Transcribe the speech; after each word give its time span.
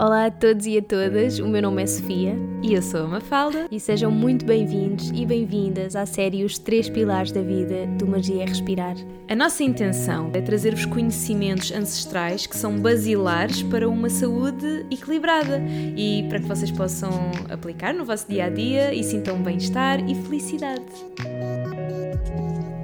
Olá 0.00 0.26
a 0.26 0.30
todos 0.30 0.64
e 0.64 0.78
a 0.78 0.82
todas, 0.82 1.40
o 1.40 1.48
meu 1.48 1.60
nome 1.60 1.82
é 1.82 1.86
Sofia 1.86 2.36
e 2.62 2.74
eu 2.74 2.80
sou 2.80 3.00
a 3.00 3.08
Mafalda 3.08 3.66
e 3.68 3.80
sejam 3.80 4.12
muito 4.12 4.44
bem-vindos 4.44 5.10
e 5.10 5.26
bem-vindas 5.26 5.96
à 5.96 6.06
série 6.06 6.44
Os 6.44 6.56
Três 6.56 6.88
Pilares 6.88 7.32
da 7.32 7.42
Vida 7.42 7.84
do 7.98 8.06
Magia 8.06 8.44
é 8.44 8.46
Respirar. 8.46 8.94
A 9.28 9.34
nossa 9.34 9.64
intenção 9.64 10.30
é 10.32 10.40
trazer-vos 10.40 10.86
conhecimentos 10.86 11.72
ancestrais 11.72 12.46
que 12.46 12.56
são 12.56 12.78
basilares 12.78 13.62
para 13.64 13.88
uma 13.88 14.08
saúde 14.08 14.86
equilibrada 14.88 15.60
e 15.96 16.24
para 16.28 16.38
que 16.38 16.46
vocês 16.46 16.70
possam 16.70 17.10
aplicar 17.50 17.92
no 17.92 18.04
vosso 18.04 18.28
dia 18.28 18.44
a 18.44 18.50
dia 18.50 18.94
e 18.94 19.02
sintam 19.02 19.42
bem-estar 19.42 20.08
e 20.08 20.14
felicidade. 20.14 20.84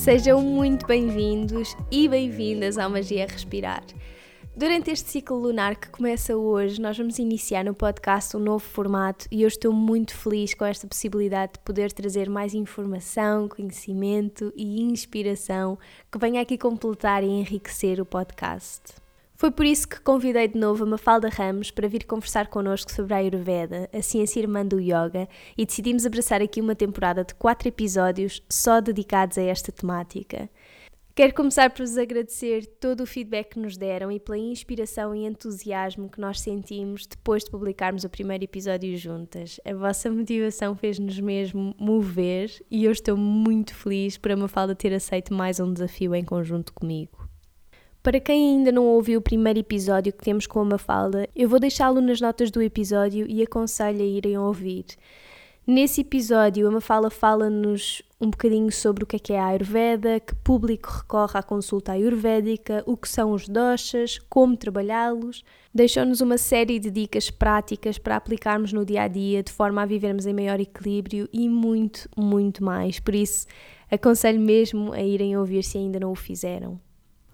Sejam 0.00 0.40
muito 0.40 0.86
bem-vindos 0.86 1.76
e 1.90 2.08
bem-vindas 2.08 2.78
ao 2.78 2.88
Magia 2.88 3.26
Respirar. 3.26 3.84
Durante 4.56 4.90
este 4.90 5.10
ciclo 5.10 5.36
lunar 5.36 5.76
que 5.76 5.90
começa 5.90 6.34
hoje, 6.34 6.80
nós 6.80 6.96
vamos 6.96 7.18
iniciar 7.18 7.66
no 7.66 7.74
podcast 7.74 8.34
um 8.34 8.40
novo 8.40 8.64
formato 8.64 9.26
e 9.30 9.42
eu 9.42 9.48
estou 9.48 9.74
muito 9.74 10.16
feliz 10.16 10.54
com 10.54 10.64
esta 10.64 10.86
possibilidade 10.86 11.52
de 11.52 11.58
poder 11.58 11.92
trazer 11.92 12.30
mais 12.30 12.54
informação, 12.54 13.46
conhecimento 13.46 14.50
e 14.56 14.80
inspiração 14.80 15.78
que 16.10 16.18
venha 16.18 16.40
aqui 16.40 16.56
completar 16.56 17.22
e 17.22 17.28
enriquecer 17.28 18.00
o 18.00 18.06
podcast. 18.06 18.99
Foi 19.40 19.50
por 19.50 19.64
isso 19.64 19.88
que 19.88 19.98
convidei 20.02 20.48
de 20.48 20.58
novo 20.58 20.84
a 20.84 20.86
Mafalda 20.86 21.30
Ramos 21.30 21.70
para 21.70 21.88
vir 21.88 22.04
conversar 22.04 22.48
connosco 22.48 22.92
sobre 22.92 23.14
a 23.14 23.16
Ayurveda, 23.16 23.88
a 23.90 24.02
ciência 24.02 24.38
irmã 24.38 24.66
do 24.66 24.78
yoga, 24.78 25.26
e 25.56 25.64
decidimos 25.64 26.04
abraçar 26.04 26.42
aqui 26.42 26.60
uma 26.60 26.74
temporada 26.74 27.24
de 27.24 27.34
quatro 27.34 27.66
episódios 27.66 28.42
só 28.50 28.82
dedicados 28.82 29.38
a 29.38 29.42
esta 29.42 29.72
temática. 29.72 30.50
Quero 31.14 31.32
começar 31.32 31.70
por 31.70 31.86
vos 31.86 31.96
agradecer 31.96 32.66
todo 32.66 33.00
o 33.00 33.06
feedback 33.06 33.52
que 33.52 33.58
nos 33.58 33.78
deram 33.78 34.12
e 34.12 34.20
pela 34.20 34.36
inspiração 34.36 35.14
e 35.14 35.24
entusiasmo 35.24 36.10
que 36.10 36.20
nós 36.20 36.38
sentimos 36.38 37.06
depois 37.06 37.42
de 37.42 37.50
publicarmos 37.50 38.04
o 38.04 38.10
primeiro 38.10 38.44
episódio 38.44 38.94
juntas. 38.98 39.58
A 39.64 39.72
vossa 39.72 40.10
motivação 40.10 40.76
fez-nos 40.76 41.18
mesmo 41.18 41.74
mover 41.78 42.50
e 42.70 42.84
eu 42.84 42.92
estou 42.92 43.16
muito 43.16 43.74
feliz 43.74 44.18
por 44.18 44.32
a 44.32 44.36
Mafalda 44.36 44.74
ter 44.74 44.92
aceito 44.92 45.32
mais 45.32 45.58
um 45.58 45.72
desafio 45.72 46.14
em 46.14 46.26
conjunto 46.26 46.74
comigo. 46.74 47.29
Para 48.02 48.18
quem 48.18 48.56
ainda 48.56 48.72
não 48.72 48.86
ouviu 48.86 49.18
o 49.18 49.22
primeiro 49.22 49.58
episódio 49.58 50.10
que 50.10 50.24
temos 50.24 50.46
com 50.46 50.60
a 50.60 50.64
Mafalda, 50.64 51.28
eu 51.36 51.46
vou 51.46 51.60
deixá-lo 51.60 52.00
nas 52.00 52.18
notas 52.18 52.50
do 52.50 52.62
episódio 52.62 53.26
e 53.28 53.42
aconselho 53.42 54.00
a 54.00 54.06
irem 54.06 54.38
ouvir. 54.38 54.86
Nesse 55.66 56.00
episódio, 56.00 56.66
a 56.66 56.70
Mafalda 56.70 57.10
fala-nos 57.10 58.00
um 58.18 58.30
bocadinho 58.30 58.72
sobre 58.72 59.04
o 59.04 59.06
que 59.06 59.16
é, 59.16 59.18
que 59.18 59.32
é 59.34 59.38
a 59.38 59.48
Ayurveda, 59.48 60.18
que 60.18 60.34
público 60.36 60.88
recorre 60.90 61.38
à 61.38 61.42
consulta 61.42 61.92
ayurvédica, 61.92 62.82
o 62.86 62.96
que 62.96 63.06
são 63.06 63.32
os 63.32 63.46
doshas, 63.46 64.18
como 64.30 64.56
trabalhá-los. 64.56 65.44
Deixou-nos 65.72 66.22
uma 66.22 66.38
série 66.38 66.78
de 66.78 66.90
dicas 66.90 67.30
práticas 67.30 67.98
para 67.98 68.16
aplicarmos 68.16 68.72
no 68.72 68.82
dia 68.82 69.02
a 69.02 69.08
dia, 69.08 69.42
de 69.42 69.52
forma 69.52 69.82
a 69.82 69.86
vivermos 69.86 70.24
em 70.24 70.32
maior 70.32 70.58
equilíbrio 70.58 71.28
e 71.30 71.50
muito, 71.50 72.08
muito 72.16 72.64
mais. 72.64 72.98
Por 72.98 73.14
isso, 73.14 73.46
aconselho 73.90 74.40
mesmo 74.40 74.90
a 74.94 75.02
irem 75.02 75.36
ouvir 75.36 75.62
se 75.62 75.76
ainda 75.76 76.00
não 76.00 76.12
o 76.12 76.16
fizeram. 76.16 76.80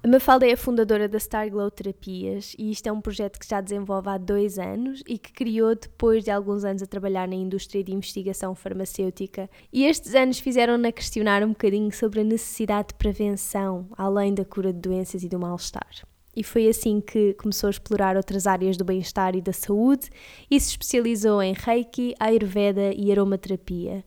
A 0.06 0.08
Mafalda 0.08 0.46
é 0.46 0.52
a 0.52 0.56
fundadora 0.56 1.08
da 1.08 1.18
Star 1.18 1.50
Glow 1.50 1.68
Terapias 1.68 2.54
e 2.56 2.70
isto 2.70 2.86
é 2.86 2.92
um 2.92 3.00
projeto 3.00 3.40
que 3.40 3.48
já 3.48 3.60
desenvolve 3.60 4.08
há 4.08 4.16
dois 4.16 4.56
anos 4.56 5.02
e 5.04 5.18
que 5.18 5.32
criou 5.32 5.74
depois 5.74 6.22
de 6.22 6.30
alguns 6.30 6.62
anos 6.62 6.80
a 6.80 6.86
trabalhar 6.86 7.26
na 7.26 7.34
indústria 7.34 7.82
de 7.82 7.92
investigação 7.92 8.54
farmacêutica. 8.54 9.50
E 9.72 9.84
estes 9.84 10.14
anos 10.14 10.38
fizeram-na 10.38 10.92
questionar 10.92 11.42
um 11.42 11.48
bocadinho 11.48 11.92
sobre 11.92 12.20
a 12.20 12.24
necessidade 12.24 12.90
de 12.90 12.94
prevenção, 12.94 13.88
além 13.98 14.32
da 14.32 14.44
cura 14.44 14.72
de 14.72 14.78
doenças 14.78 15.24
e 15.24 15.28
do 15.28 15.40
mal-estar. 15.40 15.90
E 16.36 16.44
foi 16.44 16.68
assim 16.68 17.00
que 17.00 17.34
começou 17.34 17.66
a 17.66 17.70
explorar 17.70 18.16
outras 18.16 18.46
áreas 18.46 18.76
do 18.76 18.84
bem-estar 18.84 19.34
e 19.34 19.40
da 19.40 19.52
saúde 19.52 20.08
e 20.48 20.60
se 20.60 20.70
especializou 20.70 21.42
em 21.42 21.52
Reiki, 21.52 22.14
Ayurveda 22.20 22.92
e 22.94 23.10
aromaterapia. 23.10 24.04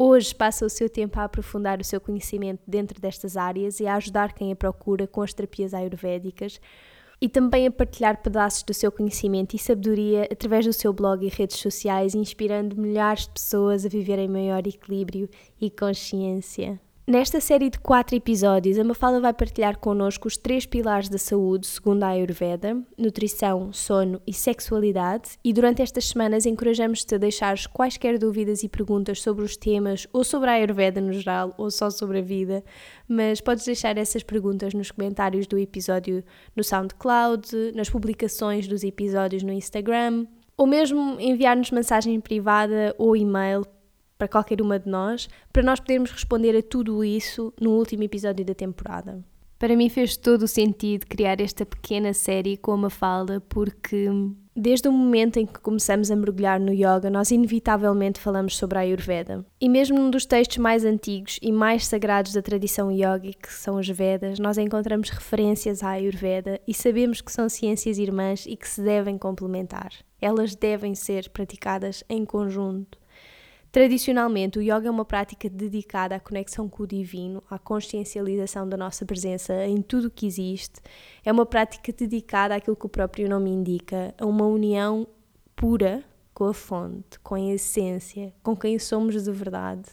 Hoje 0.00 0.32
passa 0.32 0.64
o 0.64 0.70
seu 0.70 0.88
tempo 0.88 1.18
a 1.18 1.24
aprofundar 1.24 1.80
o 1.80 1.84
seu 1.84 2.00
conhecimento 2.00 2.62
dentro 2.64 3.00
destas 3.00 3.36
áreas 3.36 3.80
e 3.80 3.86
a 3.88 3.96
ajudar 3.96 4.32
quem 4.32 4.52
a 4.52 4.56
procura 4.56 5.08
com 5.08 5.22
as 5.22 5.34
terapias 5.34 5.74
ayurvédicas 5.74 6.60
e 7.20 7.28
também 7.28 7.66
a 7.66 7.70
partilhar 7.72 8.22
pedaços 8.22 8.62
do 8.62 8.72
seu 8.72 8.92
conhecimento 8.92 9.56
e 9.56 9.58
sabedoria 9.58 10.28
através 10.30 10.64
do 10.64 10.72
seu 10.72 10.92
blog 10.92 11.26
e 11.26 11.28
redes 11.28 11.56
sociais, 11.56 12.14
inspirando 12.14 12.76
milhares 12.76 13.24
de 13.24 13.30
pessoas 13.30 13.84
a 13.84 13.88
viverem 13.88 14.28
maior 14.28 14.64
equilíbrio 14.64 15.28
e 15.60 15.68
consciência. 15.68 16.80
Nesta 17.08 17.40
série 17.40 17.70
de 17.70 17.78
quatro 17.78 18.14
episódios, 18.14 18.78
a 18.78 18.84
Mafalda 18.84 19.18
vai 19.18 19.32
partilhar 19.32 19.78
connosco 19.78 20.28
os 20.28 20.36
três 20.36 20.66
pilares 20.66 21.08
da 21.08 21.16
saúde 21.16 21.66
segundo 21.66 22.02
a 22.02 22.08
Ayurveda: 22.08 22.76
nutrição, 22.98 23.72
sono 23.72 24.20
e 24.26 24.32
sexualidade. 24.34 25.30
E 25.42 25.50
durante 25.54 25.80
estas 25.80 26.10
semanas 26.10 26.44
encorajamos-te 26.44 27.14
a 27.14 27.18
deixar 27.18 27.56
quaisquer 27.68 28.18
dúvidas 28.18 28.62
e 28.62 28.68
perguntas 28.68 29.22
sobre 29.22 29.42
os 29.42 29.56
temas 29.56 30.06
ou 30.12 30.22
sobre 30.22 30.50
a 30.50 30.52
Ayurveda 30.52 31.00
no 31.00 31.14
geral 31.14 31.54
ou 31.56 31.70
só 31.70 31.88
sobre 31.88 32.18
a 32.18 32.22
vida, 32.22 32.62
mas 33.08 33.40
podes 33.40 33.64
deixar 33.64 33.96
essas 33.96 34.22
perguntas 34.22 34.74
nos 34.74 34.90
comentários 34.90 35.46
do 35.46 35.56
episódio 35.56 36.22
no 36.54 36.62
SoundCloud, 36.62 37.72
nas 37.74 37.88
publicações 37.88 38.68
dos 38.68 38.84
episódios 38.84 39.42
no 39.42 39.54
Instagram, 39.54 40.26
ou 40.58 40.66
mesmo 40.66 41.16
enviar-nos 41.18 41.70
mensagem 41.70 42.20
privada 42.20 42.94
ou 42.98 43.16
e-mail 43.16 43.64
para 44.18 44.28
qualquer 44.28 44.60
uma 44.60 44.78
de 44.78 44.90
nós, 44.90 45.28
para 45.52 45.62
nós 45.62 45.78
podermos 45.78 46.10
responder 46.10 46.56
a 46.58 46.62
tudo 46.62 47.04
isso 47.04 47.54
no 47.60 47.70
último 47.70 48.02
episódio 48.02 48.44
da 48.44 48.54
temporada. 48.54 49.24
Para 49.58 49.76
mim 49.76 49.88
fez 49.88 50.16
todo 50.16 50.42
o 50.42 50.48
sentido 50.48 51.06
criar 51.06 51.40
esta 51.40 51.66
pequena 51.66 52.12
série 52.12 52.56
com 52.56 52.72
a 52.72 52.76
Mafalda, 52.76 53.40
porque 53.48 54.08
desde 54.54 54.88
o 54.88 54.92
momento 54.92 55.38
em 55.38 55.46
que 55.46 55.58
começamos 55.58 56.12
a 56.12 56.16
mergulhar 56.16 56.60
no 56.60 56.72
yoga, 56.72 57.10
nós 57.10 57.32
inevitavelmente 57.32 58.20
falamos 58.20 58.56
sobre 58.56 58.78
a 58.78 58.82
Ayurveda. 58.82 59.44
E 59.60 59.68
mesmo 59.68 59.98
num 59.98 60.10
dos 60.10 60.26
textos 60.26 60.58
mais 60.58 60.84
antigos 60.84 61.40
e 61.42 61.50
mais 61.50 61.86
sagrados 61.86 62.32
da 62.32 62.42
tradição 62.42 62.90
yoga, 62.92 63.32
que 63.40 63.52
são 63.52 63.76
os 63.78 63.88
Vedas, 63.88 64.38
nós 64.38 64.58
encontramos 64.58 65.10
referências 65.10 65.82
à 65.82 65.90
Ayurveda 65.90 66.60
e 66.66 66.72
sabemos 66.72 67.20
que 67.20 67.32
são 67.32 67.48
ciências 67.48 67.98
irmãs 67.98 68.46
e 68.46 68.56
que 68.56 68.68
se 68.68 68.80
devem 68.80 69.18
complementar. 69.18 69.90
Elas 70.20 70.54
devem 70.54 70.94
ser 70.94 71.28
praticadas 71.30 72.04
em 72.08 72.24
conjunto. 72.24 72.96
Tradicionalmente, 73.70 74.58
o 74.58 74.62
yoga 74.62 74.88
é 74.88 74.90
uma 74.90 75.04
prática 75.04 75.48
dedicada 75.48 76.16
à 76.16 76.20
conexão 76.20 76.68
com 76.68 76.84
o 76.84 76.86
divino, 76.86 77.42
à 77.50 77.58
consciencialização 77.58 78.66
da 78.66 78.78
nossa 78.78 79.04
presença 79.04 79.66
em 79.66 79.82
tudo 79.82 80.08
o 80.08 80.10
que 80.10 80.26
existe. 80.26 80.80
É 81.22 81.30
uma 81.30 81.44
prática 81.44 81.92
dedicada 81.92 82.54
àquilo 82.54 82.76
que 82.76 82.86
o 82.86 82.88
próprio 82.88 83.28
nome 83.28 83.50
indica, 83.50 84.14
a 84.18 84.24
uma 84.24 84.46
união 84.46 85.06
pura 85.54 86.02
com 86.32 86.44
a 86.44 86.54
fonte, 86.54 87.18
com 87.22 87.34
a 87.34 87.40
essência, 87.40 88.32
com 88.42 88.56
quem 88.56 88.78
somos 88.78 89.22
de 89.22 89.30
verdade, 89.30 89.90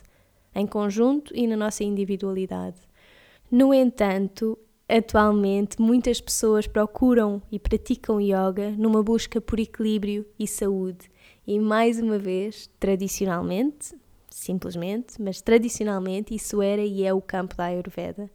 em 0.53 0.65
conjunto 0.65 1.35
e 1.35 1.45
na 1.45 1.57
nossa 1.57 1.83
individualidade. 1.83 2.79
No 3.51 3.73
entanto, 3.73 4.57
atualmente 4.87 5.81
muitas 5.81 6.21
pessoas 6.21 6.65
procuram 6.65 7.41
e 7.51 7.59
praticam 7.59 8.21
yoga 8.21 8.71
numa 8.77 9.03
busca 9.03 9.41
por 9.41 9.59
equilíbrio 9.59 10.25
e 10.39 10.47
saúde 10.47 11.09
e 11.47 11.59
mais 11.59 11.99
uma 11.99 12.17
vez, 12.17 12.69
tradicionalmente, 12.79 13.95
simplesmente, 14.29 15.21
mas 15.21 15.41
tradicionalmente 15.41 16.35
isso 16.35 16.61
era 16.61 16.81
e 16.81 17.03
é 17.03 17.13
o 17.13 17.21
campo 17.21 17.55
da 17.55 17.65
Ayurveda. 17.65 18.29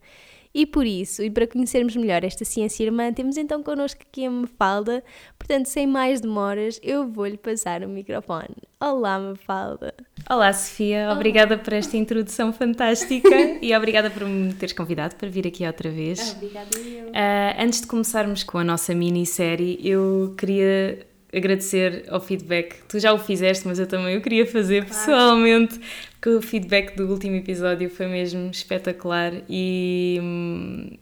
E 0.53 0.65
por 0.65 0.85
isso, 0.85 1.23
e 1.23 1.29
para 1.29 1.47
conhecermos 1.47 1.95
melhor 1.95 2.25
esta 2.25 2.43
ciência 2.43 2.83
irmã, 2.83 3.13
temos 3.13 3.37
então 3.37 3.63
connosco 3.63 4.01
aqui 4.01 4.25
a 4.25 4.31
Mafalda. 4.31 5.01
Portanto, 5.39 5.67
sem 5.67 5.87
mais 5.87 6.19
demoras, 6.19 6.77
eu 6.83 7.07
vou-lhe 7.07 7.37
passar 7.37 7.83
o 7.83 7.87
microfone. 7.87 8.57
Olá, 8.77 9.17
Mafalda. 9.17 9.93
Olá, 10.29 10.51
Sofia. 10.51 11.09
Obrigada 11.13 11.57
por 11.57 11.71
esta 11.71 11.95
introdução 11.95 12.51
fantástica 12.51 13.29
e 13.61 13.73
obrigada 13.73 14.09
por 14.09 14.27
me 14.27 14.53
teres 14.53 14.73
convidado 14.73 15.15
para 15.15 15.29
vir 15.29 15.47
aqui 15.47 15.65
outra 15.65 15.89
vez. 15.89 16.33
Obrigada, 16.35 16.77
eu. 16.77 17.07
Uh, 17.07 17.63
antes 17.63 17.79
de 17.81 17.87
começarmos 17.87 18.43
com 18.43 18.57
a 18.57 18.63
nossa 18.63 18.93
minissérie, 18.93 19.79
eu 19.81 20.35
queria 20.37 21.07
agradecer 21.33 22.05
ao 22.09 22.19
feedback. 22.19 22.83
Tu 22.87 22.99
já 22.99 23.13
o 23.13 23.17
fizeste, 23.17 23.67
mas 23.67 23.79
eu 23.79 23.87
também 23.87 24.17
o 24.17 24.21
queria 24.21 24.45
fazer 24.45 24.85
claro. 24.85 24.99
pessoalmente, 24.99 25.79
porque 26.11 26.29
o 26.29 26.41
feedback 26.41 26.95
do 26.95 27.07
último 27.07 27.35
episódio 27.35 27.89
foi 27.89 28.07
mesmo 28.07 28.49
espetacular 28.51 29.33
e. 29.49 30.19
Hum, 30.21 30.97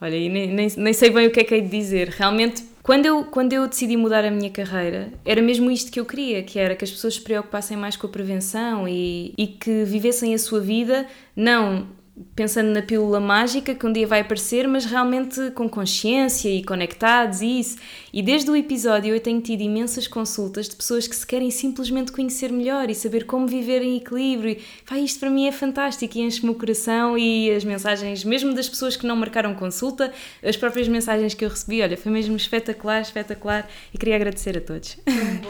olha, 0.00 0.12
nem, 0.12 0.46
nem, 0.48 0.68
nem 0.76 0.92
sei 0.92 1.10
bem 1.10 1.26
o 1.26 1.30
que 1.30 1.40
é 1.40 1.44
que 1.44 1.54
hei 1.54 1.60
de 1.60 1.68
dizer. 1.68 2.08
Realmente 2.08 2.64
Quando 2.82 3.06
eu, 3.06 3.24
quando 3.24 3.52
eu 3.52 3.68
decidi 3.68 3.96
mudar 3.96 4.24
a 4.24 4.30
minha 4.30 4.50
carreira, 4.50 5.12
era 5.24 5.42
mesmo 5.42 5.70
isto 5.70 5.92
que 5.92 6.00
eu 6.00 6.06
queria, 6.06 6.42
que 6.42 6.58
era 6.58 6.74
que 6.74 6.84
as 6.84 6.90
pessoas 6.90 7.14
se 7.14 7.20
preocupassem 7.20 7.76
mais 7.76 7.96
com 7.96 8.06
a 8.06 8.10
prevenção 8.10 8.88
e, 8.88 9.34
e 9.36 9.46
que 9.46 9.84
vivessem 9.84 10.34
a 10.34 10.38
sua 10.38 10.60
vida 10.60 11.06
não 11.36 11.86
pensando 12.34 12.70
na 12.70 12.82
pílula 12.82 13.20
mágica 13.20 13.74
que 13.74 13.86
um 13.86 13.92
dia 13.92 14.06
vai 14.06 14.20
aparecer, 14.20 14.66
mas 14.66 14.84
realmente 14.84 15.50
com 15.52 15.68
consciência 15.68 16.48
e 16.48 16.62
conectados 16.62 17.40
e 17.40 17.60
isso. 17.60 17.76
E 18.12 18.22
desde 18.22 18.50
o 18.50 18.56
episódio 18.56 19.14
eu 19.14 19.20
tenho 19.20 19.40
tido 19.40 19.60
imensas 19.60 20.06
consultas 20.06 20.68
de 20.68 20.76
pessoas 20.76 21.06
que 21.06 21.14
se 21.14 21.26
querem 21.26 21.50
simplesmente 21.50 22.12
conhecer 22.12 22.50
melhor 22.52 22.90
e 22.90 22.94
saber 22.94 23.24
como 23.24 23.46
viver 23.46 23.82
em 23.82 23.96
equilíbrio. 23.96 24.52
E, 24.52 24.62
pá, 24.88 24.98
isto 24.98 25.20
para 25.20 25.30
mim 25.30 25.46
é 25.46 25.52
fantástico 25.52 26.16
e 26.18 26.20
enche-me 26.22 26.50
o 26.50 26.54
coração 26.54 27.16
e 27.16 27.50
as 27.50 27.64
mensagens, 27.64 28.24
mesmo 28.24 28.54
das 28.54 28.68
pessoas 28.68 28.96
que 28.96 29.06
não 29.06 29.16
marcaram 29.16 29.54
consulta, 29.54 30.12
as 30.42 30.56
próprias 30.56 30.88
mensagens 30.88 31.34
que 31.34 31.44
eu 31.44 31.48
recebi, 31.48 31.82
olha, 31.82 31.96
foi 31.96 32.10
mesmo 32.12 32.36
espetacular, 32.36 33.00
espetacular 33.00 33.68
e 33.92 33.98
queria 33.98 34.16
agradecer 34.16 34.56
a 34.56 34.60
todos. 34.60 34.96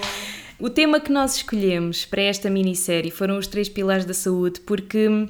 o 0.59 0.69
tema 0.69 1.01
que 1.01 1.11
nós 1.11 1.37
escolhemos 1.37 2.05
para 2.05 2.23
esta 2.23 2.51
minissérie 2.51 3.11
foram 3.11 3.39
os 3.39 3.47
três 3.47 3.69
pilares 3.69 4.05
da 4.05 4.15
saúde, 4.15 4.61
porque 4.61 5.29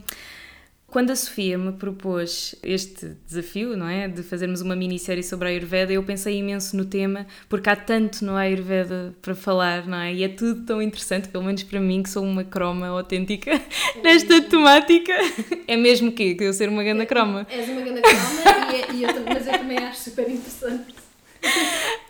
quando 0.90 1.10
a 1.10 1.16
Sofia 1.16 1.56
me 1.56 1.72
propôs 1.72 2.54
este 2.62 3.16
desafio, 3.26 3.76
não 3.76 3.88
é, 3.88 4.08
de 4.08 4.22
fazermos 4.22 4.60
uma 4.60 4.74
minissérie 4.74 5.22
sobre 5.22 5.48
a 5.48 5.50
Ayurveda, 5.50 5.92
eu 5.92 6.02
pensei 6.02 6.38
imenso 6.38 6.76
no 6.76 6.84
tema, 6.84 7.26
porque 7.48 7.70
há 7.70 7.76
tanto 7.76 8.24
no 8.24 8.34
Ayurveda 8.34 9.14
para 9.22 9.34
falar, 9.34 9.86
não 9.86 9.98
é? 9.98 10.12
E 10.12 10.24
é 10.24 10.28
tudo 10.28 10.64
tão 10.66 10.82
interessante, 10.82 11.28
pelo 11.28 11.44
menos 11.44 11.62
para 11.62 11.80
mim, 11.80 12.02
que 12.02 12.10
sou 12.10 12.24
uma 12.24 12.44
croma 12.44 12.88
autêntica 12.88 13.50
é 13.52 14.02
nesta 14.02 14.40
temática. 14.42 15.12
É 15.66 15.76
mesmo 15.76 16.10
que 16.10 16.36
eu 16.40 16.52
ser 16.52 16.68
uma 16.68 16.82
grande 16.82 17.06
croma. 17.06 17.46
És 17.48 17.68
uma 17.68 17.80
grande 17.80 18.02
croma, 18.02 18.72
e, 18.72 18.76
é, 18.76 18.92
e 18.92 19.02
eu, 19.04 19.08
mas 19.24 19.46
eu 19.46 19.52
também 19.52 19.78
acho 19.78 20.00
super 20.00 20.28
interessante. 20.28 20.94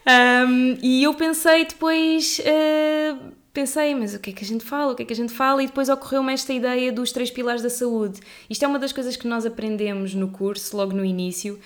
Um, 0.07 0.79
e 0.83 1.03
eu 1.03 1.15
pensei 1.15 1.67
depois. 1.67 2.41
Uh, 2.41 3.40
pensei, 3.53 3.95
mas 3.95 4.15
o 4.15 4.19
que 4.19 4.31
é 4.31 4.33
que 4.33 4.45
a 4.45 4.47
gente 4.47 4.65
fala? 4.65 4.93
O 4.93 4.95
que 4.95 5.03
é 5.03 5.07
que 5.07 5.13
a 5.13 5.17
gente 5.17 5.33
fala? 5.33 5.63
E 5.63 5.67
depois 5.67 5.89
ocorreu-me 5.89 6.33
esta 6.33 6.53
ideia 6.53 6.93
dos 6.93 7.13
três 7.13 7.31
pilares 7.31 7.63
da 7.63 7.71
saúde. 7.71 8.21
Isto 8.49 8.65
é 8.65 8.69
uma 8.69 8.79
das 8.79 8.93
coisas 8.93 9.17
que 9.17 9.27
nós 9.27 9.47
aprendemos 9.47 10.15
no 10.15 10.29
curso, 10.29 10.77
logo 10.77 10.93
no 10.93 11.05
início. 11.05 11.59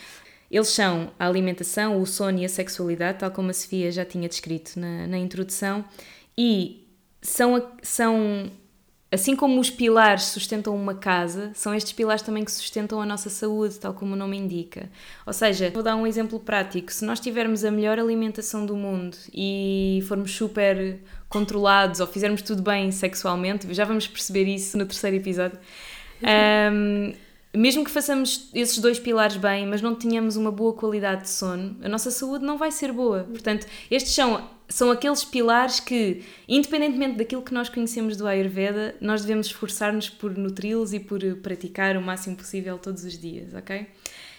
Eles 0.50 0.69
são 0.69 1.10
a 1.19 1.26
alimentação, 1.26 2.00
o 2.00 2.06
sono 2.06 2.38
e 2.38 2.44
a 2.44 2.48
sexualidade, 2.48 3.19
tal 3.19 3.31
como 3.31 3.50
a 3.50 3.54
Sofia 3.54 3.90
já 3.90 4.04
tinha 4.04 4.28
descrito 4.28 4.78
na, 4.78 5.06
na 5.06 5.19
introdução, 5.19 5.84
e 6.38 6.86
são, 7.20 7.72
são 7.82 8.50
Assim 9.14 9.36
como 9.36 9.60
os 9.60 9.70
pilares 9.70 10.25
sustentam 10.25 10.75
uma 10.75 10.92
casa, 10.92 11.52
são 11.54 11.72
estes 11.72 11.92
pilares 11.92 12.20
também 12.20 12.44
que 12.44 12.50
sustentam 12.50 13.00
a 13.00 13.06
nossa 13.06 13.31
saúde, 13.31 13.78
tal 13.78 13.94
como 13.94 14.14
o 14.14 14.16
nome 14.16 14.36
indica. 14.36 14.90
Ou 15.25 15.32
seja, 15.32 15.70
vou 15.70 15.84
dar 15.84 15.94
um 15.94 16.04
exemplo 16.04 16.40
prático: 16.40 16.92
se 16.92 17.04
nós 17.04 17.20
tivermos 17.20 17.64
a 17.64 17.70
melhor 17.70 17.96
alimentação 17.96 18.66
do 18.66 18.75
mundo 18.75 19.16
e 19.32 20.02
formos 20.08 20.34
super 20.34 20.98
controlados 21.34 21.98
ou 21.98 22.06
fizermos 22.06 22.42
tudo 22.42 22.62
bem 22.62 22.92
sexualmente, 22.92 23.66
já 23.75 23.84
vamos 23.84 24.06
perceber 24.06 24.44
isso 24.44 24.78
no 24.78 24.86
terceiro 24.86 25.16
episódio. 25.16 25.58
Um, 26.22 27.12
mesmo 27.52 27.84
que 27.84 27.90
façamos 27.90 28.48
esses 28.54 28.78
dois 28.78 29.00
pilares 29.00 29.36
bem, 29.36 29.66
mas 29.66 29.82
não 29.82 29.96
tenhamos 29.96 30.36
uma 30.36 30.52
boa 30.52 30.72
qualidade 30.72 31.22
de 31.22 31.31
sono, 31.31 31.76
a 31.82 31.88
nossa 31.88 32.10
saúde 32.12 32.44
não 32.44 32.56
vai 32.56 32.70
ser 32.70 32.92
boa. 32.92 33.25
Portanto, 33.25 33.66
estes 33.90 34.14
são 34.14 34.54
são 34.66 34.90
aqueles 34.90 35.22
pilares 35.22 35.78
que, 35.78 36.25
independentemente 36.48 37.19
daquilo 37.19 37.42
que 37.42 37.52
nós 37.52 37.69
conhecemos 37.69 38.16
do 38.16 38.26
Ayurveda, 38.26 38.96
nós 38.98 39.20
devemos 39.20 39.48
esforçar-nos 39.48 40.08
por 40.08 40.36
nutri-los 40.38 40.94
e 40.94 41.00
por 41.00 41.20
praticar 41.42 41.98
o 41.98 42.00
máximo 42.00 42.34
possível 42.34 42.78
todos 42.78 43.04
os 43.04 43.19
dias, 43.19 43.52
ok? 43.52 43.86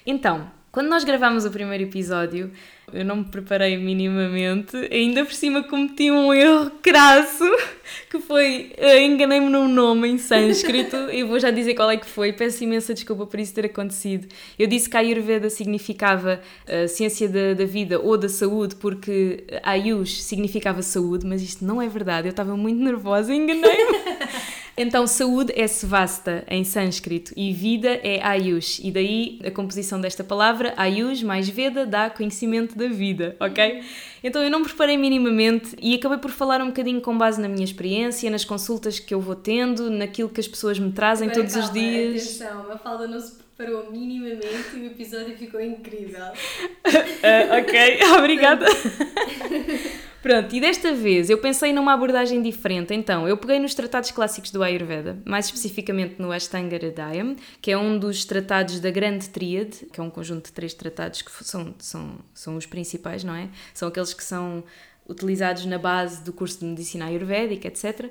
Então, 0.03 0.49
quando 0.75 0.89
nós 0.89 1.05
gravámos 1.05 1.45
o 1.45 1.51
primeiro 1.51 1.85
episódio, 1.85 2.51
eu 2.91 3.05
não 3.05 3.15
me 3.15 3.23
preparei 3.23 3.77
minimamente, 3.77 4.75
ainda 4.91 5.23
por 5.23 5.33
cima 5.33 5.63
cometi 5.63 6.11
um 6.11 6.33
erro 6.33 6.69
crasso, 6.83 7.45
que 8.11 8.19
foi, 8.19 8.73
uh, 8.77 8.97
enganei-me 8.99 9.47
num 9.47 9.69
nome 9.69 10.09
em 10.09 10.17
sânscrito, 10.17 10.97
e 11.09 11.23
vou 11.23 11.39
já 11.39 11.49
dizer 11.49 11.75
qual 11.75 11.89
é 11.89 11.95
que 11.95 12.05
foi, 12.05 12.33
peço 12.33 12.65
imensa 12.65 12.93
desculpa 12.93 13.25
por 13.25 13.39
isso 13.39 13.53
ter 13.53 13.67
acontecido. 13.67 14.27
Eu 14.59 14.67
disse 14.67 14.89
que 14.89 14.97
a 14.97 14.99
Ayurveda 14.99 15.49
significava 15.49 16.41
uh, 16.67 16.89
ciência 16.89 17.29
da, 17.29 17.53
da 17.53 17.65
vida 17.65 17.97
ou 17.97 18.17
da 18.17 18.27
saúde, 18.27 18.75
porque 18.75 19.45
Ayush 19.63 20.23
significava 20.23 20.81
saúde, 20.81 21.25
mas 21.25 21.41
isto 21.41 21.63
não 21.63 21.81
é 21.81 21.87
verdade, 21.87 22.27
eu 22.27 22.31
estava 22.31 22.57
muito 22.57 22.83
nervosa 22.83 23.33
e 23.33 23.37
enganei-me. 23.37 23.95
Então, 24.77 25.07
saúde 25.07 25.53
é 25.55 25.67
svasta 25.67 26.43
em 26.49 26.63
sânscrito 26.65 27.31
e 27.35 27.53
vida 27.53 27.99
é 28.03 28.21
ayush. 28.21 28.79
E 28.83 28.91
daí 28.91 29.39
a 29.45 29.49
composição 29.49 30.01
desta 30.01 30.23
palavra, 30.23 30.73
ayush 30.75 31.23
mais 31.23 31.47
veda, 31.47 31.85
dá 31.85 32.09
conhecimento 32.09 32.77
da 32.77 32.87
vida, 32.87 33.37
ok? 33.39 33.81
Então 34.21 34.43
eu 34.43 34.49
não 34.49 34.59
me 34.59 34.65
preparei 34.65 34.97
minimamente 34.97 35.75
e 35.81 35.95
acabei 35.95 36.17
por 36.17 36.31
falar 36.31 36.61
um 36.61 36.67
bocadinho 36.67 36.99
com 36.99 37.17
base 37.17 37.39
na 37.39 37.47
minha 37.47 37.63
experiência, 37.63 38.29
nas 38.29 38.43
consultas 38.43 38.99
que 38.99 39.13
eu 39.13 39.21
vou 39.21 39.35
tendo, 39.35 39.89
naquilo 39.89 40.27
que 40.27 40.41
as 40.41 40.47
pessoas 40.47 40.77
me 40.77 40.91
trazem 40.91 41.29
Agora, 41.29 41.41
todos 41.41 41.53
calma, 41.53 41.67
os 41.67 41.73
dias. 41.73 42.41
Atenção, 42.41 42.71
a 42.71 42.77
falda 42.77 43.07
não 43.07 43.19
se 43.19 43.33
preparou 43.55 43.89
minimamente 43.91 44.75
e 44.75 44.79
o 44.79 44.85
episódio 44.87 45.37
ficou 45.37 45.61
incrível. 45.61 46.25
uh, 46.25 46.33
ok, 47.61 47.99
obrigada. 48.19 48.65
Pronto, 50.25 50.55
e 50.55 50.59
desta 50.59 50.91
vez 50.91 51.29
eu 51.29 51.37
pensei 51.37 51.71
numa 51.71 51.93
abordagem 51.93 52.41
diferente. 52.41 52.91
Então, 52.95 53.27
eu 53.27 53.37
peguei 53.37 53.59
nos 53.59 53.75
tratados 53.75 54.09
clássicos 54.09 54.49
do 54.49 54.63
Ayurveda, 54.63 55.21
mais 55.23 55.45
especificamente 55.45 56.19
no 56.19 56.31
Ashtanga 56.31 56.77
Hridayam, 56.77 57.35
que 57.61 57.69
é 57.69 57.77
um 57.77 57.99
dos 57.99 58.25
tratados 58.25 58.79
da 58.79 58.89
Grande 58.89 59.29
Tríade, 59.29 59.85
que 59.93 59.99
é 59.99 60.03
um 60.03 60.09
conjunto 60.09 60.45
de 60.45 60.51
três 60.51 60.73
tratados 60.73 61.21
que 61.21 61.31
são, 61.43 61.75
são, 61.77 62.17
são 62.33 62.57
os 62.57 62.65
principais, 62.65 63.23
não 63.23 63.35
é? 63.35 63.49
São 63.71 63.87
aqueles 63.87 64.15
que 64.15 64.23
são 64.23 64.63
utilizados 65.07 65.63
na 65.67 65.77
base 65.77 66.23
do 66.23 66.33
curso 66.33 66.57
de 66.57 66.65
medicina 66.65 67.05
ayurvédica, 67.05 67.67
etc. 67.67 68.09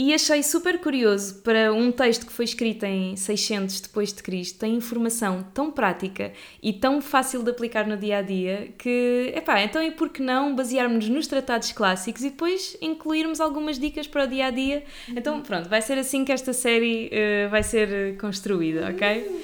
E 0.00 0.14
achei 0.14 0.44
super 0.44 0.78
curioso 0.78 1.42
para 1.42 1.72
um 1.72 1.90
texto 1.90 2.24
que 2.24 2.32
foi 2.32 2.44
escrito 2.44 2.84
em 2.84 3.16
600 3.16 3.80
depois 3.80 4.12
de 4.12 4.22
Cristo, 4.22 4.60
tem 4.60 4.76
informação 4.76 5.44
tão 5.52 5.72
prática 5.72 6.32
e 6.62 6.72
tão 6.72 7.02
fácil 7.02 7.42
de 7.42 7.50
aplicar 7.50 7.84
no 7.84 7.96
dia 7.96 8.18
a 8.18 8.22
dia 8.22 8.72
que, 8.78 9.32
epá, 9.34 9.60
então 9.60 9.82
e 9.82 9.90
por 9.90 10.10
que 10.10 10.22
não 10.22 10.54
basearmos 10.54 11.08
nos 11.08 11.26
tratados 11.26 11.72
clássicos 11.72 12.22
e 12.22 12.30
depois 12.30 12.76
incluirmos 12.80 13.40
algumas 13.40 13.76
dicas 13.76 14.06
para 14.06 14.22
o 14.22 14.28
dia 14.28 14.46
a 14.46 14.50
dia? 14.52 14.84
Então, 15.08 15.40
pronto, 15.40 15.68
vai 15.68 15.82
ser 15.82 15.98
assim 15.98 16.24
que 16.24 16.30
esta 16.30 16.52
série 16.52 17.10
uh, 17.10 17.50
vai 17.50 17.64
ser 17.64 18.16
construída, 18.18 18.90
ok? 18.90 19.42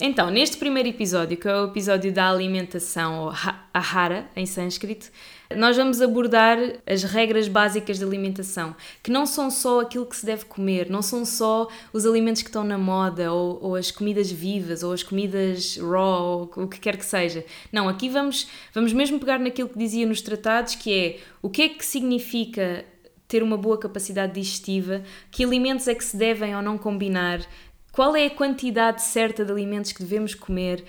Então, 0.00 0.28
neste 0.28 0.56
primeiro 0.56 0.88
episódio, 0.88 1.36
que 1.36 1.46
é 1.46 1.56
o 1.56 1.66
episódio 1.66 2.12
da 2.12 2.28
alimentação, 2.28 3.26
ou 3.26 3.32
ahara 3.72 4.26
em 4.34 4.44
sânscrito, 4.44 5.08
nós 5.54 5.76
vamos 5.76 6.00
abordar 6.00 6.58
as 6.86 7.02
regras 7.02 7.48
básicas 7.48 7.98
de 7.98 8.04
alimentação, 8.04 8.74
que 9.02 9.10
não 9.10 9.26
são 9.26 9.50
só 9.50 9.80
aquilo 9.80 10.06
que 10.06 10.16
se 10.16 10.24
deve 10.24 10.44
comer, 10.46 10.88
não 10.88 11.02
são 11.02 11.24
só 11.24 11.68
os 11.92 12.06
alimentos 12.06 12.42
que 12.42 12.48
estão 12.48 12.64
na 12.64 12.78
moda, 12.78 13.32
ou, 13.32 13.58
ou 13.62 13.76
as 13.76 13.90
comidas 13.90 14.30
vivas, 14.30 14.82
ou 14.82 14.92
as 14.92 15.02
comidas 15.02 15.76
raw, 15.76 16.50
ou 16.56 16.64
o 16.64 16.68
que 16.68 16.80
quer 16.80 16.96
que 16.96 17.04
seja. 17.04 17.44
Não, 17.72 17.88
aqui 17.88 18.08
vamos, 18.08 18.48
vamos 18.72 18.92
mesmo 18.92 19.18
pegar 19.18 19.38
naquilo 19.38 19.68
que 19.68 19.78
dizia 19.78 20.06
nos 20.06 20.20
tratados, 20.20 20.74
que 20.74 20.92
é 20.92 21.20
o 21.42 21.50
que 21.50 21.62
é 21.62 21.68
que 21.68 21.84
significa 21.84 22.84
ter 23.28 23.42
uma 23.42 23.56
boa 23.56 23.78
capacidade 23.78 24.34
digestiva, 24.34 25.02
que 25.30 25.44
alimentos 25.44 25.88
é 25.88 25.94
que 25.94 26.04
se 26.04 26.16
devem 26.16 26.54
ou 26.54 26.62
não 26.62 26.78
combinar, 26.78 27.40
qual 27.90 28.16
é 28.16 28.26
a 28.26 28.30
quantidade 28.30 29.02
certa 29.02 29.44
de 29.44 29.52
alimentos 29.52 29.92
que 29.92 30.02
devemos 30.02 30.34
comer, 30.34 30.84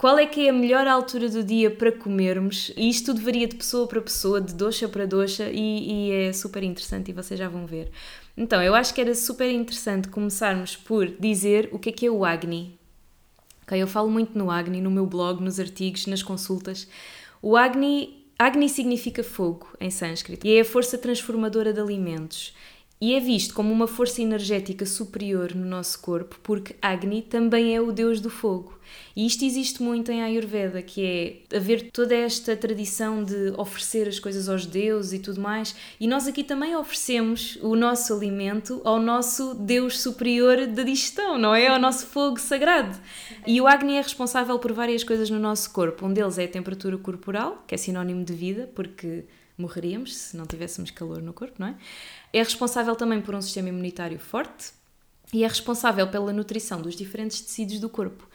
qual 0.00 0.18
é 0.18 0.24
que 0.24 0.46
é 0.46 0.48
a 0.48 0.52
melhor 0.52 0.86
altura 0.86 1.28
do 1.28 1.44
dia 1.44 1.70
para 1.70 1.92
comermos, 1.92 2.72
e 2.74 2.88
isto 2.88 3.12
tudo 3.12 3.22
varia 3.22 3.46
de 3.46 3.54
pessoa 3.54 3.86
para 3.86 4.00
pessoa, 4.00 4.40
de 4.40 4.54
doxa 4.54 4.88
para 4.88 5.06
doxa, 5.06 5.50
e, 5.52 6.08
e 6.08 6.12
é 6.12 6.32
super 6.32 6.62
interessante 6.62 7.10
e 7.10 7.12
vocês 7.12 7.38
já 7.38 7.50
vão 7.50 7.66
ver. 7.66 7.90
Então, 8.34 8.62
eu 8.62 8.74
acho 8.74 8.94
que 8.94 9.00
era 9.02 9.14
super 9.14 9.50
interessante 9.50 10.08
começarmos 10.08 10.74
por 10.74 11.06
dizer 11.06 11.68
o 11.70 11.78
que 11.78 11.90
é 11.90 11.92
que 11.92 12.06
é 12.06 12.10
o 12.10 12.24
Agni. 12.24 12.78
Okay, 13.64 13.82
eu 13.82 13.86
falo 13.86 14.10
muito 14.10 14.38
no 14.38 14.50
Agni, 14.50 14.80
no 14.80 14.90
meu 14.90 15.04
blog, 15.04 15.42
nos 15.42 15.60
artigos, 15.60 16.06
nas 16.06 16.22
consultas. 16.22 16.88
O 17.42 17.54
Agni, 17.54 18.24
Agni 18.38 18.70
significa 18.70 19.22
fogo 19.22 19.68
em 19.78 19.90
sânscrito 19.90 20.46
e 20.46 20.56
é 20.56 20.62
a 20.62 20.64
força 20.64 20.96
transformadora 20.96 21.74
de 21.74 21.80
alimentos. 21.80 22.54
E 23.00 23.14
é 23.14 23.20
visto 23.20 23.54
como 23.54 23.72
uma 23.72 23.86
força 23.86 24.20
energética 24.20 24.84
superior 24.84 25.54
no 25.54 25.64
nosso 25.64 25.98
corpo, 26.00 26.38
porque 26.42 26.76
Agni 26.82 27.22
também 27.22 27.74
é 27.74 27.80
o 27.80 27.92
deus 27.92 28.20
do 28.20 28.28
fogo. 28.28 28.78
E 29.16 29.26
isto 29.26 29.42
existe 29.42 29.82
muito 29.82 30.12
em 30.12 30.22
Ayurveda, 30.22 30.82
que 30.82 31.46
é 31.50 31.56
haver 31.56 31.90
toda 31.90 32.14
esta 32.14 32.54
tradição 32.54 33.24
de 33.24 33.54
oferecer 33.56 34.06
as 34.06 34.18
coisas 34.18 34.50
aos 34.50 34.66
deuses 34.66 35.14
e 35.14 35.18
tudo 35.18 35.40
mais. 35.40 35.74
E 35.98 36.06
nós 36.06 36.26
aqui 36.26 36.44
também 36.44 36.76
oferecemos 36.76 37.56
o 37.62 37.74
nosso 37.74 38.12
alimento 38.12 38.82
ao 38.84 39.00
nosso 39.00 39.54
deus 39.54 39.98
superior 39.98 40.66
da 40.66 40.82
digestão, 40.82 41.38
não 41.38 41.54
é? 41.54 41.68
Ao 41.68 41.78
nosso 41.78 42.06
fogo 42.06 42.38
sagrado. 42.38 42.98
E 43.46 43.62
o 43.62 43.66
Agni 43.66 43.94
é 43.94 44.02
responsável 44.02 44.58
por 44.58 44.72
várias 44.72 45.04
coisas 45.04 45.30
no 45.30 45.38
nosso 45.38 45.70
corpo. 45.72 46.04
Um 46.04 46.12
deles 46.12 46.36
é 46.36 46.44
a 46.44 46.48
temperatura 46.48 46.98
corporal, 46.98 47.64
que 47.66 47.74
é 47.74 47.78
sinónimo 47.78 48.24
de 48.24 48.34
vida, 48.34 48.70
porque 48.74 49.24
morreríamos 49.60 50.16
se 50.16 50.36
não 50.36 50.46
tivéssemos 50.46 50.90
calor 50.90 51.22
no 51.22 51.32
corpo, 51.32 51.54
não 51.58 51.68
é? 51.68 51.76
É 52.32 52.42
responsável 52.42 52.96
também 52.96 53.20
por 53.20 53.34
um 53.34 53.42
sistema 53.42 53.68
imunitário 53.68 54.18
forte 54.18 54.72
e 55.32 55.44
é 55.44 55.48
responsável 55.48 56.08
pela 56.08 56.32
nutrição 56.32 56.82
dos 56.82 56.96
diferentes 56.96 57.40
tecidos 57.40 57.78
do 57.78 57.88
corpo. 57.88 58.28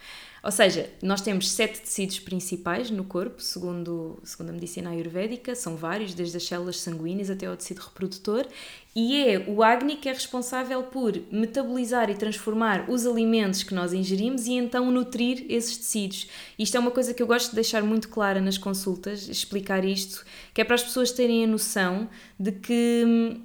Ou 0.46 0.52
seja, 0.52 0.88
nós 1.02 1.20
temos 1.20 1.50
sete 1.50 1.80
tecidos 1.80 2.20
principais 2.20 2.88
no 2.88 3.02
corpo, 3.02 3.42
segundo, 3.42 4.16
segundo 4.22 4.50
a 4.50 4.52
medicina 4.52 4.90
ayurvédica, 4.90 5.56
são 5.56 5.74
vários, 5.74 6.14
desde 6.14 6.36
as 6.36 6.44
células 6.44 6.78
sanguíneas 6.78 7.30
até 7.30 7.46
ao 7.46 7.56
tecido 7.56 7.80
reprodutor, 7.80 8.46
e 8.94 9.24
é 9.28 9.44
o 9.48 9.60
Agni 9.60 9.96
que 9.96 10.08
é 10.08 10.12
responsável 10.12 10.84
por 10.84 11.20
metabolizar 11.32 12.10
e 12.10 12.14
transformar 12.14 12.88
os 12.88 13.04
alimentos 13.04 13.64
que 13.64 13.74
nós 13.74 13.92
ingerimos 13.92 14.46
e 14.46 14.52
então 14.52 14.88
nutrir 14.88 15.46
esses 15.48 15.78
tecidos. 15.78 16.28
Isto 16.56 16.76
é 16.76 16.78
uma 16.78 16.92
coisa 16.92 17.12
que 17.12 17.20
eu 17.20 17.26
gosto 17.26 17.48
de 17.48 17.56
deixar 17.56 17.82
muito 17.82 18.08
clara 18.08 18.40
nas 18.40 18.56
consultas, 18.56 19.28
explicar 19.28 19.84
isto, 19.84 20.24
que 20.54 20.60
é 20.60 20.64
para 20.64 20.76
as 20.76 20.82
pessoas 20.84 21.10
terem 21.10 21.42
a 21.42 21.48
noção 21.48 22.08
de 22.38 22.52
que 22.52 23.02
hum, 23.04 23.42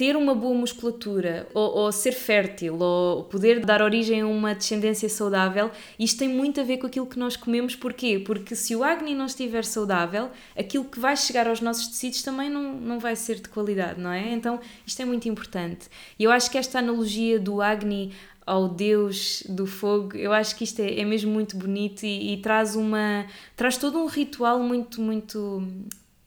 ter 0.00 0.16
uma 0.16 0.34
boa 0.34 0.54
musculatura, 0.54 1.46
ou, 1.52 1.76
ou, 1.76 1.92
ser 1.92 2.12
fértil, 2.12 2.78
ou 2.80 3.24
poder 3.24 3.62
dar 3.62 3.82
origem 3.82 4.22
a 4.22 4.26
uma 4.26 4.54
descendência 4.54 5.10
saudável, 5.10 5.70
isto 5.98 6.20
tem 6.20 6.26
muito 6.26 6.58
a 6.58 6.64
ver 6.64 6.78
com 6.78 6.86
aquilo 6.86 7.04
que 7.04 7.18
nós 7.18 7.36
comemos. 7.36 7.76
Porquê? 7.76 8.18
Porque 8.18 8.56
se 8.56 8.74
o 8.74 8.82
Agni 8.82 9.14
não 9.14 9.26
estiver 9.26 9.62
saudável, 9.62 10.30
aquilo 10.58 10.84
que 10.86 10.98
vai 10.98 11.14
chegar 11.18 11.46
aos 11.46 11.60
nossos 11.60 11.88
tecidos 11.88 12.22
também 12.22 12.48
não, 12.48 12.72
não 12.72 12.98
vai 12.98 13.14
ser 13.14 13.40
de 13.40 13.50
qualidade, 13.50 14.00
não 14.00 14.10
é? 14.10 14.32
Então 14.32 14.58
isto 14.86 15.02
é 15.02 15.04
muito 15.04 15.28
importante. 15.28 15.86
E 16.18 16.24
eu 16.24 16.30
acho 16.30 16.50
que 16.50 16.56
esta 16.56 16.78
analogia 16.78 17.38
do 17.38 17.60
Agni 17.60 18.10
ao 18.46 18.70
Deus 18.70 19.42
do 19.50 19.66
fogo, 19.66 20.16
eu 20.16 20.32
acho 20.32 20.56
que 20.56 20.64
isto 20.64 20.80
é, 20.80 20.98
é 20.98 21.04
mesmo 21.04 21.30
muito 21.30 21.58
bonito 21.58 22.04
e, 22.04 22.32
e, 22.32 22.36
traz 22.38 22.74
uma 22.74 23.26
traz 23.54 23.76
todo 23.76 23.98
um 23.98 24.06
ritual 24.06 24.60
muito 24.60 24.98
muito 25.02 25.62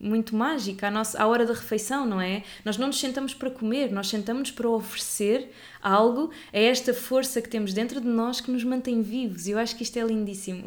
muito 0.03 0.36
mágica 0.36 0.88
à, 0.88 0.91
nossa, 0.91 1.22
à 1.22 1.25
hora 1.25 1.45
da 1.45 1.53
refeição, 1.53 2.05
não 2.05 2.19
é? 2.19 2.43
Nós 2.65 2.77
não 2.77 2.88
nos 2.88 3.00
sentamos 3.00 3.33
para 3.33 3.50
comer, 3.50 3.91
nós 3.91 4.10
sentamos 4.10 4.51
para 4.51 4.69
oferecer 4.69 5.51
algo 5.81 6.31
a 6.51 6.60
esta 6.60 6.93
força 6.93 7.41
que 7.41 7.50
temos 7.50 7.74
dentro 7.74 8.01
de 8.01 8.07
nós 8.07 8.41
que 8.41 8.51
nos 8.51 8.63
mantém 8.63 9.01
vivos. 9.01 9.48
Eu 9.48 9.57
acho 9.57 9.75
que 9.75 9.83
isto 9.83 9.98
é 9.98 10.03
lindíssimo. 10.03 10.63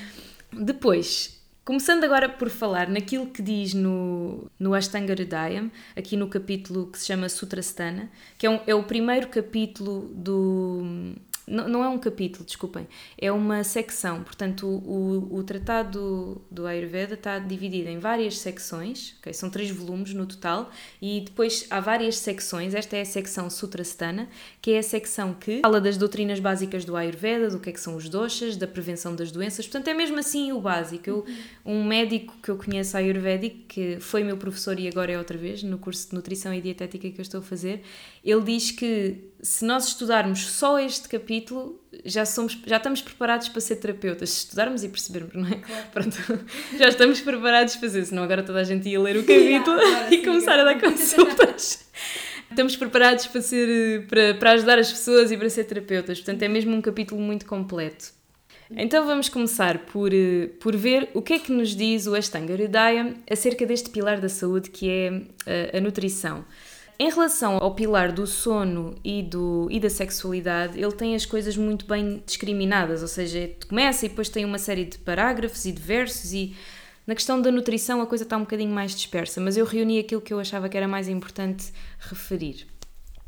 Depois, 0.52 1.38
Começando 1.62 2.02
agora 2.02 2.28
por 2.28 2.48
falar 2.48 2.88
naquilo 2.88 3.26
que 3.26 3.40
diz 3.40 3.74
no, 3.74 4.50
no 4.58 4.74
Ashtanga 4.74 5.12
Hridayam, 5.12 5.70
aqui 5.94 6.16
no 6.16 6.26
capítulo 6.26 6.88
que 6.88 6.98
se 6.98 7.06
chama 7.06 7.28
Sutrasthana, 7.28 8.10
que 8.36 8.44
é, 8.44 8.50
um, 8.50 8.60
é 8.66 8.74
o 8.74 8.82
primeiro 8.82 9.28
capítulo 9.28 10.10
do, 10.12 11.14
não, 11.50 11.68
não 11.68 11.84
é 11.84 11.88
um 11.88 11.98
capítulo, 11.98 12.44
desculpem, 12.44 12.86
é 13.18 13.30
uma 13.32 13.64
secção. 13.64 14.22
Portanto, 14.22 14.66
o, 14.66 15.28
o, 15.32 15.38
o 15.38 15.42
tratado 15.42 15.90
do, 15.98 16.42
do 16.50 16.66
Ayurveda 16.66 17.14
está 17.14 17.38
dividido 17.38 17.88
em 17.88 17.98
várias 17.98 18.38
secções, 18.38 19.16
okay? 19.18 19.34
são 19.34 19.50
três 19.50 19.70
volumes 19.70 20.14
no 20.14 20.24
total, 20.26 20.70
e 21.02 21.20
depois 21.22 21.66
há 21.68 21.80
várias 21.80 22.18
secções. 22.18 22.74
Esta 22.74 22.96
é 22.96 23.00
a 23.00 23.04
secção 23.04 23.50
Sutrasthana, 23.50 24.28
que 24.62 24.70
é 24.70 24.78
a 24.78 24.82
secção 24.82 25.34
que 25.34 25.60
fala 25.60 25.80
das 25.80 25.96
doutrinas 25.96 26.38
básicas 26.38 26.84
do 26.84 26.96
Ayurveda, 26.96 27.50
do 27.50 27.58
que 27.58 27.70
é 27.70 27.72
que 27.72 27.80
são 27.80 27.96
os 27.96 28.08
doshas, 28.08 28.56
da 28.56 28.66
prevenção 28.66 29.16
das 29.16 29.32
doenças. 29.32 29.66
Portanto, 29.66 29.88
é 29.88 29.94
mesmo 29.94 30.18
assim 30.18 30.52
o 30.52 30.60
básico. 30.60 31.10
Eu, 31.10 31.26
um 31.64 31.84
médico 31.84 32.36
que 32.42 32.50
eu 32.50 32.56
conheço 32.56 32.96
ayurvédico, 32.96 33.56
que 33.68 33.98
foi 33.98 34.22
meu 34.22 34.36
professor 34.36 34.78
e 34.78 34.86
agora 34.86 35.10
é 35.10 35.18
outra 35.18 35.36
vez, 35.36 35.62
no 35.62 35.78
curso 35.78 36.10
de 36.10 36.14
nutrição 36.14 36.54
e 36.54 36.60
dietética 36.60 37.10
que 37.10 37.18
eu 37.18 37.22
estou 37.22 37.40
a 37.40 37.42
fazer, 37.42 37.82
ele 38.24 38.42
diz 38.42 38.70
que 38.70 39.29
se 39.42 39.64
nós 39.64 39.88
estudarmos 39.88 40.46
só 40.46 40.78
este 40.78 41.08
capítulo, 41.08 41.80
já, 42.04 42.26
somos, 42.26 42.58
já 42.66 42.76
estamos 42.76 43.00
preparados 43.00 43.48
para 43.48 43.60
ser 43.60 43.76
terapeutas. 43.76 44.30
Se 44.30 44.38
estudarmos 44.44 44.84
e 44.84 44.88
percebermos, 44.88 45.34
não 45.34 45.46
é? 45.46 45.56
Claro. 45.56 45.86
Pronto, 45.92 46.16
já 46.78 46.88
estamos 46.88 47.20
preparados 47.20 47.76
para 47.76 47.88
fazer, 47.88 48.04
senão 48.04 48.22
agora 48.22 48.42
toda 48.42 48.60
a 48.60 48.64
gente 48.64 48.88
ia 48.88 49.00
ler 49.00 49.16
o 49.16 49.24
capítulo 49.24 49.80
yeah, 49.80 50.10
e 50.14 50.24
começar 50.24 50.58
a 50.58 50.64
dar 50.64 50.80
consultas. 50.80 51.88
estamos 52.50 52.76
preparados 52.76 53.26
para, 53.26 53.40
ser, 53.40 54.06
para, 54.06 54.34
para 54.34 54.52
ajudar 54.52 54.78
as 54.78 54.90
pessoas 54.90 55.30
e 55.30 55.36
para 55.36 55.48
ser 55.48 55.64
terapeutas. 55.64 56.18
Portanto, 56.18 56.42
é 56.42 56.48
mesmo 56.48 56.74
um 56.74 56.82
capítulo 56.82 57.20
muito 57.20 57.46
completo. 57.46 58.20
Então 58.76 59.04
vamos 59.04 59.28
começar 59.28 59.78
por, 59.78 60.12
por 60.60 60.76
ver 60.76 61.08
o 61.12 61.20
que 61.20 61.32
é 61.32 61.38
que 61.40 61.50
nos 61.50 61.74
diz 61.74 62.06
o 62.06 62.14
Ashtanga 62.14 62.52
Hridaya 62.52 63.14
acerca 63.28 63.66
deste 63.66 63.90
pilar 63.90 64.20
da 64.20 64.28
saúde 64.28 64.70
que 64.70 64.88
é 64.88 65.72
a, 65.74 65.78
a 65.78 65.80
nutrição. 65.80 66.44
Em 67.02 67.08
relação 67.08 67.56
ao 67.56 67.74
pilar 67.74 68.12
do 68.12 68.26
sono 68.26 68.94
e, 69.02 69.22
do, 69.22 69.66
e 69.70 69.80
da 69.80 69.88
sexualidade, 69.88 70.78
ele 70.78 70.92
tem 70.92 71.14
as 71.14 71.24
coisas 71.24 71.56
muito 71.56 71.86
bem 71.86 72.22
discriminadas, 72.26 73.00
ou 73.00 73.08
seja, 73.08 73.50
começa 73.66 74.04
e 74.04 74.10
depois 74.10 74.28
tem 74.28 74.44
uma 74.44 74.58
série 74.58 74.84
de 74.84 74.98
parágrafos 74.98 75.64
e 75.64 75.72
de 75.72 75.80
versos 75.80 76.34
e 76.34 76.54
na 77.06 77.14
questão 77.14 77.40
da 77.40 77.50
nutrição 77.50 78.02
a 78.02 78.06
coisa 78.06 78.24
está 78.24 78.36
um 78.36 78.40
bocadinho 78.40 78.70
mais 78.70 78.94
dispersa, 78.94 79.40
mas 79.40 79.56
eu 79.56 79.64
reuni 79.64 79.98
aquilo 79.98 80.20
que 80.20 80.30
eu 80.30 80.38
achava 80.38 80.68
que 80.68 80.76
era 80.76 80.86
mais 80.86 81.08
importante 81.08 81.72
referir. 81.98 82.66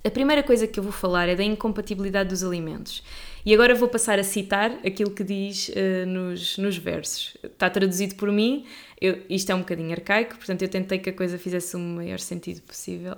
A 0.04 0.10
primeira 0.10 0.42
coisa 0.42 0.66
que 0.66 0.78
eu 0.78 0.84
vou 0.84 0.92
falar 0.92 1.30
é 1.30 1.34
da 1.34 1.42
incompatibilidade 1.42 2.28
dos 2.28 2.44
alimentos. 2.44 3.02
E 3.44 3.52
agora 3.52 3.74
vou 3.74 3.88
passar 3.88 4.18
a 4.18 4.22
citar 4.22 4.70
aquilo 4.86 5.10
que 5.10 5.24
diz 5.24 5.68
uh, 5.68 6.06
nos, 6.06 6.56
nos 6.58 6.76
versos. 6.76 7.36
Está 7.42 7.68
traduzido 7.68 8.14
por 8.14 8.30
mim, 8.30 8.64
eu, 9.00 9.20
isto 9.28 9.50
é 9.50 9.54
um 9.54 9.58
bocadinho 9.58 9.90
arcaico, 9.90 10.36
portanto 10.36 10.62
eu 10.62 10.68
tentei 10.68 10.98
que 10.98 11.10
a 11.10 11.12
coisa 11.12 11.36
fizesse 11.36 11.74
o 11.74 11.80
maior 11.80 12.20
sentido 12.20 12.62
possível. 12.62 13.14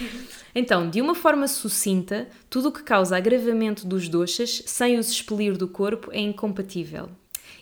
então, 0.54 0.88
de 0.88 1.02
uma 1.02 1.14
forma 1.14 1.46
sucinta, 1.46 2.26
tudo 2.48 2.70
o 2.70 2.72
que 2.72 2.82
causa 2.82 3.16
agravamento 3.16 3.86
dos 3.86 4.08
doxas 4.08 4.62
sem 4.64 4.98
os 4.98 5.10
expelir 5.10 5.58
do 5.58 5.68
corpo 5.68 6.10
é 6.10 6.20
incompatível. 6.20 7.10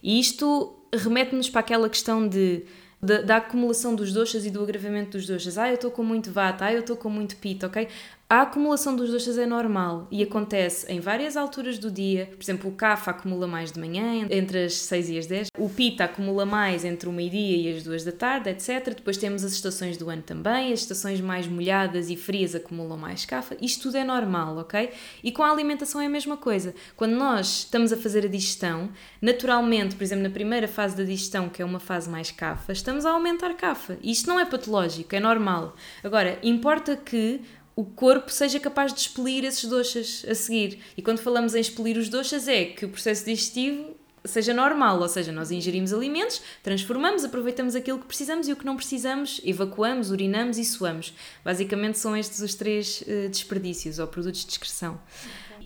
E 0.00 0.20
isto 0.20 0.78
remete-nos 0.94 1.50
para 1.50 1.60
aquela 1.60 1.88
questão 1.88 2.28
de 2.28 2.64
da, 3.04 3.20
da, 3.20 3.36
acumulação 3.36 3.94
dos 3.94 4.14
doxas 4.14 4.46
e 4.46 4.50
do 4.50 4.62
agravamento 4.62 5.18
dos 5.18 5.26
doxas. 5.26 5.58
Ah, 5.58 5.68
eu 5.68 5.74
estou 5.74 5.90
com 5.90 6.02
muito 6.02 6.32
vata, 6.32 6.64
ah, 6.64 6.72
eu 6.72 6.80
estou 6.80 6.96
com 6.96 7.10
muito 7.10 7.36
pita, 7.36 7.66
ok? 7.66 7.86
A 8.26 8.40
acumulação 8.40 8.96
dos 8.96 9.10
doxas 9.10 9.36
é 9.36 9.44
normal 9.44 10.08
e 10.10 10.22
acontece 10.22 10.90
em 10.90 10.98
várias 10.98 11.36
alturas 11.36 11.78
do 11.78 11.90
dia. 11.90 12.30
Por 12.34 12.42
exemplo, 12.42 12.70
o 12.70 12.74
kafa 12.74 13.10
acumula 13.10 13.46
mais 13.46 13.70
de 13.70 13.78
manhã, 13.78 14.26
entre 14.30 14.64
as 14.64 14.76
6 14.76 15.10
e 15.10 15.18
as 15.18 15.26
10. 15.26 15.48
O 15.58 15.68
pita 15.68 16.04
acumula 16.04 16.46
mais 16.46 16.86
entre 16.86 17.06
o 17.06 17.12
meio-dia 17.12 17.56
e 17.70 17.76
as 17.76 17.84
2 17.84 18.02
da 18.02 18.12
tarde, 18.12 18.48
etc. 18.48 18.94
Depois 18.94 19.18
temos 19.18 19.44
as 19.44 19.52
estações 19.52 19.98
do 19.98 20.08
ano 20.08 20.22
também. 20.22 20.72
As 20.72 20.80
estações 20.80 21.20
mais 21.20 21.46
molhadas 21.46 22.08
e 22.08 22.16
frias 22.16 22.54
acumulam 22.54 22.96
mais 22.96 23.26
kafa. 23.26 23.58
Isto 23.60 23.84
tudo 23.84 23.98
é 23.98 24.04
normal, 24.04 24.56
ok? 24.56 24.90
E 25.22 25.30
com 25.30 25.42
a 25.42 25.50
alimentação 25.50 26.00
é 26.00 26.06
a 26.06 26.10
mesma 26.10 26.38
coisa. 26.38 26.74
Quando 26.96 27.12
nós 27.12 27.58
estamos 27.58 27.92
a 27.92 27.96
fazer 27.96 28.24
a 28.24 28.28
digestão, 28.28 28.88
naturalmente, 29.20 29.96
por 29.96 30.02
exemplo, 30.02 30.24
na 30.24 30.30
primeira 30.30 30.66
fase 30.66 30.96
da 30.96 31.04
digestão, 31.04 31.50
que 31.50 31.60
é 31.60 31.64
uma 31.64 31.78
fase 31.78 32.08
mais 32.08 32.30
kafa, 32.30 32.72
estamos 32.72 33.04
a 33.04 33.10
aumentar 33.10 33.52
kafa. 33.54 33.98
Isto 34.02 34.28
não 34.28 34.40
é 34.40 34.46
patológico, 34.46 35.14
é 35.14 35.20
normal. 35.20 35.76
Agora, 36.02 36.38
importa 36.42 36.96
que 36.96 37.42
o 37.76 37.84
corpo 37.84 38.30
seja 38.30 38.60
capaz 38.60 38.92
de 38.92 39.00
expelir 39.00 39.44
esses 39.44 39.64
doxas 39.68 40.24
a 40.28 40.34
seguir. 40.34 40.80
E 40.96 41.02
quando 41.02 41.18
falamos 41.18 41.54
em 41.54 41.60
expelir 41.60 41.96
os 41.96 42.08
doxas, 42.08 42.46
é 42.46 42.66
que 42.66 42.84
o 42.84 42.88
processo 42.88 43.24
digestivo 43.24 43.96
seja 44.24 44.54
normal, 44.54 45.00
ou 45.00 45.08
seja, 45.08 45.30
nós 45.30 45.50
ingerimos 45.50 45.92
alimentos, 45.92 46.40
transformamos, 46.62 47.24
aproveitamos 47.24 47.74
aquilo 47.74 47.98
que 47.98 48.06
precisamos 48.06 48.48
e 48.48 48.52
o 48.52 48.56
que 48.56 48.64
não 48.64 48.74
precisamos, 48.74 49.40
evacuamos, 49.44 50.10
urinamos 50.10 50.56
e 50.56 50.64
suamos. 50.64 51.12
Basicamente 51.44 51.98
são 51.98 52.16
estes 52.16 52.40
os 52.40 52.54
três 52.54 53.02
uh, 53.02 53.28
desperdícios 53.28 53.98
ou 53.98 54.06
produtos 54.06 54.44
de 54.44 54.52
excreção. 54.52 54.98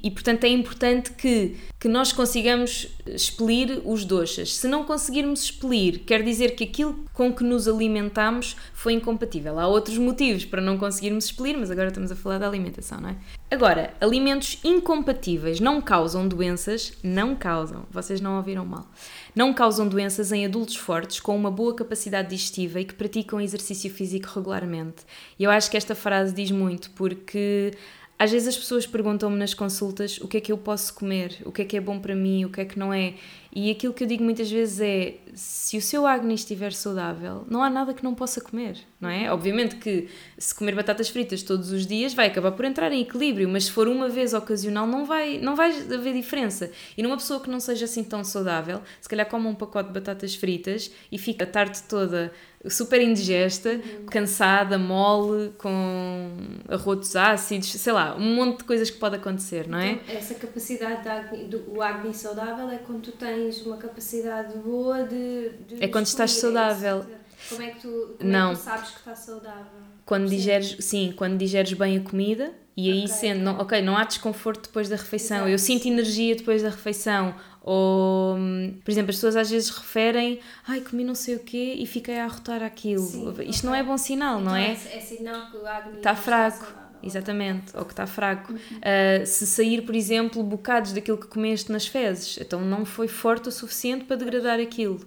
E 0.02 0.10
portanto 0.10 0.44
é 0.44 0.48
importante 0.48 1.12
que, 1.12 1.56
que 1.78 1.88
nós 1.88 2.12
consigamos 2.12 2.88
expelir 3.06 3.80
os 3.84 4.04
doxas. 4.04 4.54
Se 4.54 4.68
não 4.68 4.84
conseguirmos 4.84 5.44
expelir, 5.44 6.00
quer 6.00 6.22
dizer 6.22 6.54
que 6.54 6.64
aquilo 6.64 7.04
com 7.12 7.32
que 7.32 7.42
nos 7.42 7.66
alimentamos 7.66 8.56
foi 8.72 8.92
incompatível. 8.92 9.58
Há 9.58 9.66
outros 9.66 9.98
motivos 9.98 10.44
para 10.44 10.60
não 10.60 10.78
conseguirmos 10.78 11.26
expelir, 11.26 11.56
mas 11.58 11.70
agora 11.70 11.88
estamos 11.88 12.12
a 12.12 12.16
falar 12.16 12.38
da 12.38 12.46
alimentação, 12.46 13.00
não 13.00 13.10
é? 13.10 13.16
Agora, 13.50 13.94
alimentos 14.00 14.58
incompatíveis 14.62 15.58
não 15.58 15.80
causam 15.80 16.28
doenças, 16.28 16.92
não 17.02 17.34
causam, 17.34 17.86
vocês 17.90 18.20
não 18.20 18.36
ouviram 18.36 18.66
mal, 18.66 18.86
não 19.34 19.54
causam 19.54 19.88
doenças 19.88 20.32
em 20.32 20.44
adultos 20.44 20.76
fortes 20.76 21.18
com 21.18 21.34
uma 21.34 21.50
boa 21.50 21.74
capacidade 21.74 22.28
digestiva 22.28 22.80
e 22.80 22.84
que 22.84 22.94
praticam 22.94 23.40
exercício 23.40 23.90
físico 23.90 24.28
regularmente. 24.34 25.04
E 25.38 25.44
eu 25.44 25.50
acho 25.50 25.70
que 25.70 25.76
esta 25.76 25.94
frase 25.94 26.34
diz 26.34 26.50
muito 26.50 26.90
porque 26.90 27.72
às 28.18 28.32
vezes 28.32 28.48
as 28.48 28.56
pessoas 28.56 28.86
perguntam-me 28.86 29.36
nas 29.36 29.54
consultas 29.54 30.18
o 30.18 30.26
que 30.26 30.38
é 30.38 30.40
que 30.40 30.50
eu 30.50 30.58
posso 30.58 30.92
comer, 30.92 31.36
o 31.44 31.52
que 31.52 31.62
é 31.62 31.64
que 31.64 31.76
é 31.76 31.80
bom 31.80 32.00
para 32.00 32.16
mim, 32.16 32.44
o 32.44 32.50
que 32.50 32.60
é 32.60 32.64
que 32.64 32.78
não 32.78 32.92
é. 32.92 33.14
E 33.54 33.70
aquilo 33.70 33.94
que 33.94 34.02
eu 34.02 34.08
digo 34.08 34.24
muitas 34.24 34.50
vezes 34.50 34.80
é: 34.80 35.14
se 35.34 35.76
o 35.76 35.80
seu 35.82 36.06
acne 36.06 36.34
estiver 36.34 36.72
saudável, 36.72 37.44
não 37.48 37.62
há 37.62 37.70
nada 37.70 37.94
que 37.94 38.02
não 38.02 38.14
possa 38.14 38.40
comer, 38.40 38.76
não 39.00 39.08
é? 39.08 39.32
Obviamente 39.32 39.76
que 39.76 40.08
se 40.36 40.54
comer 40.54 40.74
batatas 40.74 41.08
fritas 41.08 41.42
todos 41.42 41.70
os 41.70 41.86
dias 41.86 42.12
vai 42.12 42.26
acabar 42.26 42.52
por 42.52 42.64
entrar 42.64 42.92
em 42.92 43.00
equilíbrio, 43.00 43.48
mas 43.48 43.64
se 43.64 43.70
for 43.70 43.86
uma 43.86 44.08
vez 44.08 44.34
ocasional 44.34 44.86
não 44.86 45.06
vai, 45.06 45.38
não 45.38 45.54
vai 45.54 45.70
haver 45.70 46.12
diferença. 46.12 46.70
E 46.96 47.02
numa 47.02 47.16
pessoa 47.16 47.40
que 47.40 47.48
não 47.48 47.60
seja 47.60 47.84
assim 47.84 48.02
tão 48.02 48.24
saudável, 48.24 48.82
se 49.00 49.08
calhar 49.08 49.28
come 49.28 49.46
um 49.46 49.54
pacote 49.54 49.88
de 49.88 49.94
batatas 49.94 50.34
fritas 50.34 50.90
e 51.10 51.18
fica 51.18 51.44
a 51.44 51.46
tarde 51.46 51.82
toda 51.88 52.32
super 52.66 53.00
indigesta, 53.00 53.70
uhum. 53.70 54.06
cansada, 54.06 54.78
mole, 54.78 55.52
com 55.58 56.30
arrotos 56.68 57.14
ácidos, 57.14 57.68
sei 57.68 57.92
lá, 57.92 58.16
um 58.16 58.34
monte 58.34 58.58
de 58.58 58.64
coisas 58.64 58.90
que 58.90 58.98
pode 58.98 59.16
acontecer, 59.16 59.68
não 59.68 59.78
é? 59.78 59.92
Então, 59.92 60.16
essa 60.16 60.34
capacidade 60.34 61.08
acne, 61.08 61.44
do, 61.44 61.72
o 61.72 61.82
acne 61.82 62.12
saudável 62.12 62.68
é 62.70 62.78
quando 62.78 63.02
tu 63.02 63.12
tens 63.12 63.64
uma 63.64 63.76
capacidade 63.76 64.56
boa 64.58 65.04
de. 65.04 65.50
de 65.68 65.84
é 65.84 65.88
quando 65.88 66.06
estás 66.06 66.32
saudável. 66.32 67.04
Como 67.48 67.62
é 67.62 67.70
que 67.70 67.80
tu, 67.80 68.16
como 68.18 68.30
não. 68.30 68.50
É 68.50 68.54
que 68.54 68.60
tu 68.60 68.64
sabes 68.64 68.90
que 68.90 68.98
estás 68.98 69.18
saudável? 69.20 69.88
Quando 70.04 70.28
digeres, 70.28 70.76
sim, 70.80 71.12
quando 71.16 71.36
digeres 71.36 71.72
bem 71.74 71.98
a 71.98 72.00
comida 72.00 72.52
e 72.80 72.92
aí 72.92 73.04
okay. 73.06 73.08
sendo, 73.08 73.40
não, 73.40 73.58
ok, 73.58 73.82
não 73.82 73.96
há 73.96 74.04
desconforto 74.04 74.68
depois 74.68 74.88
da 74.88 74.94
refeição, 74.94 75.38
Exato. 75.38 75.50
eu 75.50 75.58
sinto 75.58 75.88
energia 75.88 76.36
depois 76.36 76.62
da 76.62 76.68
refeição, 76.68 77.34
Ou, 77.60 78.36
por 78.84 78.90
exemplo, 78.92 79.10
as 79.10 79.16
pessoas 79.16 79.34
às 79.34 79.50
vezes 79.50 79.68
referem, 79.68 80.38
ai, 80.64 80.80
comi 80.80 81.02
não 81.02 81.16
sei 81.16 81.34
o 81.34 81.40
quê 81.40 81.74
e 81.76 81.84
fiquei 81.86 82.20
a 82.20 82.24
arrotar 82.26 82.62
aquilo. 82.62 83.02
Sim, 83.02 83.30
Isto 83.30 83.40
okay. 83.40 83.52
não 83.64 83.74
é 83.74 83.82
bom 83.82 83.98
sinal, 83.98 84.40
então 84.40 84.52
não 84.52 84.56
é? 84.56 84.68
É, 84.68 84.96
é 84.96 85.00
sinal 85.00 85.50
que 85.50 85.56
o 85.56 85.66
Agni 85.66 85.96
está 85.96 86.14
fraco. 86.14 86.66
Está 86.66 86.88
Exatamente, 87.02 87.76
ou 87.76 87.84
que 87.84 87.92
está 87.92 88.06
fraco. 88.06 88.52
Uhum. 88.52 88.58
Uh, 88.58 89.26
se 89.26 89.44
sair, 89.44 89.82
por 89.82 89.96
exemplo, 89.96 90.40
bocados 90.44 90.92
daquilo 90.92 91.18
que 91.18 91.26
comeste 91.26 91.72
nas 91.72 91.84
fezes, 91.84 92.38
então 92.40 92.60
não 92.60 92.84
foi 92.84 93.08
forte 93.08 93.48
o 93.48 93.52
suficiente 93.52 94.04
para 94.04 94.14
degradar 94.14 94.60
aquilo. 94.60 95.00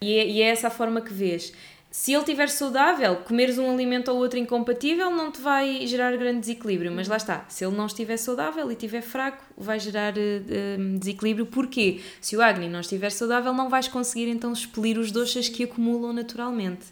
E 0.00 0.16
é, 0.16 0.26
e 0.26 0.40
é 0.40 0.48
essa 0.48 0.68
a 0.68 0.70
forma 0.70 1.02
que 1.02 1.12
vês 1.12 1.52
se 1.90 2.12
ele 2.12 2.20
estiver 2.20 2.48
saudável, 2.50 3.16
comeres 3.16 3.56
um 3.56 3.70
alimento 3.70 4.10
ou 4.10 4.18
outro 4.18 4.38
incompatível 4.38 5.10
não 5.10 5.32
te 5.32 5.40
vai 5.40 5.86
gerar 5.86 6.14
grande 6.16 6.40
desequilíbrio, 6.40 6.92
mas 6.92 7.08
lá 7.08 7.16
está, 7.16 7.46
se 7.48 7.64
ele 7.64 7.74
não 7.74 7.86
estiver 7.86 8.18
saudável 8.18 8.70
e 8.70 8.74
estiver 8.74 9.00
fraco, 9.00 9.42
vai 9.56 9.80
gerar 9.80 10.12
uh, 10.12 10.98
desequilíbrio, 10.98 11.46
porque 11.46 12.00
se 12.20 12.36
o 12.36 12.42
Agni 12.42 12.68
não 12.68 12.80
estiver 12.80 13.10
saudável, 13.10 13.54
não 13.54 13.70
vais 13.70 13.88
conseguir 13.88 14.28
então 14.28 14.52
expelir 14.52 14.98
os 14.98 15.10
doces 15.10 15.48
que 15.48 15.64
acumulam 15.64 16.12
naturalmente. 16.12 16.86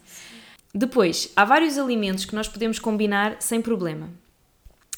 Depois, 0.75 1.31
há 1.37 1.45
vários 1.45 1.79
alimentos 1.79 2.25
que 2.25 2.35
nós 2.35 2.49
podemos 2.49 2.79
combinar 2.79 3.37
sem 3.41 3.61
problema. 3.61 4.11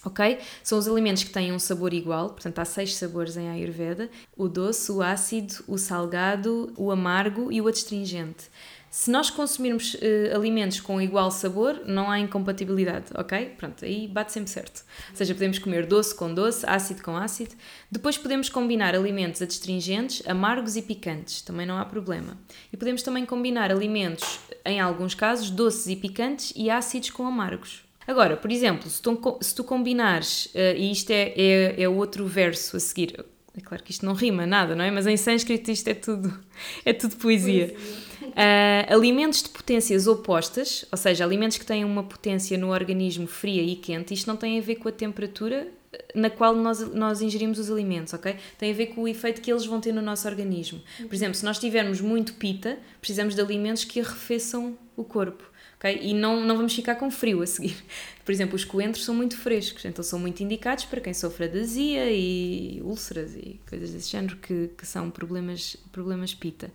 Ok? 0.05 0.38
São 0.62 0.78
os 0.78 0.87
alimentos 0.87 1.25
que 1.25 1.31
têm 1.31 1.52
um 1.52 1.59
sabor 1.59 1.93
igual, 1.93 2.31
portanto 2.31 2.59
há 2.61 2.64
seis 2.64 2.95
sabores 2.95 3.37
em 3.37 3.50
Ayurveda: 3.50 4.09
o 4.37 4.49
doce, 4.49 4.93
o 4.93 5.02
ácido, 5.02 5.57
o 5.67 5.76
salgado, 5.76 6.73
o 6.76 6.90
amargo 6.93 7.52
e 7.52 7.61
o 7.61 7.67
adstringente. 7.67 8.49
Se 8.90 9.11
nós 9.11 9.28
consumirmos 9.28 9.95
uh, 9.95 10.35
alimentos 10.35 10.80
com 10.80 11.00
igual 11.00 11.30
sabor, 11.30 11.83
não 11.87 12.11
há 12.11 12.18
incompatibilidade, 12.18 13.07
ok? 13.14 13.52
Pronto, 13.57 13.85
aí 13.85 14.09
bate 14.09 14.33
sempre 14.33 14.50
certo. 14.50 14.83
Ou 15.11 15.16
seja, 15.16 15.35
podemos 15.35 15.59
comer 15.59 15.85
doce 15.85 16.14
com 16.14 16.33
doce, 16.33 16.64
ácido 16.66 17.02
com 17.02 17.14
ácido. 17.16 17.54
Depois 17.90 18.16
podemos 18.16 18.49
combinar 18.49 18.95
alimentos 18.95 19.42
adstringentes, 19.42 20.26
amargos 20.26 20.76
e 20.76 20.83
picantes, 20.83 21.42
também 21.42 21.66
não 21.66 21.76
há 21.76 21.85
problema. 21.85 22.38
E 22.73 22.76
podemos 22.78 23.02
também 23.02 23.26
combinar 23.26 23.71
alimentos, 23.71 24.40
em 24.64 24.80
alguns 24.80 25.14
casos, 25.14 25.50
doces 25.50 25.87
e 25.88 25.97
picantes 25.97 26.52
e 26.57 26.71
ácidos 26.71 27.11
com 27.11 27.26
amargos. 27.26 27.85
Agora, 28.07 28.38
por 28.38 28.50
exemplo, 28.50 28.88
se 28.88 29.02
tu, 29.02 29.38
se 29.42 29.54
tu 29.54 29.62
combinares, 29.64 30.47
uh, 30.47 30.76
e 30.76 30.90
isto 30.90 31.11
é, 31.11 31.35
é, 31.37 31.83
é 31.83 31.88
outro 31.88 32.26
verso 32.26 32.75
a 32.78 32.80
seguir, 32.80 33.23
é 33.54 33.61
claro 33.61 33.83
que 33.83 33.90
isto 33.90 34.07
não 34.07 34.14
rima 34.14 34.47
nada, 34.47 34.75
não 34.75 34.85
é? 34.85 34.90
Mas 34.90 35.07
em 35.07 35.16
sânscrito 35.16 35.71
isto 35.71 35.88
é 35.88 35.95
tudo, 35.95 36.33
é 36.87 36.95
tudo 36.95 37.16
poesia. 37.16 37.68
poesia. 37.68 38.08
Uh, 38.28 38.94
alimentos 38.94 39.42
de 39.42 39.49
potências 39.49 40.06
opostas, 40.06 40.85
ou 40.90 40.99
seja, 40.99 41.25
alimentos 41.25 41.58
que 41.58 41.66
têm 41.66 41.85
uma 41.85 42.02
potência 42.02 42.56
no 42.56 42.70
organismo 42.70 43.26
fria 43.26 43.62
e 43.62 43.76
quente, 43.76 44.14
isto 44.14 44.26
não 44.26 44.37
tem 44.37 44.58
a 44.58 44.62
ver 44.62 44.76
com 44.76 44.88
a 44.88 44.92
temperatura 44.92 45.68
na 46.14 46.28
qual 46.28 46.54
nós, 46.54 46.80
nós 46.94 47.23
ingerimos 47.23 47.58
os 47.58 47.70
alimentos, 47.70 48.12
ok? 48.12 48.37
Tem 48.58 48.70
a 48.70 48.75
ver 48.75 48.87
com 48.88 49.02
o 49.02 49.08
efeito 49.08 49.40
que 49.40 49.50
eles 49.50 49.64
vão 49.64 49.80
ter 49.80 49.92
no 49.92 50.02
nosso 50.02 50.28
organismo. 50.28 50.80
Por 50.99 51.14
exemplo, 51.14 51.35
se 51.35 51.44
nós 51.44 51.58
tivermos 51.58 52.00
muito 52.00 52.35
pita, 52.35 52.78
precisamos 53.00 53.35
de 53.35 53.40
alimentos 53.40 53.85
que 53.85 54.00
arrefeçam 54.00 54.76
o 54.97 55.04
corpo. 55.04 55.44
Okay? 55.78 56.00
E 56.02 56.12
não, 56.12 56.40
não 56.44 56.56
vamos 56.56 56.75
ficar 56.75 56.97
com 56.97 57.11
frio 57.11 57.40
a 57.40 57.47
seguir. 57.47 57.76
Por 58.25 58.32
exemplo, 58.32 58.56
os 58.56 58.64
coentros 58.64 59.04
são 59.04 59.14
muito 59.14 59.37
frescos, 59.37 59.85
então 59.85 60.02
são 60.02 60.18
muito 60.18 60.42
indicados 60.42 60.85
para 60.85 61.00
quem 61.00 61.14
sofre 61.14 61.49
de 61.49 61.61
azia 61.61 62.11
e 62.11 62.80
úlceras 62.82 63.35
e 63.35 63.61
coisas 63.68 63.92
desse 63.92 64.11
género 64.11 64.37
que, 64.37 64.70
que 64.76 64.87
são 64.87 65.11
problemas, 65.11 65.76
problemas 65.92 66.35
pita. 66.35 66.70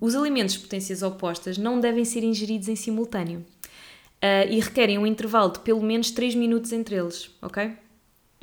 Os 0.00 0.14
alimentos 0.14 0.54
de 0.54 0.60
potências 0.60 1.02
opostas 1.02 1.58
não 1.58 1.80
devem 1.80 2.04
ser 2.04 2.22
ingeridos 2.22 2.68
em 2.68 2.76
simultâneo 2.76 3.40
uh, 3.40 4.50
e 4.50 4.60
requerem 4.60 4.98
um 4.98 5.06
intervalo 5.06 5.52
de 5.52 5.60
pelo 5.60 5.82
menos 5.82 6.10
3 6.10 6.34
minutos 6.34 6.72
entre 6.72 6.96
eles, 6.96 7.30
ok? 7.42 7.72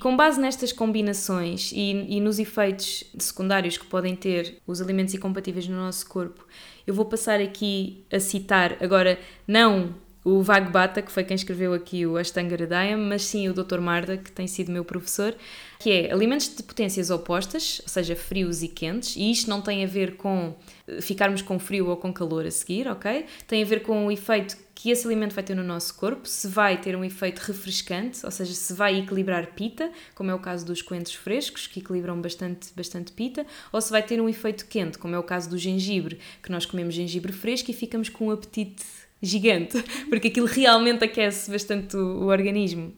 Com 0.02 0.16
base 0.18 0.42
nestas 0.42 0.74
combinações 0.74 1.72
e, 1.72 1.92
e, 2.10 2.20
nos 2.20 2.38
efeitos 2.38 3.06
secundários 3.18 3.78
que 3.78 3.86
podem 3.86 4.14
ter 4.14 4.62
os 4.68 4.82
alimentos 4.82 5.14
incompatíveis 5.14 5.70
no 5.70 5.78
nosso 5.78 6.06
corpo, 6.10 6.46
eu 6.86 6.94
vou 6.94 7.06
passar 7.06 7.40
aqui 7.40 8.04
a 8.12 8.20
citar, 8.20 8.76
agora 8.82 9.18
não 9.48 9.96
o 10.26 10.42
Vagbata, 10.42 11.04
que 11.04 11.12
foi 11.12 11.24
quem 11.24 11.36
escreveu 11.36 11.72
aqui 11.72 12.04
o 12.04 12.18
Ashtanga 12.18 12.56
Hridayam, 12.56 13.00
mas 13.00 13.22
sim 13.22 13.48
o 13.48 13.54
Dr. 13.54 13.80
Marda, 13.80 14.18
que 14.18 14.32
tem 14.32 14.48
sido 14.48 14.72
meu 14.72 14.84
professor, 14.84 15.36
que 15.80 15.92
é 15.92 16.12
alimentos 16.12 16.54
de 16.56 16.64
potências 16.64 17.12
opostas, 17.12 17.80
ou 17.84 17.88
seja, 17.90 18.16
frios 18.16 18.64
e 18.64 18.68
quentes, 18.68 19.16
e 19.16 19.30
isto 19.30 19.48
não 19.48 19.62
tem 19.62 19.84
a 19.84 19.88
ver 19.88 20.18
com 20.18 20.56
eh, 20.88 21.00
ficarmos 21.00 21.44
com 21.44 21.60
frio 21.60 21.90
ou 21.90 21.96
com 21.96 22.12
calor 22.12 22.44
a 22.44 22.50
seguir, 22.50 22.88
ok? 22.88 23.28
Tem 23.46 23.62
a 23.62 23.66
ver 23.68 23.84
com 23.84 24.08
o 24.08 24.12
efeito 24.12 24.58
que 24.74 24.90
esse 24.90 25.06
alimento 25.06 25.36
vai 25.36 25.44
ter 25.44 25.56
no 25.56 25.64
nosso 25.64 25.94
corpo, 25.94 26.28
se 26.28 26.48
vai 26.48 26.82
ter 26.82 26.96
um 26.96 27.04
efeito 27.06 27.40
refrescante, 27.40 28.26
ou 28.26 28.32
seja, 28.32 28.54
se 28.54 28.74
vai 28.74 28.98
equilibrar 28.98 29.54
pita, 29.54 29.92
como 30.16 30.32
é 30.32 30.34
o 30.34 30.40
caso 30.40 30.66
dos 30.66 30.82
coentros 30.82 31.14
frescos, 31.14 31.68
que 31.68 31.80
equilibram 31.82 32.20
bastante, 32.20 32.70
bastante 32.76 33.12
pita, 33.12 33.46
ou 33.72 33.80
se 33.80 33.92
vai 33.92 34.02
ter 34.02 34.20
um 34.20 34.28
efeito 34.28 34.66
quente, 34.66 34.98
como 34.98 35.14
é 35.14 35.20
o 35.20 35.24
caso 35.24 35.52
do 35.52 35.58
gengibre, 35.58 36.20
que 36.42 36.52
nós 36.52 36.66
comemos 36.66 36.96
gengibre 36.96 37.32
fresco 37.32 37.70
e 37.70 37.74
ficamos 37.76 38.10
com 38.10 38.28
um 38.28 38.32
apetite 38.32 38.84
gigante, 39.22 39.82
porque 40.10 40.28
aquilo 40.28 40.48
realmente 40.48 41.04
aquece 41.04 41.50
bastante 41.52 41.96
o, 41.96 42.24
o 42.24 42.28
organismo. 42.28 42.94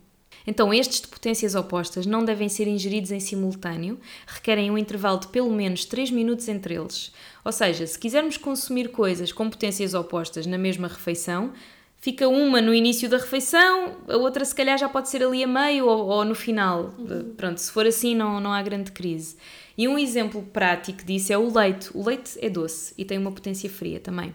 Então, 0.47 0.73
estes 0.73 1.01
de 1.01 1.07
potências 1.07 1.55
opostas 1.55 2.05
não 2.05 2.23
devem 2.23 2.47
ser 2.47 2.69
ingeridos 2.69 3.11
em 3.11 3.19
simultâneo, 3.19 3.99
requerem 4.25 4.71
um 4.71 4.77
intervalo 4.77 5.19
de 5.19 5.27
pelo 5.27 5.51
menos 5.51 5.83
3 5.83 6.09
minutos 6.09 6.47
entre 6.47 6.75
eles. 6.75 7.11
Ou 7.43 7.51
seja, 7.51 7.85
se 7.85 7.99
quisermos 7.99 8.37
consumir 8.37 8.89
coisas 8.89 9.33
com 9.33 9.49
potências 9.49 9.93
opostas 9.93 10.47
na 10.47 10.57
mesma 10.57 10.87
refeição, 10.87 11.51
fica 11.97 12.29
uma 12.29 12.61
no 12.61 12.73
início 12.73 13.09
da 13.09 13.17
refeição, 13.17 13.97
a 14.07 14.15
outra 14.15 14.45
se 14.45 14.55
calhar 14.55 14.77
já 14.77 14.87
pode 14.87 15.09
ser 15.09 15.21
ali 15.21 15.43
a 15.43 15.47
meio 15.47 15.85
ou, 15.85 16.07
ou 16.07 16.23
no 16.23 16.33
final. 16.33 16.95
Uhum. 16.97 17.33
Pronto, 17.35 17.57
se 17.57 17.69
for 17.69 17.85
assim 17.85 18.15
não, 18.15 18.39
não 18.39 18.53
há 18.53 18.61
grande 18.61 18.93
crise. 18.93 19.35
E 19.77 19.87
um 19.87 19.99
exemplo 19.99 20.41
prático 20.41 21.03
disso 21.03 21.31
é 21.31 21.37
o 21.37 21.53
leite. 21.53 21.89
O 21.93 22.03
leite 22.03 22.39
é 22.41 22.49
doce 22.49 22.93
e 22.97 23.05
tem 23.05 23.17
uma 23.17 23.31
potência 23.31 23.69
fria 23.69 23.99
também. 23.99 24.33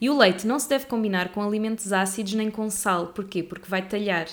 E 0.00 0.10
o 0.10 0.16
leite 0.16 0.46
não 0.46 0.58
se 0.58 0.68
deve 0.68 0.86
combinar 0.86 1.30
com 1.30 1.42
alimentos 1.42 1.92
ácidos 1.92 2.34
nem 2.34 2.50
com 2.50 2.68
sal. 2.70 3.08
Porquê? 3.08 3.42
Porque 3.42 3.68
vai 3.68 3.82
talhar 3.82 4.26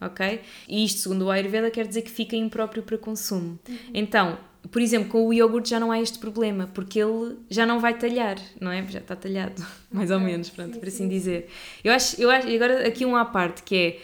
ok? 0.00 0.40
E 0.68 0.84
isto, 0.84 1.00
segundo 1.00 1.22
o 1.22 1.30
Ayurveda, 1.30 1.70
quer 1.70 1.86
dizer 1.86 2.02
que 2.02 2.10
fica 2.10 2.36
impróprio 2.36 2.82
para 2.82 2.96
consumo. 2.96 3.58
Uhum. 3.68 3.76
Então, 3.92 4.38
por 4.70 4.82
exemplo, 4.82 5.08
com 5.08 5.26
o 5.26 5.32
iogurte 5.32 5.70
já 5.70 5.80
não 5.80 5.90
há 5.90 6.00
este 6.00 6.18
problema, 6.18 6.68
porque 6.72 7.00
ele 7.00 7.36
já 7.48 7.64
não 7.64 7.80
vai 7.80 7.96
talhar, 7.96 8.36
não 8.60 8.70
é? 8.70 8.86
Já 8.88 8.98
está 8.98 9.16
talhado, 9.16 9.64
mais 9.90 10.10
ou 10.10 10.20
menos, 10.20 10.50
pronto, 10.50 10.74
sim, 10.74 10.80
por 10.80 10.88
assim 10.88 11.04
sim. 11.04 11.08
dizer. 11.08 11.50
Eu 11.82 11.92
acho, 11.92 12.20
eu 12.20 12.30
acho, 12.30 12.48
agora 12.48 12.86
aqui 12.86 13.04
um 13.04 13.16
à 13.16 13.24
parte, 13.24 13.62
que 13.62 13.76
é 13.76 14.00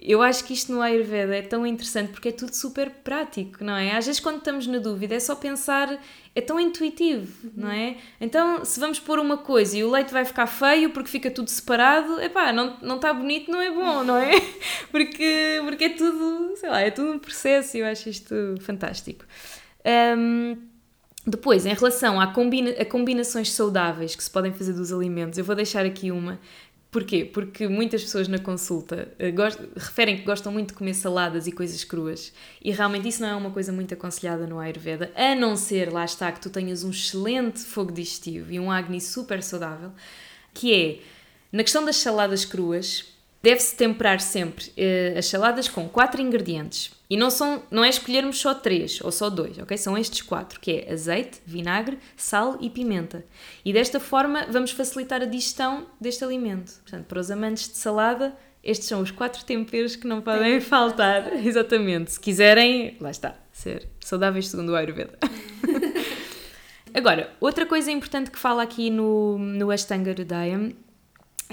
eu 0.00 0.22
acho 0.22 0.44
que 0.44 0.54
isto 0.54 0.72
no 0.72 0.80
Ayurveda 0.80 1.36
é 1.36 1.42
tão 1.42 1.66
interessante 1.66 2.12
porque 2.12 2.30
é 2.30 2.32
tudo 2.32 2.54
super 2.54 2.88
prático, 2.88 3.62
não 3.62 3.76
é? 3.76 3.94
Às 3.94 4.06
vezes, 4.06 4.20
quando 4.20 4.38
estamos 4.38 4.66
na 4.66 4.78
dúvida, 4.78 5.14
é 5.14 5.20
só 5.20 5.34
pensar, 5.34 6.00
é 6.34 6.40
tão 6.40 6.58
intuitivo, 6.58 7.30
uhum. 7.44 7.52
não 7.56 7.70
é? 7.70 7.96
Então, 8.18 8.64
se 8.64 8.80
vamos 8.80 8.98
pôr 8.98 9.18
uma 9.18 9.36
coisa 9.36 9.76
e 9.76 9.84
o 9.84 9.90
leite 9.90 10.10
vai 10.10 10.24
ficar 10.24 10.46
feio 10.46 10.90
porque 10.90 11.10
fica 11.10 11.30
tudo 11.30 11.50
separado, 11.50 12.18
epá, 12.22 12.52
não, 12.52 12.78
não 12.80 12.96
está 12.96 13.12
bonito, 13.12 13.50
não 13.50 13.60
é 13.60 13.70
bom, 13.70 14.02
não 14.02 14.16
é? 14.16 14.32
Porque, 14.90 15.60
porque 15.64 15.84
é 15.84 15.88
tudo, 15.90 16.54
sei 16.56 16.68
lá, 16.68 16.80
é 16.80 16.90
tudo 16.90 17.12
um 17.12 17.18
processo 17.18 17.76
e 17.76 17.80
eu 17.80 17.86
acho 17.86 18.08
isto 18.08 18.34
fantástico. 18.60 19.24
Um, 20.16 20.56
depois, 21.26 21.64
em 21.64 21.72
relação 21.72 22.20
a, 22.20 22.26
combina 22.26 22.70
a 22.70 22.84
combinações 22.84 23.50
saudáveis 23.52 24.14
que 24.14 24.22
se 24.22 24.30
podem 24.30 24.52
fazer 24.52 24.72
dos 24.72 24.92
alimentos, 24.92 25.38
eu 25.38 25.44
vou 25.44 25.54
deixar 25.54 25.86
aqui 25.86 26.10
uma 26.10 26.38
Porquê? 26.92 27.24
Porque 27.24 27.66
muitas 27.66 28.02
pessoas 28.02 28.28
na 28.28 28.38
consulta 28.38 29.08
uh, 29.18 29.72
referem 29.74 30.14
que 30.18 30.24
gostam 30.24 30.52
muito 30.52 30.68
de 30.68 30.74
comer 30.74 30.92
saladas 30.92 31.46
e 31.46 31.52
coisas 31.52 31.82
cruas 31.82 32.34
e 32.62 32.70
realmente 32.70 33.08
isso 33.08 33.22
não 33.22 33.28
é 33.28 33.34
uma 33.34 33.50
coisa 33.50 33.72
muito 33.72 33.94
aconselhada 33.94 34.46
no 34.46 34.58
Ayurveda, 34.58 35.10
a 35.16 35.34
não 35.34 35.56
ser, 35.56 35.90
lá 35.90 36.04
está, 36.04 36.30
que 36.30 36.38
tu 36.38 36.50
tenhas 36.50 36.84
um 36.84 36.90
excelente 36.90 37.60
fogo 37.60 37.90
digestivo 37.90 38.52
e 38.52 38.60
um 38.60 38.70
Agni 38.70 39.00
super 39.00 39.42
saudável, 39.42 39.90
que 40.52 40.74
é, 40.74 40.98
na 41.50 41.62
questão 41.62 41.82
das 41.82 41.96
saladas 41.96 42.44
cruas, 42.44 43.06
Deve-se 43.42 43.74
temperar 43.74 44.20
sempre 44.20 44.66
uh, 44.66 45.18
as 45.18 45.26
saladas 45.26 45.68
com 45.68 45.88
quatro 45.88 46.22
ingredientes. 46.22 46.92
E 47.10 47.16
não, 47.16 47.28
são, 47.28 47.62
não 47.70 47.84
é 47.84 47.88
escolhermos 47.88 48.38
só 48.38 48.54
três 48.54 49.00
ou 49.02 49.10
só 49.10 49.28
dois, 49.28 49.58
ok? 49.58 49.76
São 49.76 49.98
estes 49.98 50.22
quatro, 50.22 50.60
que 50.60 50.70
é 50.70 50.92
azeite, 50.92 51.42
vinagre, 51.44 51.98
sal 52.16 52.56
e 52.60 52.70
pimenta. 52.70 53.24
E 53.64 53.72
desta 53.72 54.00
forma 54.00 54.46
vamos 54.48 54.70
facilitar 54.70 55.20
a 55.20 55.26
digestão 55.26 55.86
deste 56.00 56.24
alimento. 56.24 56.72
Portanto, 56.82 57.04
para 57.06 57.20
os 57.20 57.30
amantes 57.30 57.68
de 57.68 57.76
salada, 57.76 58.34
estes 58.62 58.88
são 58.88 59.02
os 59.02 59.10
quatro 59.10 59.44
temperos 59.44 59.96
que 59.96 60.06
não 60.06 60.22
podem 60.22 60.60
faltar. 60.60 61.34
Exatamente. 61.44 62.12
Se 62.12 62.20
quiserem, 62.20 62.96
lá 63.00 63.10
está, 63.10 63.34
ser 63.52 63.88
saudáveis 64.00 64.48
segundo 64.48 64.70
o 64.70 64.76
Ayurveda. 64.76 65.18
Agora, 66.94 67.30
outra 67.40 67.66
coisa 67.66 67.90
importante 67.90 68.30
que 68.30 68.38
fala 68.38 68.62
aqui 68.62 68.88
no, 68.88 69.36
no 69.38 69.70
Ashtanga 69.70 70.12
Hridayam 70.12 70.72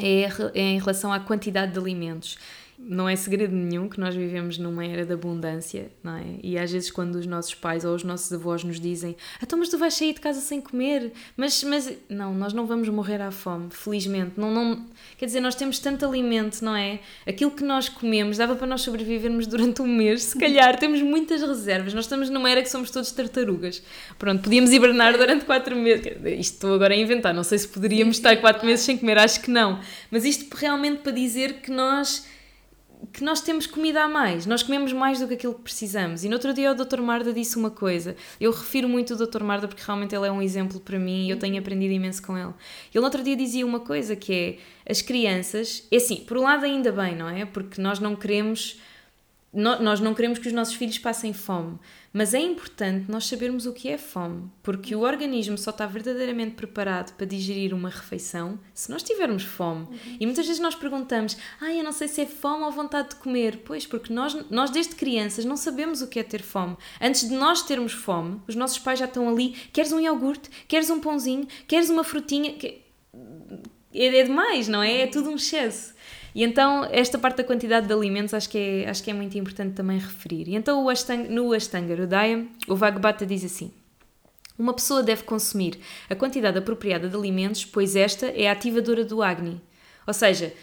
é, 0.02 0.30
é 0.54 0.62
em 0.62 0.80
relação 0.80 1.12
à 1.12 1.20
quantidade 1.20 1.74
de 1.74 1.80
alimentos. 1.80 2.38
Não 2.82 3.10
é 3.10 3.16
segredo 3.16 3.54
nenhum 3.54 3.90
que 3.90 4.00
nós 4.00 4.16
vivemos 4.16 4.58
numa 4.58 4.86
era 4.86 5.06
de 5.06 5.12
abundância, 5.12 5.92
não 6.02 6.16
é? 6.16 6.24
E 6.42 6.58
às 6.58 6.72
vezes 6.72 6.90
quando 6.90 7.16
os 7.16 7.26
nossos 7.26 7.54
pais 7.54 7.84
ou 7.84 7.94
os 7.94 8.06
nossos 8.06 8.32
avós 8.32 8.64
nos 8.64 8.80
dizem 8.80 9.18
então 9.44 9.60
mas 9.60 9.68
tu 9.68 9.78
vais 9.78 9.94
sair 9.94 10.14
de 10.14 10.22
casa 10.22 10.40
sem 10.40 10.62
comer, 10.62 11.12
mas, 11.36 11.62
mas 11.64 11.92
não, 12.08 12.34
nós 12.34 12.54
não 12.54 12.66
vamos 12.66 12.88
morrer 12.88 13.22
à 13.22 13.32
fome, 13.32 13.68
felizmente, 13.70 14.40
não, 14.40 14.50
não, 14.50 14.86
quer 15.18 15.26
dizer, 15.26 15.42
nós 15.42 15.56
temos 15.56 15.78
tanto 15.80 16.06
alimento, 16.06 16.64
não 16.64 16.74
é? 16.74 17.02
Aquilo 17.28 17.52
que 17.52 17.64
nós 17.64 17.90
comemos 17.90 18.38
dava 18.38 18.56
para 18.56 18.66
nós 18.66 18.82
sobrevivermos 18.82 19.46
durante 19.46 19.82
um 19.82 19.88
mês, 19.88 20.24
se 20.24 20.40
calhar 20.40 20.80
temos 20.80 21.02
muitas 21.02 21.42
reservas, 21.42 21.94
nós 21.94 22.06
estamos 22.06 22.30
numa 22.30 22.50
era 22.50 22.62
que 22.62 22.70
somos 22.70 22.90
todos 22.90 23.12
tartarugas, 23.12 23.84
pronto, 24.18 24.42
podíamos 24.42 24.72
hibernar 24.72 25.18
durante 25.18 25.44
quatro 25.44 25.76
meses, 25.76 26.06
isto 26.38 26.54
estou 26.54 26.74
agora 26.74 26.94
a 26.94 26.98
inventar, 26.98 27.34
não 27.34 27.44
sei 27.44 27.58
se 27.58 27.68
poderíamos 27.68 28.16
estar 28.16 28.38
quatro 28.38 28.66
meses 28.66 28.86
sem 28.86 28.98
comer, 28.98 29.18
acho 29.18 29.42
que 29.42 29.52
não, 29.52 29.82
mas 30.10 30.24
isto 30.24 30.56
realmente 30.56 31.02
para 31.02 31.12
dizer 31.12 31.56
que 31.56 31.72
nós 31.72 32.26
que 33.08 33.24
nós 33.24 33.42
temos 33.42 33.66
comida 33.66 34.04
a 34.04 34.08
mais, 34.08 34.46
nós 34.46 34.62
comemos 34.62 34.92
mais 34.92 35.20
do 35.20 35.28
que 35.28 35.34
aquilo 35.34 35.54
que 35.54 35.62
precisamos. 35.62 36.24
E 36.24 36.28
no 36.28 36.36
outro 36.36 36.54
dia 36.54 36.72
o 36.72 36.76
Dr. 36.76 37.02
Marda 37.02 37.34
disse 37.34 37.58
uma 37.58 37.72
coisa. 37.72 38.16
Eu 38.40 38.52
refiro 38.52 38.90
muito 38.90 39.14
o 39.14 39.28
Dr. 39.28 39.44
Marda 39.44 39.68
porque 39.68 39.84
realmente 39.86 40.16
ele 40.16 40.28
é 40.28 40.32
um 40.32 40.42
exemplo 40.42 40.80
para 40.80 41.00
mim 41.00 41.28
e 41.28 41.30
eu 41.30 41.38
tenho 41.38 41.58
aprendido 41.60 41.94
imenso 41.94 42.22
com 42.22 42.38
ele. 42.38 42.54
Ele 42.94 43.00
no 43.00 43.04
outro 43.04 43.24
dia 43.24 43.36
dizia 43.36 43.66
uma 43.66 43.80
coisa 43.80 44.16
que 44.16 44.34
é 44.86 44.92
as 44.92 45.02
crianças, 45.02 45.88
é 45.92 45.98
assim, 45.98 46.18
por 46.18 46.38
um 46.38 46.44
lado 46.44 46.66
ainda 46.66 46.92
bem, 46.92 47.16
não 47.16 47.30
é? 47.30 47.46
Porque 47.46 47.82
nós 47.82 48.00
não 48.00 48.16
queremos 48.16 48.80
nós 49.52 50.00
não 50.00 50.14
queremos 50.14 50.38
que 50.38 50.48
os 50.48 50.54
nossos 50.54 50.76
filhos 50.76 51.00
passem 51.00 51.34
fome, 51.34 51.80
mas 52.14 52.36
é 52.36 52.40
importante 52.40 53.10
nós 53.10 53.26
sabermos 53.26 53.66
o 53.66 53.74
que 53.74 53.90
é 53.90 53.98
fome, 53.98 54.50
porque 54.62 54.96
o 54.96 55.02
organismo 55.02 55.58
só 55.58 55.72
está 55.72 55.88
verdadeiramente 55.88 56.56
preparado 56.56 57.16
para 57.16 57.26
digerir 57.26 57.74
uma 57.74 57.90
refeição 57.90 58.60
se 58.76 58.92
nós 58.92 59.02
tivermos 59.02 59.44
fome. 59.44 59.86
Uhum. 59.86 60.18
E 60.20 60.26
muitas 60.28 60.46
vezes 60.46 60.62
nós 60.62 60.76
perguntamos: 60.76 61.36
ah, 61.60 61.74
eu 61.74 61.84
não 61.84 61.92
sei 61.92 62.08
se 62.08 62.22
é 62.22 62.26
fome 62.28 62.64
ou 62.64 62.72
vontade 62.72 63.10
de 63.10 63.16
comer. 63.16 63.62
Pois, 63.66 63.88
porque 63.88 64.14
nós, 64.14 64.36
nós 64.52 64.70
desde 64.70 64.96
crianças 64.96 65.46
não 65.46 65.58
sabemos 65.58 66.02
o 66.04 66.08
que 66.08 66.20
é 66.20 66.24
ter 66.24 66.44
fome. 66.44 66.78
Antes 67.02 67.28
de 67.28 67.34
nós 67.34 67.64
termos 67.64 67.94
fome, 67.94 68.40
os 68.48 68.56
nossos 68.56 68.78
pais 68.78 69.00
já 69.00 69.06
estão 69.06 69.28
ali: 69.28 69.56
queres 69.74 69.92
um 69.92 70.00
iogurte, 70.00 70.50
queres 70.68 70.92
um 70.92 71.00
pãozinho, 71.00 71.48
queres 71.68 71.90
uma 71.90 72.04
frutinha. 72.04 72.56
É, 73.94 74.06
é 74.06 74.24
demais, 74.24 74.68
não 74.68 74.84
é? 74.84 75.02
É 75.02 75.08
tudo 75.08 75.32
um 75.32 75.36
excesso. 75.36 75.96
E 76.40 76.44
então, 76.46 76.88
esta 76.90 77.18
parte 77.18 77.40
da 77.40 77.44
quantidade 77.44 77.86
de 77.86 77.92
alimentos 77.92 78.34
acho 78.34 78.50
que 78.50 78.58
é, 78.58 78.90
acho 78.90 79.04
que 79.04 79.12
é 79.12 79.14
muito 79.14 79.38
importante 79.38 79.74
também 79.74 79.98
referir. 79.98 80.48
E 80.48 80.56
então, 80.56 80.86
o 80.86 80.90
Ashtanga, 80.90 81.28
no 81.28 81.52
Ashtanga 81.52 81.94
Hridaya, 81.94 82.48
o 82.66 82.78
Vagbata 82.78 83.26
diz 83.26 83.44
assim: 83.44 83.74
Uma 84.58 84.74
pessoa 84.74 85.04
deve 85.04 85.24
consumir 85.24 85.78
a 86.10 86.16
quantidade 86.16 86.58
apropriada 86.58 87.10
de 87.10 87.16
alimentos, 87.18 87.66
pois 87.66 87.94
esta 87.94 88.28
é 88.28 88.48
a 88.48 88.54
ativadora 88.54 89.04
do 89.04 89.22
Agni. 89.22 89.60
Ou 90.08 90.14
seja, 90.14 90.54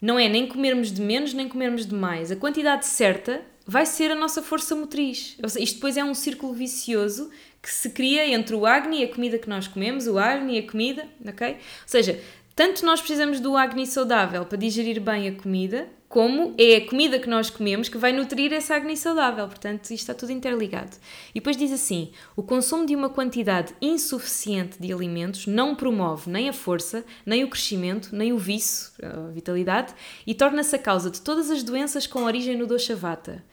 não 0.00 0.18
é 0.18 0.30
nem 0.30 0.46
comermos 0.46 0.90
de 0.90 1.02
menos 1.02 1.34
nem 1.34 1.46
comermos 1.46 1.84
de 1.84 1.94
mais. 1.94 2.32
A 2.32 2.36
quantidade 2.36 2.86
certa 2.86 3.42
vai 3.66 3.84
ser 3.84 4.10
a 4.10 4.14
nossa 4.14 4.42
força 4.42 4.74
motriz. 4.74 5.36
Seja, 5.46 5.62
isto 5.62 5.74
depois 5.74 5.98
é 5.98 6.02
um 6.02 6.14
círculo 6.14 6.54
vicioso 6.54 7.30
que 7.60 7.70
se 7.70 7.90
cria 7.90 8.26
entre 8.26 8.54
o 8.54 8.64
Agni 8.64 9.02
e 9.02 9.04
a 9.04 9.08
comida 9.08 9.36
que 9.36 9.48
nós 9.48 9.68
comemos, 9.68 10.06
o 10.06 10.16
Agni 10.18 10.56
e 10.56 10.58
a 10.60 10.66
comida, 10.66 11.06
ok? 11.26 11.48
Ou 11.50 11.58
seja, 11.84 12.18
tanto 12.58 12.84
nós 12.84 13.00
precisamos 13.00 13.38
do 13.38 13.56
Agni 13.56 13.86
saudável 13.86 14.44
para 14.44 14.58
digerir 14.58 15.00
bem 15.00 15.28
a 15.28 15.32
comida, 15.32 15.88
como 16.08 16.56
é 16.58 16.74
a 16.74 16.88
comida 16.88 17.20
que 17.20 17.28
nós 17.28 17.48
comemos 17.50 17.88
que 17.88 17.96
vai 17.96 18.12
nutrir 18.12 18.52
essa 18.52 18.74
Agni 18.74 18.96
saudável. 18.96 19.46
Portanto, 19.46 19.84
isto 19.84 19.92
está 19.92 20.12
tudo 20.12 20.32
interligado. 20.32 20.96
E 21.30 21.34
depois 21.34 21.56
diz 21.56 21.70
assim: 21.70 22.10
o 22.34 22.42
consumo 22.42 22.84
de 22.84 22.96
uma 22.96 23.10
quantidade 23.10 23.72
insuficiente 23.80 24.76
de 24.82 24.92
alimentos 24.92 25.46
não 25.46 25.76
promove 25.76 26.28
nem 26.28 26.48
a 26.48 26.52
força, 26.52 27.04
nem 27.24 27.44
o 27.44 27.48
crescimento, 27.48 28.08
nem 28.10 28.32
o 28.32 28.38
vício, 28.38 28.90
a 29.00 29.30
vitalidade, 29.30 29.94
e 30.26 30.34
torna-se 30.34 30.74
a 30.74 30.80
causa 30.80 31.12
de 31.12 31.20
todas 31.20 31.52
as 31.52 31.62
doenças 31.62 32.08
com 32.08 32.24
origem 32.24 32.56
no 32.56 32.66
Doshavata. 32.66 33.44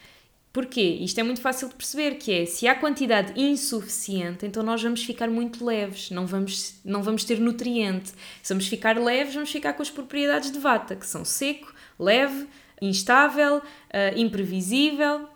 Porquê? 0.56 1.00
Isto 1.02 1.20
é 1.20 1.24
muito 1.24 1.42
fácil 1.42 1.68
de 1.68 1.76
perceber, 1.76 2.16
que 2.16 2.32
é, 2.32 2.46
se 2.46 2.66
há 2.66 2.74
quantidade 2.74 3.38
insuficiente, 3.38 4.46
então 4.46 4.64
nós 4.64 4.82
vamos 4.82 5.04
ficar 5.04 5.30
muito 5.30 5.66
leves, 5.66 6.10
não 6.12 6.26
vamos, 6.26 6.76
não 6.86 7.04
vamos 7.04 7.26
ter 7.26 7.42
nutriente. 7.42 8.14
Se 8.42 8.54
vamos 8.54 8.66
ficar 8.66 8.98
leves, 8.98 9.34
vamos 9.34 9.52
ficar 9.52 9.74
com 9.74 9.82
as 9.82 9.90
propriedades 9.90 10.50
de 10.50 10.58
vata, 10.58 10.96
que 10.96 11.06
são 11.06 11.26
seco, 11.26 11.74
leve, 12.00 12.48
instável, 12.82 13.58
uh, 13.58 13.64
imprevisível. 14.18 15.28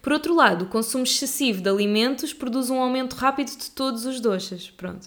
Por 0.00 0.14
outro 0.14 0.34
lado, 0.34 0.64
o 0.64 0.68
consumo 0.68 1.04
excessivo 1.04 1.60
de 1.60 1.68
alimentos 1.68 2.32
produz 2.32 2.70
um 2.70 2.80
aumento 2.80 3.12
rápido 3.12 3.54
de 3.54 3.70
todos 3.72 4.06
os 4.06 4.20
doxas. 4.20 4.70
Pronto. 4.70 5.06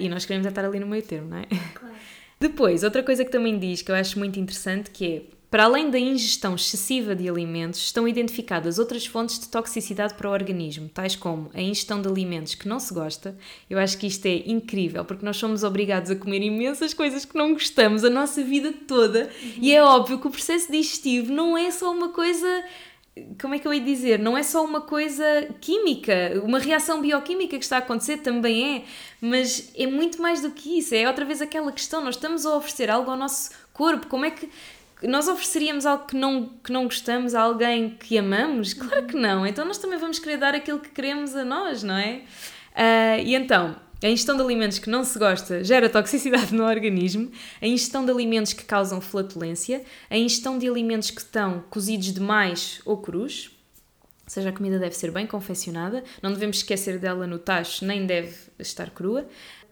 E 0.00 0.08
nós 0.08 0.24
queremos 0.24 0.46
estar 0.46 0.64
ali 0.64 0.80
no 0.80 0.86
meio 0.86 1.02
termo, 1.02 1.28
não 1.28 1.36
é? 1.36 1.46
Claro. 1.74 1.94
Depois, 2.40 2.82
outra 2.82 3.02
coisa 3.02 3.22
que 3.22 3.30
também 3.30 3.58
diz, 3.58 3.82
que 3.82 3.90
eu 3.90 3.94
acho 3.94 4.18
muito 4.18 4.40
interessante, 4.40 4.90
que 4.90 5.06
é 5.06 5.22
para 5.52 5.64
além 5.64 5.90
da 5.90 5.98
ingestão 5.98 6.54
excessiva 6.54 7.14
de 7.14 7.28
alimentos, 7.28 7.78
estão 7.80 8.08
identificadas 8.08 8.78
outras 8.78 9.04
fontes 9.04 9.38
de 9.38 9.48
toxicidade 9.48 10.14
para 10.14 10.26
o 10.26 10.32
organismo, 10.32 10.88
tais 10.88 11.14
como 11.14 11.50
a 11.52 11.60
ingestão 11.60 12.00
de 12.00 12.08
alimentos 12.08 12.54
que 12.54 12.66
não 12.66 12.80
se 12.80 12.94
gosta. 12.94 13.36
Eu 13.68 13.78
acho 13.78 13.98
que 13.98 14.06
isto 14.06 14.24
é 14.24 14.36
incrível, 14.46 15.04
porque 15.04 15.22
nós 15.22 15.36
somos 15.36 15.62
obrigados 15.62 16.10
a 16.10 16.16
comer 16.16 16.40
imensas 16.40 16.94
coisas 16.94 17.26
que 17.26 17.36
não 17.36 17.52
gostamos 17.52 18.02
a 18.02 18.08
nossa 18.08 18.42
vida 18.42 18.72
toda, 18.88 19.24
uhum. 19.42 19.52
e 19.60 19.74
é 19.74 19.82
óbvio 19.82 20.18
que 20.18 20.26
o 20.26 20.30
processo 20.30 20.72
digestivo 20.72 21.30
não 21.30 21.58
é 21.58 21.70
só 21.70 21.92
uma 21.92 22.08
coisa 22.08 22.64
como 23.38 23.54
é 23.54 23.58
que 23.58 23.68
eu 23.68 23.74
ia 23.74 23.80
dizer? 23.80 24.18
Não 24.18 24.38
é 24.38 24.42
só 24.42 24.64
uma 24.64 24.80
coisa 24.80 25.24
química, 25.60 26.40
uma 26.42 26.58
reação 26.58 27.02
bioquímica 27.02 27.58
que 27.58 27.62
está 27.62 27.76
a 27.76 27.80
acontecer 27.80 28.16
também 28.18 28.76
é, 28.76 28.84
mas 29.20 29.70
é 29.76 29.86
muito 29.86 30.22
mais 30.22 30.40
do 30.40 30.50
que 30.50 30.78
isso. 30.78 30.94
É 30.94 31.06
outra 31.06 31.26
vez 31.26 31.42
aquela 31.42 31.70
questão: 31.70 32.02
nós 32.02 32.14
estamos 32.14 32.46
a 32.46 32.56
oferecer 32.56 32.88
algo 32.88 33.10
ao 33.10 33.16
nosso 33.18 33.50
corpo. 33.74 34.06
Como 34.06 34.24
é 34.24 34.30
que 34.30 34.48
nós 35.02 35.28
ofereceríamos 35.28 35.86
algo 35.86 36.06
que 36.06 36.16
não, 36.16 36.50
que 36.62 36.72
não 36.72 36.84
gostamos 36.84 37.34
a 37.34 37.42
alguém 37.42 37.90
que 37.90 38.16
amamos? 38.18 38.72
Claro 38.74 39.06
que 39.06 39.16
não. 39.16 39.46
Então 39.46 39.64
nós 39.64 39.78
também 39.78 39.98
vamos 39.98 40.18
querer 40.18 40.36
dar 40.36 40.54
aquilo 40.54 40.78
que 40.78 40.90
queremos 40.90 41.34
a 41.34 41.44
nós, 41.44 41.82
não 41.82 41.96
é? 41.96 42.22
Uh, 42.72 43.22
e 43.24 43.34
então, 43.34 43.76
a 44.02 44.08
ingestão 44.08 44.36
de 44.36 44.42
alimentos 44.42 44.78
que 44.78 44.90
não 44.90 45.04
se 45.04 45.18
gosta 45.18 45.62
gera 45.62 45.88
toxicidade 45.88 46.52
no 46.54 46.64
organismo, 46.64 47.30
a 47.60 47.66
ingestão 47.66 48.04
de 48.04 48.10
alimentos 48.10 48.52
que 48.52 48.64
causam 48.64 49.00
flatulência, 49.00 49.84
a 50.10 50.16
ingestão 50.16 50.58
de 50.58 50.68
alimentos 50.68 51.10
que 51.10 51.20
estão 51.20 51.64
cozidos 51.70 52.12
demais 52.12 52.80
ou 52.84 52.96
crus, 52.96 53.50
seja, 54.32 54.48
a 54.48 54.52
comida 54.52 54.78
deve 54.78 54.96
ser 54.96 55.10
bem 55.10 55.26
confeccionada, 55.26 56.02
não 56.22 56.32
devemos 56.32 56.58
esquecer 56.58 56.98
dela 56.98 57.26
no 57.26 57.38
tacho, 57.38 57.84
nem 57.84 58.06
deve 58.06 58.34
estar 58.58 58.90
crua. 58.90 59.26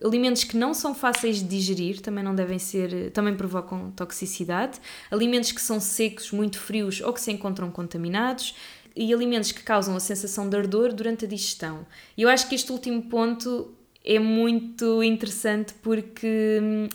Alimentos 0.04 0.44
que 0.44 0.56
não 0.56 0.72
são 0.74 0.94
fáceis 0.94 1.36
de 1.36 1.44
digerir 1.44 2.00
também 2.00 2.24
não 2.24 2.34
devem 2.34 2.58
ser, 2.58 3.10
também 3.10 3.34
provocam 3.34 3.90
toxicidade. 3.90 4.80
Alimentos 5.10 5.52
que 5.52 5.60
são 5.60 5.80
secos, 5.80 6.30
muito 6.30 6.58
frios 6.58 7.00
ou 7.00 7.12
que 7.12 7.20
se 7.20 7.30
encontram 7.30 7.70
contaminados 7.70 8.54
e 8.94 9.12
alimentos 9.12 9.52
que 9.52 9.62
causam 9.62 9.96
a 9.96 10.00
sensação 10.00 10.48
de 10.48 10.56
ardor 10.56 10.92
durante 10.92 11.24
a 11.24 11.28
digestão. 11.28 11.86
E 12.16 12.22
eu 12.22 12.28
acho 12.28 12.48
que 12.48 12.54
este 12.54 12.72
último 12.72 13.02
ponto 13.02 13.74
é 14.04 14.18
muito 14.18 15.02
interessante 15.02 15.74
porque 15.82 16.60
hum, 16.62 16.88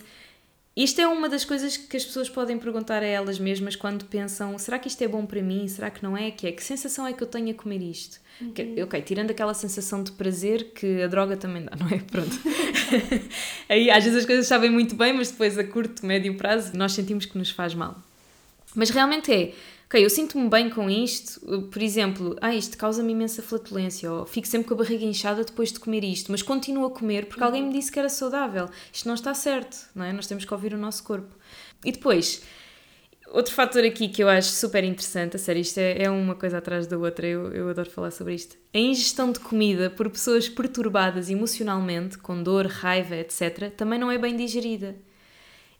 isto 0.75 0.99
é 0.99 1.07
uma 1.07 1.29
das 1.29 1.45
coisas 1.45 1.77
que 1.77 1.95
as 1.95 2.03
pessoas 2.03 2.29
podem 2.29 2.57
perguntar 2.57 3.01
a 3.01 3.05
elas 3.05 3.39
mesmas 3.39 3.75
quando 3.75 4.05
pensam: 4.05 4.57
será 4.57 4.77
que 4.77 4.89
isto 4.89 5.01
é 5.01 5.07
bom 5.07 5.25
para 5.25 5.41
mim? 5.41 5.67
Será 5.67 5.89
que 5.89 6.03
não 6.03 6.17
é? 6.17 6.31
Que 6.31 6.47
é 6.47 6.51
que 6.51 6.61
sensação 6.63 7.07
é 7.07 7.13
que 7.13 7.23
eu 7.23 7.27
tenho 7.27 7.51
a 7.51 7.53
comer 7.53 7.81
isto? 7.81 8.19
Uhum. 8.41 8.51
Que, 8.51 8.83
ok, 8.83 9.01
tirando 9.01 9.31
aquela 9.31 9.53
sensação 9.53 10.03
de 10.03 10.11
prazer 10.11 10.71
que 10.73 11.01
a 11.01 11.07
droga 11.07 11.37
também 11.37 11.63
dá, 11.63 11.77
não 11.77 11.87
é? 11.87 11.99
Pronto. 11.99 12.37
Aí 13.69 13.89
às 13.89 14.03
vezes 14.03 14.19
as 14.19 14.25
coisas 14.25 14.47
sabem 14.47 14.69
muito 14.69 14.95
bem, 14.95 15.13
mas 15.13 15.31
depois 15.31 15.57
a 15.57 15.63
curto, 15.63 16.05
médio 16.05 16.35
prazo 16.35 16.75
nós 16.75 16.91
sentimos 16.91 17.25
que 17.25 17.37
nos 17.37 17.51
faz 17.51 17.73
mal. 17.73 17.95
Mas 18.75 18.89
realmente 18.89 19.31
é 19.31 19.53
ok, 19.85 20.03
eu 20.03 20.09
sinto-me 20.09 20.49
bem 20.49 20.69
com 20.69 20.89
isto, 20.89 21.39
por 21.71 21.81
exemplo, 21.81 22.35
ah, 22.41 22.53
isto 22.53 22.77
causa-me 22.77 23.11
imensa 23.11 23.41
flatulência, 23.41 24.11
ou 24.11 24.25
fico 24.25 24.47
sempre 24.47 24.67
com 24.67 24.73
a 24.73 24.77
barriga 24.77 25.05
inchada 25.05 25.43
depois 25.43 25.71
de 25.71 25.79
comer 25.79 26.03
isto, 26.03 26.31
mas 26.31 26.41
continuo 26.41 26.85
a 26.85 26.91
comer 26.91 27.27
porque 27.27 27.43
alguém 27.43 27.63
me 27.63 27.73
disse 27.73 27.91
que 27.91 27.99
era 27.99 28.09
saudável. 28.09 28.69
Isto 28.91 29.07
não 29.07 29.15
está 29.15 29.33
certo, 29.33 29.77
não 29.93 30.03
é? 30.03 30.11
Nós 30.11 30.27
temos 30.27 30.45
que 30.45 30.53
ouvir 30.53 30.73
o 30.73 30.77
nosso 30.77 31.03
corpo. 31.03 31.35
E 31.83 31.91
depois, 31.91 32.43
outro 33.27 33.53
fator 33.53 33.83
aqui 33.83 34.07
que 34.07 34.23
eu 34.23 34.29
acho 34.29 34.49
super 34.49 34.83
interessante, 34.83 35.35
a 35.35 35.39
sério, 35.39 35.61
isto 35.61 35.77
é, 35.77 36.03
é 36.03 36.09
uma 36.09 36.35
coisa 36.35 36.57
atrás 36.57 36.87
da 36.87 36.97
outra, 36.97 37.27
eu, 37.27 37.51
eu 37.51 37.69
adoro 37.69 37.89
falar 37.89 38.11
sobre 38.11 38.33
isto. 38.33 38.57
A 38.73 38.77
ingestão 38.77 39.31
de 39.31 39.39
comida 39.39 39.89
por 39.89 40.09
pessoas 40.09 40.49
perturbadas 40.49 41.29
emocionalmente, 41.29 42.17
com 42.17 42.41
dor, 42.41 42.65
raiva, 42.65 43.15
etc., 43.15 43.71
também 43.75 43.99
não 43.99 44.09
é 44.09 44.17
bem 44.17 44.35
digerida. 44.35 44.95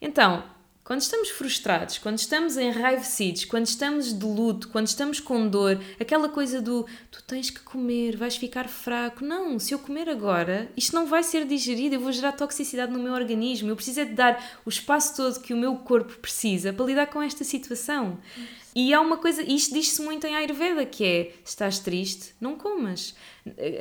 Então, 0.01 0.43
quando 0.85 1.01
estamos 1.01 1.29
frustrados, 1.31 1.97
quando 1.97 2.19
estamos 2.19 2.57
enraivecidos, 2.57 3.43
quando 3.43 3.65
estamos 3.65 4.13
de 4.13 4.23
luto, 4.23 4.69
quando 4.69 4.85
estamos 4.85 5.19
com 5.19 5.47
dor, 5.47 5.81
aquela 5.99 6.29
coisa 6.29 6.61
do 6.61 6.85
tu 7.09 7.23
tens 7.23 7.49
que 7.49 7.59
comer, 7.61 8.15
vais 8.15 8.35
ficar 8.37 8.69
fraco. 8.69 9.25
Não, 9.25 9.57
se 9.57 9.73
eu 9.73 9.79
comer 9.79 10.07
agora, 10.07 10.71
isto 10.77 10.95
não 10.95 11.07
vai 11.07 11.23
ser 11.23 11.43
digerido, 11.45 11.95
eu 11.95 11.99
vou 11.99 12.11
gerar 12.11 12.33
toxicidade 12.33 12.91
no 12.91 12.99
meu 12.99 13.13
organismo. 13.13 13.71
Eu 13.71 13.75
preciso 13.75 14.01
é 14.01 14.05
de 14.05 14.13
dar 14.13 14.59
o 14.63 14.69
espaço 14.69 15.15
todo 15.15 15.39
que 15.39 15.55
o 15.55 15.57
meu 15.57 15.75
corpo 15.77 16.19
precisa 16.19 16.71
para 16.71 16.85
lidar 16.85 17.07
com 17.07 17.19
esta 17.19 17.43
situação. 17.43 18.19
E 18.77 18.93
há 18.93 18.99
uma 18.99 19.15
coisa, 19.15 19.41
isto 19.41 19.73
diz-se 19.73 20.01
muito 20.01 20.27
em 20.27 20.35
Ayurveda, 20.35 20.85
que 20.85 21.05
é, 21.05 21.31
estás 21.45 21.79
triste, 21.79 22.35
não 22.41 22.57
comas. 22.57 23.15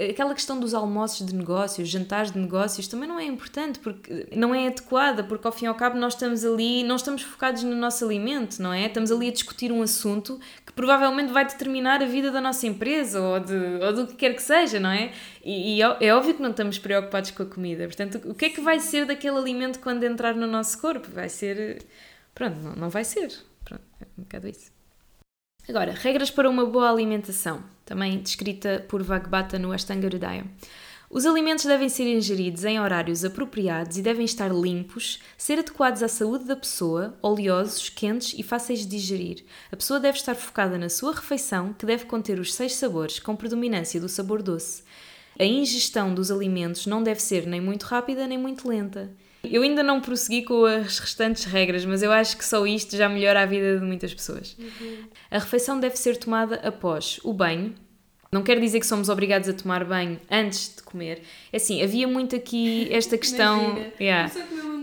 Aquela 0.09 0.33
questão 0.33 0.61
dos 0.61 0.73
almoços 0.73 1.27
de 1.27 1.35
negócios, 1.35 1.89
jantares 1.89 2.31
de 2.31 2.39
negócios, 2.39 2.87
também 2.87 3.09
não 3.09 3.19
é 3.19 3.25
importante, 3.25 3.81
porque 3.81 4.29
não 4.37 4.55
é 4.55 4.69
adequada, 4.69 5.25
porque 5.25 5.45
ao 5.49 5.53
fim 5.53 5.65
e 5.65 5.69
ao 5.69 5.75
cabo 5.75 5.99
nós 5.99 6.15
estamos 6.15 6.45
ali, 6.45 6.85
não 6.85 6.95
estamos 6.95 7.23
focados 7.23 7.65
no 7.65 7.75
nosso 7.75 8.05
alimento, 8.05 8.63
não 8.63 8.73
é? 8.73 8.87
Estamos 8.87 9.11
ali 9.11 9.27
a 9.27 9.33
discutir 9.33 9.73
um 9.73 9.83
assunto 9.83 10.39
que 10.65 10.73
provavelmente 10.73 11.33
vai 11.33 11.45
determinar 11.45 12.01
a 12.01 12.07
vida 12.07 12.31
da 12.31 12.41
nossa 12.41 12.65
empresa 12.65 13.21
ou, 13.21 13.41
de, 13.41 13.57
ou 13.85 13.93
do 13.95 14.07
que 14.07 14.15
quer 14.15 14.33
que 14.37 14.43
seja, 14.43 14.79
não 14.79 14.91
é? 14.91 15.11
E, 15.43 15.79
e 15.79 15.83
é 15.83 16.15
óbvio 16.15 16.35
que 16.35 16.43
não 16.43 16.51
estamos 16.51 16.79
preocupados 16.79 17.33
com 17.33 17.43
a 17.43 17.47
comida. 17.47 17.85
Portanto, 17.87 18.21
o 18.27 18.35
que 18.35 18.45
é 18.45 18.49
que 18.51 18.61
vai 18.61 18.79
ser 18.79 19.07
daquele 19.07 19.39
alimento 19.39 19.81
quando 19.81 20.05
entrar 20.05 20.37
no 20.37 20.47
nosso 20.47 20.81
corpo? 20.81 21.09
Vai 21.11 21.29
ser. 21.29 21.85
Pronto, 22.33 22.57
não, 22.61 22.77
não 22.77 22.91
vai 22.91 23.03
ser. 23.03 23.33
Pronto, 23.65 23.83
é 24.01 24.07
um 24.17 24.23
bocado 24.23 24.47
isso. 24.47 24.74
Agora, 25.67 25.93
regras 25.93 26.31
para 26.31 26.51
uma 26.51 26.67
boa 26.67 26.91
alimentação, 26.91 27.65
também 27.87 28.21
descrita 28.21 28.85
por 28.87 29.03
Vagbata 29.03 29.59
no 29.59 29.73
Ashtanga 29.73 30.07
Hridaya. 30.07 30.45
Os 31.09 31.25
alimentos 31.25 31.65
devem 31.65 31.89
ser 31.89 32.05
ingeridos 32.05 32.65
em 32.65 32.79
horários 32.79 33.25
apropriados 33.25 33.97
e 33.97 34.03
devem 34.03 34.25
estar 34.25 34.53
limpos, 34.53 35.21
ser 35.39 35.59
adequados 35.59 36.03
à 36.03 36.09
saúde 36.09 36.45
da 36.45 36.57
pessoa, 36.57 37.17
oleosos, 37.23 37.89
quentes 37.89 38.35
e 38.39 38.43
fáceis 38.43 38.81
de 38.81 38.87
digerir. 38.87 39.45
A 39.73 39.77
pessoa 39.77 40.01
deve 40.01 40.19
estar 40.19 40.35
focada 40.35 40.77
na 40.77 40.91
sua 40.91 41.15
refeição, 41.15 41.73
que 41.73 41.87
deve 41.87 42.05
conter 42.05 42.39
os 42.39 42.53
seis 42.53 42.75
sabores, 42.75 43.19
com 43.19 43.37
predominância 43.37 44.01
do 44.01 44.09
sabor 44.09 44.43
doce. 44.43 44.83
A 45.39 45.45
ingestão 45.45 46.15
dos 46.15 46.31
alimentos 46.31 46.87
não 46.87 47.03
deve 47.03 47.23
ser 47.23 47.47
nem 47.47 47.61
muito 47.61 47.85
rápida 47.85 48.27
nem 48.27 48.37
muito 48.37 48.69
lenta. 48.69 49.11
Eu 49.51 49.63
ainda 49.63 49.83
não 49.83 50.01
prossegui 50.01 50.43
com 50.43 50.65
as 50.65 50.99
restantes 50.99 51.45
regras, 51.45 51.85
mas 51.85 52.03
eu 52.03 52.13
acho 52.13 52.37
que 52.37 52.45
só 52.45 52.67
isto 52.67 52.97
já 52.97 53.09
melhora 53.09 53.43
a 53.43 53.47
vida 53.47 53.79
de 53.79 53.85
muitas 53.85 54.13
pessoas. 54.13 54.57
Uhum. 54.59 55.05
A 55.31 55.39
refeição 55.39 55.79
deve 55.79 55.97
ser 55.97 56.17
tomada 56.17 56.57
após 56.57 57.21
o 57.25 57.33
banho. 57.33 57.75
Não 58.31 58.43
quer 58.43 58.59
dizer 58.59 58.81
que 58.81 58.87
somos 58.87 59.09
obrigados 59.09 59.49
a 59.49 59.53
tomar 59.53 59.85
banho 59.85 60.19
antes 60.29 60.75
de 60.75 60.83
comer. 60.83 61.23
É 61.53 61.57
assim, 61.57 61.83
havia 61.83 62.09
muito 62.09 62.35
aqui 62.35 62.89
esta 62.93 63.17
questão. 63.19 63.63
Imagina, 63.63 63.93
yeah. 64.01 64.33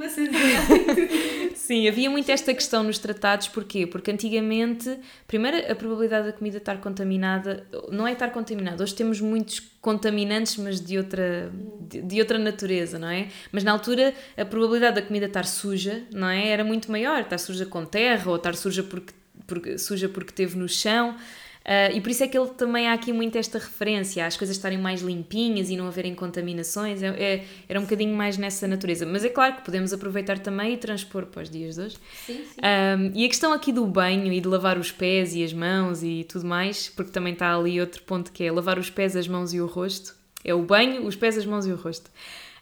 Sim, 1.55 1.87
havia 1.87 2.09
muito 2.09 2.29
esta 2.29 2.53
questão 2.53 2.83
nos 2.83 2.97
tratados, 2.97 3.47
porquê? 3.47 3.85
Porque 3.85 4.11
antigamente, 4.11 4.97
primeiro, 5.27 5.71
a 5.71 5.75
probabilidade 5.75 6.27
da 6.27 6.33
comida 6.33 6.57
estar 6.57 6.79
contaminada, 6.81 7.65
não 7.91 8.07
é 8.07 8.13
estar 8.13 8.29
contaminada, 8.31 8.83
hoje 8.83 8.95
temos 8.95 9.21
muitos 9.21 9.59
contaminantes, 9.79 10.57
mas 10.57 10.81
de 10.81 10.97
outra, 10.97 11.51
de, 11.81 12.01
de, 12.01 12.19
outra 12.19 12.37
natureza, 12.37 12.99
não 12.99 13.09
é? 13.09 13.29
Mas 13.51 13.63
na 13.63 13.71
altura, 13.71 14.13
a 14.37 14.45
probabilidade 14.45 14.95
da 14.95 15.01
comida 15.01 15.25
estar 15.27 15.45
suja, 15.45 16.03
não 16.13 16.27
é? 16.27 16.47
Era 16.47 16.63
muito 16.63 16.91
maior, 16.91 17.21
estar 17.21 17.37
suja 17.37 17.65
com 17.65 17.85
terra 17.85 18.29
ou 18.29 18.35
estar 18.35 18.55
suja 18.55 18.83
porque, 18.83 19.13
porque, 19.47 19.77
suja 19.77 20.09
porque 20.09 20.31
teve 20.33 20.57
no 20.57 20.67
chão. 20.67 21.15
Uh, 21.61 21.95
e 21.95 22.01
por 22.01 22.09
isso 22.09 22.23
é 22.23 22.27
que 22.27 22.35
ele 22.35 22.49
também 22.49 22.87
há 22.87 22.93
aqui 22.93 23.13
muito 23.13 23.37
esta 23.37 23.59
referência 23.59 24.25
às 24.25 24.35
coisas 24.35 24.55
estarem 24.55 24.79
mais 24.79 25.01
limpinhas 25.01 25.69
e 25.69 25.77
não 25.77 25.87
haverem 25.87 26.15
contaminações, 26.15 27.03
é, 27.03 27.07
é, 27.09 27.45
era 27.69 27.79
um 27.79 27.83
bocadinho 27.83 28.15
mais 28.15 28.35
nessa 28.35 28.67
natureza. 28.67 29.05
Mas 29.05 29.23
é 29.23 29.29
claro 29.29 29.57
que 29.57 29.61
podemos 29.61 29.93
aproveitar 29.93 30.39
também 30.39 30.73
e 30.73 30.77
transpor 30.77 31.27
para 31.27 31.43
os 31.43 31.49
dias 31.49 31.75
de 31.75 31.81
hoje. 31.81 31.97
Sim, 32.25 32.43
sim. 32.45 32.59
Um, 32.59 33.11
e 33.13 33.25
a 33.25 33.27
questão 33.27 33.53
aqui 33.53 33.71
do 33.71 33.85
banho 33.85 34.33
e 34.33 34.41
de 34.41 34.47
lavar 34.47 34.77
os 34.79 34.91
pés 34.91 35.35
e 35.35 35.43
as 35.43 35.53
mãos 35.53 36.01
e 36.01 36.25
tudo 36.27 36.47
mais, 36.47 36.89
porque 36.89 37.11
também 37.11 37.33
está 37.33 37.55
ali 37.55 37.79
outro 37.79 38.01
ponto 38.03 38.31
que 38.31 38.43
é 38.43 38.51
lavar 38.51 38.79
os 38.79 38.89
pés, 38.89 39.15
as 39.15 39.27
mãos 39.27 39.53
e 39.53 39.61
o 39.61 39.67
rosto. 39.67 40.15
É 40.43 40.55
o 40.55 40.63
banho, 40.63 41.05
os 41.05 41.15
pés, 41.15 41.37
as 41.37 41.45
mãos 41.45 41.67
e 41.67 41.71
o 41.71 41.75
rosto. 41.75 42.09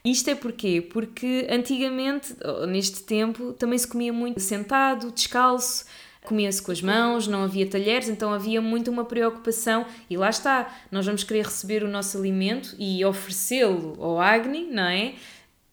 Isto 0.04 0.30
é 0.30 0.36
porquê? 0.36 0.82
Porque 0.82 1.48
antigamente, 1.50 2.36
neste 2.68 3.04
tempo, 3.04 3.54
também 3.54 3.78
se 3.78 3.88
comia 3.88 4.14
muito 4.14 4.40
sentado, 4.40 5.12
descalço, 5.12 5.86
comia-se 6.30 6.62
com 6.62 6.72
as 6.72 6.80
mãos, 6.80 7.28
não 7.28 7.44
havia 7.44 7.66
talheres, 7.66 8.08
então 8.08 8.32
havia 8.32 8.62
muito 8.62 8.92
uma 8.92 9.04
preocupação 9.04 9.84
e 10.08 10.16
lá 10.16 10.30
está, 10.30 10.72
nós 10.92 11.04
vamos 11.04 11.24
querer 11.24 11.46
receber 11.46 11.84
o 11.84 11.88
nosso 11.88 12.20
alimento 12.20 12.76
e 12.78 13.04
oferecê-lo 13.04 13.98
ao 14.00 14.22
Agni, 14.22 14.68
não 14.72 14.84
é? 14.84 15.16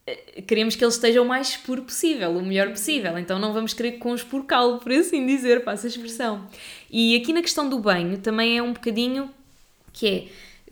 Eh, 0.06 0.42
queremos 0.46 0.74
que 0.74 0.82
ele 0.82 0.90
esteja 0.90 1.20
o 1.20 1.26
mais 1.26 1.58
puro 1.58 1.82
possível, 1.82 2.30
o 2.30 2.42
melhor 2.42 2.70
possível, 2.70 3.18
então 3.18 3.38
não 3.38 3.52
vamos 3.52 3.74
querer 3.74 3.98
conspurcá-lo, 3.98 4.78
por 4.78 4.90
assim 4.92 5.26
dizer, 5.26 5.62
passa 5.62 5.86
a 5.86 5.90
expressão. 5.90 6.48
E 6.90 7.14
aqui 7.16 7.34
na 7.34 7.42
questão 7.42 7.68
do 7.68 7.78
banho 7.78 8.16
também 8.16 8.56
é 8.56 8.62
um 8.62 8.72
bocadinho 8.72 9.30
que 9.92 10.08
é 10.08 10.24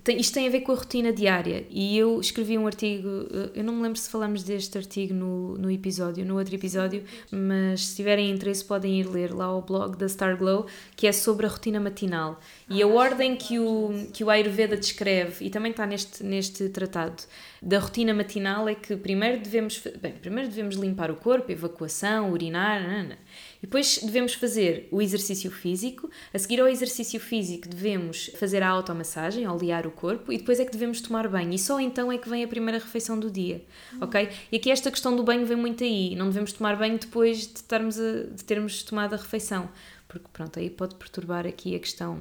tem, 0.05 0.21
isto 0.21 0.35
tem 0.35 0.47
a 0.47 0.51
ver 0.51 0.61
com 0.61 0.73
a 0.73 0.75
rotina 0.75 1.11
diária 1.11 1.67
e 1.71 1.97
eu 1.97 2.21
escrevi 2.21 2.59
um 2.59 2.67
artigo, 2.67 3.09
eh, 3.09 3.51
eu 3.55 3.65
não 3.65 3.75
me 3.75 3.83
lembro 3.83 3.99
se 3.99 4.11
falamos 4.11 4.43
deste 4.43 4.77
artigo 4.77 5.15
no, 5.15 5.57
no 5.57 5.71
episódio, 5.71 6.27
no 6.27 6.37
outro 6.37 6.55
episódio, 6.55 7.03
mas 7.31 7.87
se 7.87 7.97
tiverem 7.97 8.31
interesse 8.31 8.63
podem 8.63 9.01
ir 9.01 9.09
ler 9.09 9.35
lá 9.35 9.57
o 9.57 9.63
blog 9.63 9.97
da 9.97 10.07
Star 10.07 10.37
Glow, 10.37 10.67
que 10.95 11.07
é 11.07 11.13
sobre 11.13 11.47
a 11.47 11.49
rotina 11.49 11.81
matinal. 11.81 12.39
E 12.69 12.83
a 12.83 12.87
ordem 12.87 13.35
que 13.35 13.59
o, 13.59 14.07
que 14.13 14.23
o 14.23 14.29
Ayurveda 14.29 14.77
descreve, 14.77 15.47
e 15.47 15.49
também 15.49 15.71
está 15.71 15.87
neste, 15.87 16.23
neste 16.23 16.69
tratado, 16.69 17.23
da 17.63 17.79
rotina 17.79 18.13
matinal 18.13 18.69
é 18.69 18.75
que 18.75 18.95
primeiro 18.97 19.41
devemos, 19.41 19.83
bem, 19.99 20.13
primeiro 20.13 20.51
devemos 20.51 20.77
limpar 20.77 21.11
o 21.11 21.17
corpo, 21.17 21.51
evacuação, 21.51 22.31
urinar, 22.31 22.83
nanana. 22.83 23.19
Depois 23.65 23.99
devemos 24.03 24.35
fazer 24.35 24.89
o 24.91 25.01
exercício 25.01 25.51
físico. 25.51 26.11
A 26.35 26.39
seguir 26.39 26.61
ao 26.61 26.69
exercício 26.69 27.19
físico 27.19 27.67
devemos 27.67 28.27
fazer 28.39 28.63
a 28.63 28.69
automassagem, 28.69 29.49
olear 29.49 29.87
o 29.87 29.91
corpo 29.91 30.31
e 30.31 30.37
depois 30.37 30.61
é 30.61 30.67
que 30.67 30.73
devemos 30.73 31.01
tomar 31.01 31.27
banho. 31.29 31.51
E 31.51 31.59
só 31.59 31.81
então 31.81 32.13
é 32.13 32.19
que 32.19 32.29
vem 32.29 32.45
a 32.45 32.49
primeira 32.49 32.79
refeição 32.79 33.19
do 33.19 33.31
dia, 33.31 33.65
ok? 34.03 34.29
E 34.53 34.57
aqui 34.57 34.71
esta 34.71 34.91
questão 34.91 35.17
do 35.17 35.23
banho 35.23 35.47
vem 35.47 35.57
muito 35.57 35.83
aí. 35.83 36.15
Não 36.15 36.27
devemos 36.27 36.53
tomar 36.53 36.77
banho 36.77 36.99
depois 36.99 37.47
de, 37.47 37.55
estarmos 37.55 37.99
a, 37.99 38.25
de 38.25 38.45
termos 38.45 38.83
tomado 38.83 39.15
a 39.15 39.17
refeição. 39.17 39.71
Porque 40.07 40.29
pronto, 40.31 40.59
aí 40.59 40.69
pode 40.69 40.97
perturbar 40.97 41.47
aqui 41.47 41.75
a 41.75 41.79
questão 41.79 42.21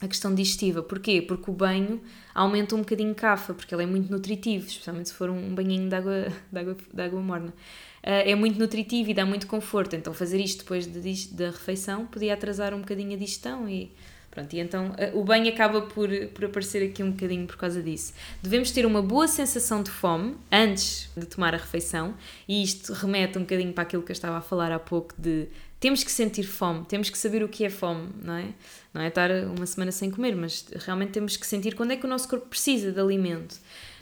a 0.00 0.06
questão 0.06 0.34
digestiva. 0.34 0.82
Porquê? 0.82 1.20
Porque 1.20 1.50
o 1.50 1.54
banho 1.54 2.00
aumenta 2.34 2.74
um 2.74 2.80
bocadinho 2.80 3.14
cafa, 3.14 3.52
porque 3.52 3.74
ele 3.74 3.82
é 3.82 3.86
muito 3.86 4.10
nutritivo, 4.10 4.66
especialmente 4.66 5.08
se 5.08 5.14
for 5.14 5.28
um 5.28 5.54
banhinho 5.54 5.88
de 5.88 5.94
água, 5.94 6.32
de 6.50 6.58
água, 6.58 6.76
de 6.92 7.02
água 7.02 7.20
morna. 7.20 7.48
Uh, 7.48 8.24
é 8.24 8.34
muito 8.34 8.58
nutritivo 8.58 9.10
e 9.10 9.14
dá 9.14 9.26
muito 9.26 9.46
conforto, 9.46 9.96
então 9.96 10.14
fazer 10.14 10.40
isto 10.40 10.60
depois 10.60 10.86
de, 10.86 11.34
da 11.34 11.46
refeição 11.46 12.06
podia 12.06 12.34
atrasar 12.34 12.72
um 12.72 12.78
bocadinho 12.78 13.14
a 13.14 13.18
digestão 13.18 13.68
e 13.68 13.90
pronto, 14.30 14.54
e 14.54 14.60
então 14.60 14.90
uh, 14.90 15.18
o 15.18 15.24
banho 15.24 15.48
acaba 15.48 15.82
por, 15.82 16.08
por 16.32 16.44
aparecer 16.44 16.88
aqui 16.88 17.02
um 17.02 17.10
bocadinho 17.10 17.44
por 17.44 17.56
causa 17.56 17.82
disso. 17.82 18.14
Devemos 18.40 18.70
ter 18.70 18.86
uma 18.86 19.02
boa 19.02 19.26
sensação 19.26 19.82
de 19.82 19.90
fome 19.90 20.36
antes 20.50 21.10
de 21.16 21.26
tomar 21.26 21.54
a 21.54 21.58
refeição 21.58 22.14
e 22.46 22.62
isto 22.62 22.92
remete 22.92 23.36
um 23.36 23.40
bocadinho 23.40 23.72
para 23.72 23.82
aquilo 23.82 24.04
que 24.04 24.12
eu 24.12 24.14
estava 24.14 24.38
a 24.38 24.40
falar 24.40 24.70
há 24.70 24.78
pouco 24.78 25.12
de 25.20 25.48
temos 25.80 26.02
que 26.02 26.10
sentir 26.10 26.44
fome, 26.44 26.84
temos 26.86 27.08
que 27.08 27.16
saber 27.16 27.42
o 27.42 27.48
que 27.48 27.64
é 27.64 27.70
fome, 27.70 28.08
não 28.22 28.34
é? 28.34 28.48
Não 28.92 29.00
é 29.00 29.08
estar 29.08 29.30
uma 29.30 29.66
semana 29.66 29.92
sem 29.92 30.10
comer, 30.10 30.34
mas 30.34 30.66
realmente 30.74 31.12
temos 31.12 31.36
que 31.36 31.46
sentir 31.46 31.74
quando 31.74 31.92
é 31.92 31.96
que 31.96 32.04
o 32.04 32.08
nosso 32.08 32.28
corpo 32.28 32.48
precisa 32.48 32.90
de 32.90 32.98
alimento. 32.98 33.56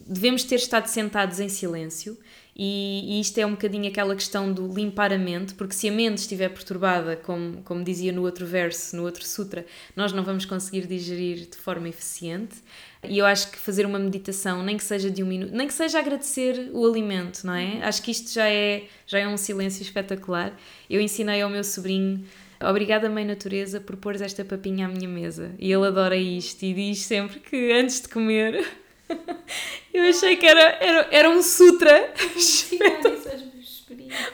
Devemos 0.06 0.44
ter 0.44 0.56
estado 0.56 0.86
sentados 0.86 1.38
em 1.38 1.48
silêncio 1.48 2.16
e, 2.56 3.18
e, 3.18 3.20
isto 3.20 3.36
é 3.38 3.44
um 3.44 3.50
bocadinho 3.50 3.86
aquela 3.86 4.14
questão 4.14 4.50
do 4.50 4.66
limpar 4.72 5.12
a 5.12 5.18
mente, 5.18 5.52
porque 5.54 5.74
se 5.74 5.88
a 5.88 5.92
mente 5.92 6.18
estiver 6.18 6.48
perturbada, 6.48 7.14
como, 7.16 7.60
como 7.62 7.84
dizia 7.84 8.12
no 8.12 8.22
outro 8.22 8.46
verso, 8.46 8.96
no 8.96 9.04
outro 9.04 9.26
sutra, 9.26 9.66
nós 9.94 10.12
não 10.12 10.24
vamos 10.24 10.46
conseguir 10.46 10.86
digerir 10.86 11.48
de 11.48 11.56
forma 11.56 11.88
eficiente. 11.88 12.56
E 13.04 13.18
eu 13.18 13.26
acho 13.26 13.50
que 13.50 13.58
fazer 13.58 13.84
uma 13.84 13.98
meditação, 13.98 14.62
nem 14.62 14.76
que 14.76 14.84
seja 14.84 15.10
de 15.10 15.22
um 15.22 15.26
minuto, 15.26 15.54
nem 15.54 15.66
que 15.66 15.74
seja 15.74 15.98
agradecer 15.98 16.70
o 16.72 16.86
alimento, 16.86 17.44
não 17.44 17.54
é? 17.54 17.82
Acho 17.82 18.02
que 18.02 18.10
isto 18.10 18.32
já 18.32 18.48
é, 18.48 18.84
já 19.06 19.18
é 19.18 19.28
um 19.28 19.36
silêncio 19.36 19.82
espetacular. 19.82 20.56
Eu 20.88 21.00
ensinei 21.00 21.42
ao 21.42 21.50
meu 21.50 21.62
sobrinho 21.62 22.24
Obrigada, 22.60 23.10
Mãe 23.10 23.24
Natureza, 23.24 23.80
por 23.80 23.96
pôres 23.96 24.22
esta 24.22 24.44
papinha 24.44 24.86
à 24.86 24.88
minha 24.88 25.08
mesa. 25.08 25.54
E 25.58 25.70
ele 25.70 25.86
adora 25.86 26.16
isto 26.16 26.62
e 26.62 26.72
diz 26.72 27.00
sempre 27.00 27.38
que 27.38 27.72
antes 27.72 28.00
de 28.00 28.08
comer. 28.08 28.66
Eu 29.92 30.04
achei 30.04 30.36
que 30.36 30.46
era, 30.46 30.78
era, 30.80 31.08
era 31.10 31.30
um 31.30 31.42
sutra. 31.42 32.12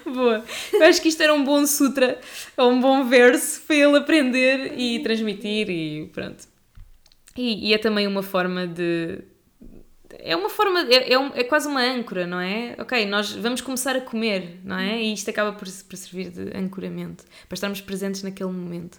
Boa. 0.04 0.44
Eu 0.72 0.84
acho 0.84 1.00
que 1.00 1.08
isto 1.08 1.22
era 1.22 1.34
um 1.34 1.44
bom 1.44 1.66
sutra, 1.66 2.20
ou 2.56 2.70
um 2.70 2.80
bom 2.80 3.04
verso 3.04 3.62
para 3.62 3.76
ele 3.76 3.96
aprender 3.96 4.78
e 4.78 5.02
transmitir 5.02 5.70
e 5.70 6.10
pronto. 6.12 6.46
E, 7.36 7.68
e 7.68 7.74
é 7.74 7.78
também 7.78 8.06
uma 8.06 8.22
forma 8.22 8.66
de. 8.66 9.20
É 10.18 10.36
uma 10.36 10.50
forma. 10.50 10.80
É, 10.92 11.14
é, 11.14 11.18
um, 11.18 11.30
é, 11.34 11.44
quase 11.44 11.66
uma 11.66 11.80
âncora, 11.80 12.26
não 12.26 12.40
é? 12.40 12.76
Ok, 12.78 13.06
nós 13.06 13.32
vamos 13.32 13.60
começar 13.60 13.96
a 13.96 14.00
comer, 14.00 14.60
não 14.62 14.78
é? 14.78 15.02
E 15.02 15.12
isto 15.12 15.30
acaba 15.30 15.52
por, 15.52 15.66
por 15.66 15.96
servir 15.96 16.30
de 16.30 16.56
ancoramento, 16.56 17.24
para 17.48 17.54
estarmos 17.54 17.80
presentes 17.80 18.22
naquele 18.22 18.50
momento. 18.50 18.98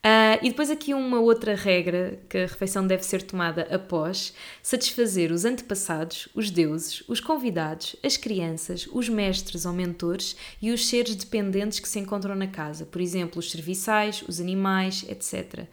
Uh, 0.00 0.40
e 0.42 0.48
depois 0.48 0.70
aqui 0.70 0.94
uma 0.94 1.20
outra 1.20 1.54
regra 1.54 2.18
que 2.26 2.38
a 2.38 2.46
refeição 2.46 2.86
deve 2.86 3.02
ser 3.04 3.20
tomada 3.20 3.68
após 3.70 4.32
satisfazer 4.62 5.30
os 5.30 5.44
antepassados, 5.44 6.26
os 6.34 6.50
deuses, 6.50 7.02
os 7.06 7.20
convidados, 7.20 7.96
as 8.02 8.16
crianças, 8.16 8.88
os 8.90 9.10
mestres 9.10 9.66
ou 9.66 9.74
mentores 9.74 10.36
e 10.62 10.70
os 10.70 10.86
seres 10.86 11.14
dependentes 11.14 11.80
que 11.80 11.88
se 11.88 11.98
encontram 11.98 12.34
na 12.34 12.46
casa, 12.46 12.86
por 12.86 12.98
exemplo, 12.98 13.38
os 13.40 13.50
serviçais, 13.50 14.24
os 14.26 14.40
animais, 14.40 15.04
etc. 15.06 15.66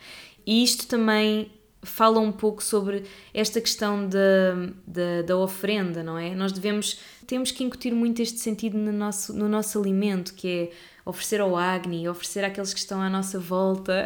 E 0.45 0.61
isto 0.61 0.87
também 0.87 1.49
fala 1.81 2.19
um 2.19 2.31
pouco 2.31 2.61
sobre 2.61 3.03
esta 3.33 3.61
questão 3.61 4.09
da, 4.09 4.55
da, 4.85 5.21
da, 5.25 5.37
oferenda, 5.37 6.03
não 6.03 6.17
é? 6.17 6.35
Nós 6.35 6.51
devemos, 6.51 6.99
temos 7.25 7.51
que 7.51 7.63
incutir 7.63 7.93
muito 7.93 8.21
este 8.21 8.39
sentido 8.39 8.77
no 8.77 8.91
nosso, 8.91 9.33
no 9.33 9.47
nosso 9.47 9.79
alimento, 9.79 10.33
que 10.33 10.47
é 10.47 10.71
oferecer 11.07 11.39
ao 11.39 11.55
Agni, 11.55 12.07
oferecer 12.09 12.43
àqueles 12.43 12.73
que 12.73 12.79
estão 12.79 13.01
à 13.01 13.09
nossa 13.09 13.39
volta. 13.39 14.03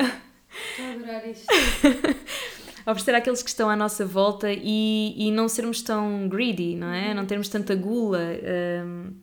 Estou 0.72 0.86
a 0.86 0.92
adorar 0.92 1.30
isto. 1.30 1.48
oferecer 2.86 3.16
àqueles 3.16 3.42
que 3.42 3.50
estão 3.50 3.70
à 3.70 3.76
nossa 3.76 4.06
volta 4.06 4.48
e, 4.52 5.16
e 5.18 5.32
não 5.32 5.50
sermos 5.50 5.82
tão 5.82 6.28
greedy, 6.30 6.76
não 6.76 6.92
é? 6.92 7.14
Não 7.14 7.26
termos 7.26 7.50
tanta 7.50 7.74
gula. 7.76 8.20
Um, 8.86 9.14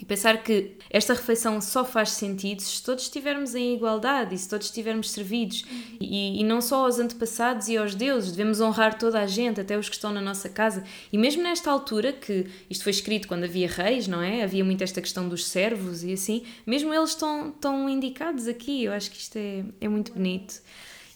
e 0.00 0.04
pensar 0.04 0.42
que 0.44 0.76
esta 0.88 1.12
refeição 1.12 1.60
só 1.60 1.84
faz 1.84 2.10
sentido 2.10 2.62
se 2.62 2.80
todos 2.82 3.04
estivermos 3.04 3.54
em 3.56 3.74
igualdade 3.74 4.34
e 4.34 4.38
se 4.38 4.48
todos 4.48 4.68
estivermos 4.68 5.10
servidos. 5.10 5.64
E, 6.00 6.40
e, 6.40 6.44
não 6.44 6.60
só 6.60 6.84
aos 6.84 7.00
antepassados 7.00 7.68
e 7.68 7.76
aos 7.76 7.96
deuses, 7.96 8.30
devemos 8.30 8.60
honrar 8.60 8.96
toda 8.96 9.20
a 9.20 9.26
gente, 9.26 9.60
até 9.60 9.76
os 9.76 9.88
que 9.88 9.96
estão 9.96 10.12
na 10.12 10.20
nossa 10.20 10.48
casa. 10.48 10.84
E 11.12 11.18
mesmo 11.18 11.42
nesta 11.42 11.70
altura, 11.70 12.12
que 12.12 12.46
isto 12.70 12.84
foi 12.84 12.92
escrito 12.92 13.26
quando 13.26 13.42
havia 13.42 13.68
reis, 13.68 14.06
não 14.06 14.22
é? 14.22 14.44
Havia 14.44 14.64
muito 14.64 14.84
esta 14.84 15.00
questão 15.00 15.28
dos 15.28 15.44
servos 15.46 16.04
e 16.04 16.12
assim, 16.12 16.44
mesmo 16.64 16.94
eles 16.94 17.10
estão, 17.10 17.48
estão 17.48 17.88
indicados 17.88 18.46
aqui. 18.46 18.84
Eu 18.84 18.92
acho 18.92 19.10
que 19.10 19.18
isto 19.18 19.36
é, 19.36 19.64
é 19.80 19.88
muito 19.88 20.12
bonito. 20.12 20.62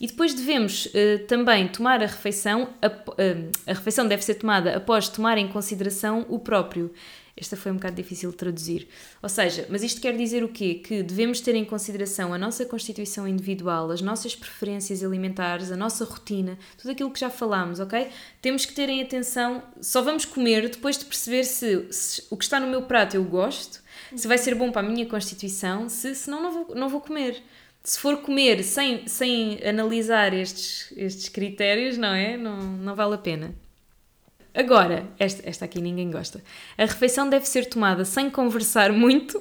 E 0.03 0.07
depois 0.09 0.35
devemos 0.35 0.87
uh, 0.87 1.25
também 1.29 1.69
tomar 1.69 2.03
a 2.03 2.07
refeição, 2.07 2.71
a, 2.83 2.89
uh, 2.89 3.51
a 3.69 3.73
refeição 3.73 4.05
deve 4.09 4.25
ser 4.25 4.35
tomada 4.35 4.77
após 4.77 5.09
tomar 5.09 5.39
em 5.39 5.47
consideração 5.47 6.27
o 6.29 6.41
próprio. 6.41 6.93
Esta 7.37 7.57
foi 7.57 7.71
um 7.71 7.77
bocado 7.77 7.95
difícil 7.95 8.31
de 8.33 8.37
traduzir. 8.37 8.89
Ou 9.23 9.29
seja, 9.29 9.65
mas 9.71 9.81
isto 9.85 10.01
quer 10.01 10.17
dizer 10.17 10.43
o 10.43 10.49
quê? 10.49 10.75
Que 10.75 11.05
devemos 11.05 11.41
ter 11.41 11.55
em 11.55 11.65
consideração 11.65 12.35
a 12.35 12.37
nossa 12.37 12.67
constituição 12.67 13.29
individual, 13.29 13.93
as 13.93 14.03
nossas 14.03 14.35
preferências 14.35 15.05
alimentares, 15.05 15.71
a 15.71 15.77
nossa 15.77 16.05
rotina, 16.05 16.59
tudo 16.77 16.91
aquilo 16.91 17.11
que 17.11 17.21
já 17.21 17.31
falámos, 17.31 17.79
ok? 17.79 18.09
Temos 18.43 18.67
que 18.67 18.75
ter 18.75 18.89
em 18.89 19.01
atenção, 19.01 19.63
só 19.81 20.03
vamos 20.03 20.25
comer 20.25 20.69
depois 20.69 20.99
de 20.99 21.05
perceber 21.05 21.45
se, 21.45 21.87
se 21.93 22.25
o 22.29 22.37
que 22.37 22.43
está 22.43 22.59
no 22.59 22.67
meu 22.67 22.83
prato 22.83 23.15
eu 23.17 23.23
gosto, 23.25 23.81
se 24.15 24.27
vai 24.27 24.37
ser 24.37 24.57
bom 24.57 24.73
para 24.73 24.85
a 24.85 24.91
minha 24.91 25.07
constituição, 25.07 25.89
se 25.89 26.13
senão 26.17 26.43
não 26.43 26.51
vou, 26.51 26.75
não 26.75 26.89
vou 26.89 27.01
comer. 27.01 27.41
Se 27.85 27.99
for 27.99 28.19
comer 28.19 28.63
sem, 28.63 29.09
sem 29.09 29.59
analisar 29.67 30.33
estes, 30.33 30.93
estes 30.97 31.29
critérios, 31.29 31.99
não 31.99 32.15
é? 32.15 32.37
Não, 32.37 32.61
não 32.61 32.95
vale 32.95 33.15
a 33.15 33.19
pena. 33.19 33.55
Agora, 34.55 35.09
esta, 35.19 35.49
esta 35.49 35.65
aqui 35.65 35.81
ninguém 35.81 36.11
gosta. 36.11 36.43
A 36.77 36.85
refeição 36.85 37.29
deve 37.29 37.47
ser 37.47 37.67
tomada 37.67 38.05
sem 38.05 38.31
conversar 38.31 38.93
muito 38.93 39.41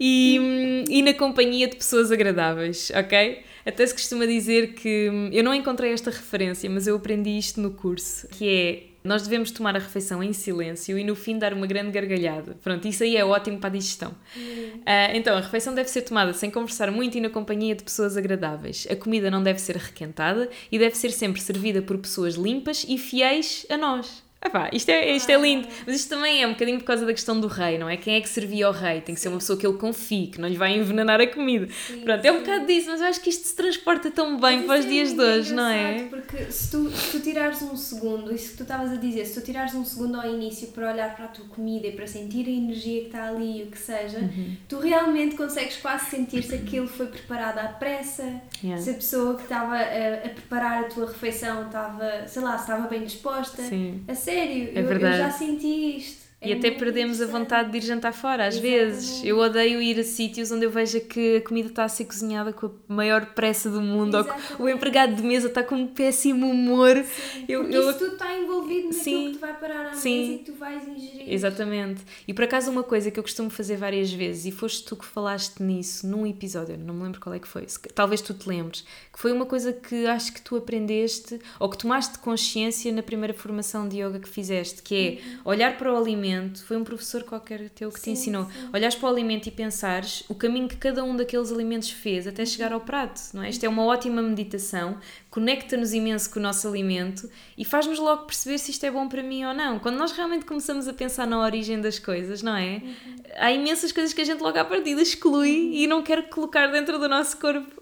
e, 0.00 0.84
e 0.88 1.02
na 1.02 1.14
companhia 1.14 1.68
de 1.68 1.76
pessoas 1.76 2.10
agradáveis, 2.10 2.90
ok? 2.94 3.44
Até 3.66 3.86
se 3.86 3.92
costuma 3.92 4.26
dizer 4.26 4.72
que 4.72 5.10
eu 5.30 5.44
não 5.44 5.54
encontrei 5.54 5.92
esta 5.92 6.10
referência, 6.10 6.70
mas 6.70 6.86
eu 6.86 6.96
aprendi 6.96 7.36
isto 7.36 7.60
no 7.60 7.72
curso, 7.72 8.26
que 8.28 8.48
é 8.48 8.82
nós 9.02 9.22
devemos 9.22 9.50
tomar 9.50 9.76
a 9.76 9.78
refeição 9.78 10.22
em 10.22 10.32
silêncio 10.32 10.98
e 10.98 11.04
no 11.04 11.14
fim 11.14 11.38
dar 11.38 11.52
uma 11.54 11.66
grande 11.66 11.90
gargalhada. 11.90 12.56
Pronto, 12.62 12.86
isso 12.86 13.02
aí 13.02 13.16
é 13.16 13.24
ótimo 13.24 13.58
para 13.58 13.68
a 13.68 13.72
digestão. 13.72 14.10
Uh, 14.36 15.14
então, 15.14 15.36
a 15.36 15.40
refeição 15.40 15.74
deve 15.74 15.88
ser 15.88 16.02
tomada 16.02 16.32
sem 16.32 16.50
conversar 16.50 16.90
muito 16.90 17.16
e 17.16 17.20
na 17.20 17.30
companhia 17.30 17.74
de 17.74 17.84
pessoas 17.84 18.16
agradáveis. 18.16 18.86
A 18.90 18.96
comida 18.96 19.30
não 19.30 19.42
deve 19.42 19.60
ser 19.60 19.76
requentada 19.76 20.48
e 20.70 20.78
deve 20.78 20.96
ser 20.96 21.10
sempre 21.10 21.40
servida 21.40 21.80
por 21.80 21.98
pessoas 21.98 22.34
limpas 22.34 22.84
e 22.88 22.98
fiéis 22.98 23.64
a 23.70 23.76
nós. 23.76 24.27
Epá, 24.44 24.70
isto, 24.72 24.88
é, 24.88 25.16
isto 25.16 25.28
é 25.30 25.36
lindo, 25.36 25.66
mas 25.84 25.96
isto 25.96 26.08
também 26.10 26.42
é 26.42 26.46
um 26.46 26.52
bocadinho 26.52 26.78
por 26.78 26.84
causa 26.84 27.04
da 27.04 27.12
questão 27.12 27.40
do 27.40 27.48
rei, 27.48 27.76
não 27.76 27.88
é? 27.88 27.96
Quem 27.96 28.14
é 28.14 28.20
que 28.20 28.28
servia 28.28 28.68
ao 28.68 28.72
rei? 28.72 29.00
Tem 29.00 29.12
que 29.12 29.20
ser 29.20 29.28
uma 29.28 29.38
pessoa 29.38 29.58
que 29.58 29.66
ele 29.66 29.76
confie, 29.76 30.28
que 30.28 30.40
não 30.40 30.48
lhe 30.48 30.56
vai 30.56 30.76
envenenar 30.76 31.20
a 31.20 31.26
comida. 31.26 31.66
Sim, 31.86 32.02
Pronto, 32.02 32.22
sim. 32.22 32.28
é 32.28 32.32
um 32.32 32.38
bocado 32.38 32.66
disso, 32.66 32.88
mas 32.88 33.00
eu 33.00 33.06
acho 33.08 33.20
que 33.20 33.30
isto 33.30 33.48
se 33.48 33.56
transporta 33.56 34.12
tão 34.12 34.38
bem 34.38 34.58
mas 34.58 34.66
para 34.66 34.78
os 34.78 34.84
é 34.86 34.88
dias 34.88 35.12
de 35.12 35.20
hoje, 35.20 35.52
não 35.52 35.66
é? 35.66 36.04
Porque 36.04 36.52
se 36.52 36.70
tu, 36.70 36.88
se 36.88 37.10
tu 37.10 37.20
tirares 37.20 37.60
um 37.62 37.76
segundo, 37.76 38.32
isso 38.32 38.52
que 38.52 38.58
tu 38.58 38.62
estavas 38.62 38.92
a 38.92 38.96
dizer, 38.96 39.24
se 39.24 39.40
tu 39.40 39.44
tirares 39.44 39.74
um 39.74 39.84
segundo 39.84 40.20
ao 40.20 40.32
início 40.32 40.68
para 40.68 40.92
olhar 40.92 41.16
para 41.16 41.24
a 41.24 41.28
tua 41.28 41.46
comida 41.46 41.88
e 41.88 41.92
para 41.92 42.06
sentir 42.06 42.46
a 42.46 42.50
energia 42.50 43.00
que 43.00 43.06
está 43.06 43.28
ali, 43.28 43.64
o 43.64 43.66
que 43.66 43.78
seja, 43.78 44.18
uhum. 44.18 44.56
tu 44.68 44.78
realmente 44.78 45.34
consegues 45.34 45.78
quase 45.78 46.10
sentir 46.10 46.44
se 46.44 46.54
aquilo 46.54 46.86
foi 46.86 47.06
preparado 47.06 47.58
à 47.58 47.68
pressa, 47.68 48.40
yeah. 48.62 48.80
se 48.80 48.90
a 48.90 48.94
pessoa 48.94 49.34
que 49.34 49.42
estava 49.42 49.74
a, 49.74 50.14
a, 50.26 50.28
preparar 50.28 50.84
a 50.84 50.84
tua 50.84 51.06
refeição 51.06 51.66
estava, 51.66 52.28
sei 52.28 52.40
lá, 52.40 52.54
estava 52.54 52.86
bem 52.86 53.02
disposta. 53.02 53.62
Sim. 53.62 54.04
A 54.06 54.14
sério, 54.28 54.70
é 54.74 54.80
eu, 54.80 54.92
eu, 54.92 55.12
já 55.12 55.30
senti 55.30 55.96
isto. 55.96 56.27
É 56.40 56.50
e 56.50 56.52
até 56.52 56.70
perdemos 56.70 57.20
a 57.20 57.26
vontade 57.26 57.72
de 57.72 57.78
ir 57.78 57.80
jantar 57.80 58.12
fora, 58.12 58.46
às 58.46 58.54
Exatamente. 58.54 58.78
vezes. 58.78 59.24
Eu 59.24 59.38
odeio 59.38 59.82
ir 59.82 59.98
a 59.98 60.04
sítios 60.04 60.52
onde 60.52 60.64
eu 60.64 60.70
vejo 60.70 61.00
que 61.00 61.38
a 61.38 61.40
comida 61.40 61.68
está 61.68 61.82
a 61.82 61.88
ser 61.88 62.04
cozinhada 62.04 62.52
com 62.52 62.66
a 62.66 62.70
maior 62.86 63.26
pressa 63.34 63.68
do 63.68 63.80
mundo, 63.80 64.16
Exatamente. 64.16 64.52
ou 64.52 64.56
que 64.56 64.62
o 64.62 64.68
empregado 64.68 65.16
de 65.16 65.22
mesa 65.22 65.48
está 65.48 65.64
com 65.64 65.74
um 65.74 65.88
péssimo 65.88 66.48
humor. 66.48 66.94
Sim, 66.96 67.44
eu, 67.48 67.62
porque 67.62 67.76
eu... 67.76 67.90
isso 67.90 67.98
tudo 67.98 68.12
está 68.12 68.38
envolvido 68.38 68.86
naquilo 68.86 69.02
Sim. 69.02 69.26
que 69.26 69.32
tu 69.32 69.40
vai 69.40 69.54
parar 69.54 69.86
à 69.86 69.94
Sim. 69.94 70.20
mesa 70.20 70.32
e 70.32 70.38
que 70.38 70.44
tu 70.44 70.52
vais 70.54 70.88
ingerir. 70.88 71.32
Exatamente. 71.32 72.02
E 72.28 72.32
por 72.32 72.44
acaso 72.44 72.70
uma 72.70 72.84
coisa 72.84 73.10
que 73.10 73.18
eu 73.18 73.24
costumo 73.24 73.50
fazer 73.50 73.76
várias 73.76 74.12
vezes, 74.12 74.46
e 74.46 74.52
foste 74.52 74.84
tu 74.84 74.94
que 74.94 75.04
falaste 75.04 75.60
nisso 75.60 76.06
num 76.06 76.24
episódio, 76.24 76.78
não 76.78 76.94
me 76.94 77.02
lembro 77.02 77.20
qual 77.20 77.34
é 77.34 77.40
que 77.40 77.48
foi, 77.48 77.66
talvez 77.92 78.20
tu 78.20 78.32
te 78.32 78.48
lembres, 78.48 78.84
que 79.12 79.18
foi 79.18 79.32
uma 79.32 79.44
coisa 79.44 79.72
que 79.72 80.06
acho 80.06 80.32
que 80.32 80.40
tu 80.40 80.54
aprendeste, 80.54 81.40
ou 81.58 81.68
que 81.68 81.76
tomaste 81.76 82.20
consciência 82.20 82.92
na 82.92 83.02
primeira 83.02 83.34
formação 83.34 83.88
de 83.88 84.00
yoga 84.00 84.20
que 84.20 84.28
fizeste, 84.28 84.82
que 84.84 84.94
é 84.94 85.10
uhum. 85.10 85.40
olhar 85.44 85.76
para 85.76 85.92
o 85.92 85.96
alimento 85.96 86.27
alimento, 86.28 86.64
foi 86.64 86.76
um 86.76 86.84
professor 86.84 87.22
qualquer 87.22 87.68
teu 87.70 87.90
que 87.90 87.98
sim, 87.98 88.04
te 88.04 88.10
ensinou. 88.10 88.44
Sim. 88.44 88.70
Olhares 88.72 88.94
para 88.94 89.08
o 89.08 89.12
alimento 89.12 89.46
e 89.46 89.50
pensares 89.50 90.24
o 90.28 90.34
caminho 90.34 90.68
que 90.68 90.76
cada 90.76 91.02
um 91.02 91.16
daqueles 91.16 91.50
alimentos 91.50 91.90
fez 91.90 92.26
até 92.26 92.44
chegar 92.44 92.72
ao 92.72 92.80
prato, 92.80 93.20
não 93.32 93.42
é? 93.42 93.50
Isto 93.50 93.64
é 93.64 93.68
uma 93.68 93.84
ótima 93.84 94.22
meditação, 94.22 94.98
conecta-nos 95.30 95.92
imenso 95.92 96.30
com 96.30 96.38
o 96.38 96.42
nosso 96.42 96.68
alimento 96.68 97.28
e 97.56 97.64
faz-nos 97.64 97.98
logo 97.98 98.24
perceber 98.24 98.58
se 98.58 98.70
isto 98.70 98.84
é 98.84 98.90
bom 98.90 99.08
para 99.08 99.22
mim 99.22 99.44
ou 99.44 99.54
não. 99.54 99.78
Quando 99.78 99.96
nós 99.96 100.12
realmente 100.12 100.44
começamos 100.44 100.86
a 100.86 100.92
pensar 100.92 101.26
na 101.26 101.40
origem 101.40 101.80
das 101.80 101.98
coisas, 101.98 102.42
não 102.42 102.56
é? 102.56 102.82
Uhum. 102.82 103.16
Há 103.36 103.52
imensas 103.52 103.92
coisas 103.92 104.12
que 104.12 104.20
a 104.20 104.24
gente 104.24 104.42
logo 104.42 104.58
à 104.58 104.64
partida 104.64 105.00
exclui 105.00 105.50
uhum. 105.50 105.72
e 105.72 105.86
não 105.86 106.02
quer 106.02 106.28
colocar 106.28 106.66
dentro 106.68 106.98
do 106.98 107.08
nosso 107.08 107.36
corpo. 107.38 107.74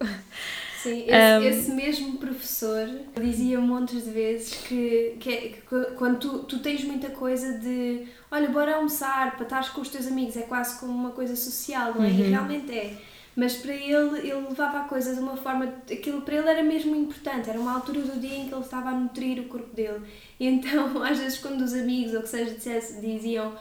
Sim, 0.89 1.05
esse, 1.07 1.13
um, 1.13 1.41
esse, 1.41 1.71
mesmo 1.71 2.17
professor 2.17 2.87
dizia 3.19 3.59
montes 3.59 4.03
de 4.03 4.09
vezes 4.09 4.53
que, 4.67 5.17
que, 5.19 5.29
é, 5.29 5.37
que 5.49 5.61
quando 5.95 6.19
tu, 6.19 6.39
tu 6.39 6.59
tens 6.59 6.83
muita 6.83 7.09
coisa 7.09 7.57
de 7.59 8.07
olha, 8.31 8.49
bora 8.49 8.75
almoçar 8.75 9.35
para 9.35 9.43
estar 9.43 9.73
com 9.73 9.81
os 9.81 9.89
teus 9.89 10.07
amigos, 10.07 10.37
é 10.37 10.43
quase 10.43 10.79
como 10.79 10.93
uma 10.93 11.11
coisa 11.11 11.35
social, 11.35 11.93
não 11.95 12.03
é? 12.03 12.07
Uhum. 12.07 12.19
E 12.19 12.21
realmente 12.23 12.71
é. 12.71 12.97
Mas 13.35 13.55
para 13.57 13.71
ele, 13.71 14.17
ele 14.19 14.47
levava 14.49 14.79
a 14.79 14.83
coisa 14.85 15.13
de 15.13 15.19
uma 15.19 15.37
forma. 15.37 15.65
Aquilo 15.91 16.21
para 16.21 16.37
ele 16.37 16.49
era 16.49 16.63
mesmo 16.63 16.95
importante, 16.95 17.47
era 17.47 17.59
uma 17.59 17.75
altura 17.75 18.01
do 18.01 18.19
dia 18.19 18.35
em 18.35 18.47
que 18.47 18.53
ele 18.53 18.63
estava 18.63 18.89
a 18.89 18.93
nutrir 18.93 19.39
o 19.39 19.43
corpo 19.47 19.75
dele. 19.75 20.01
E 20.39 20.47
então, 20.47 20.87
às 21.05 21.19
vezes, 21.19 21.37
quando 21.37 21.61
os 21.61 21.73
amigos, 21.73 22.15
ou 22.15 22.23
que 22.23 22.29
seja, 22.29 22.55
diziam: 22.99 23.53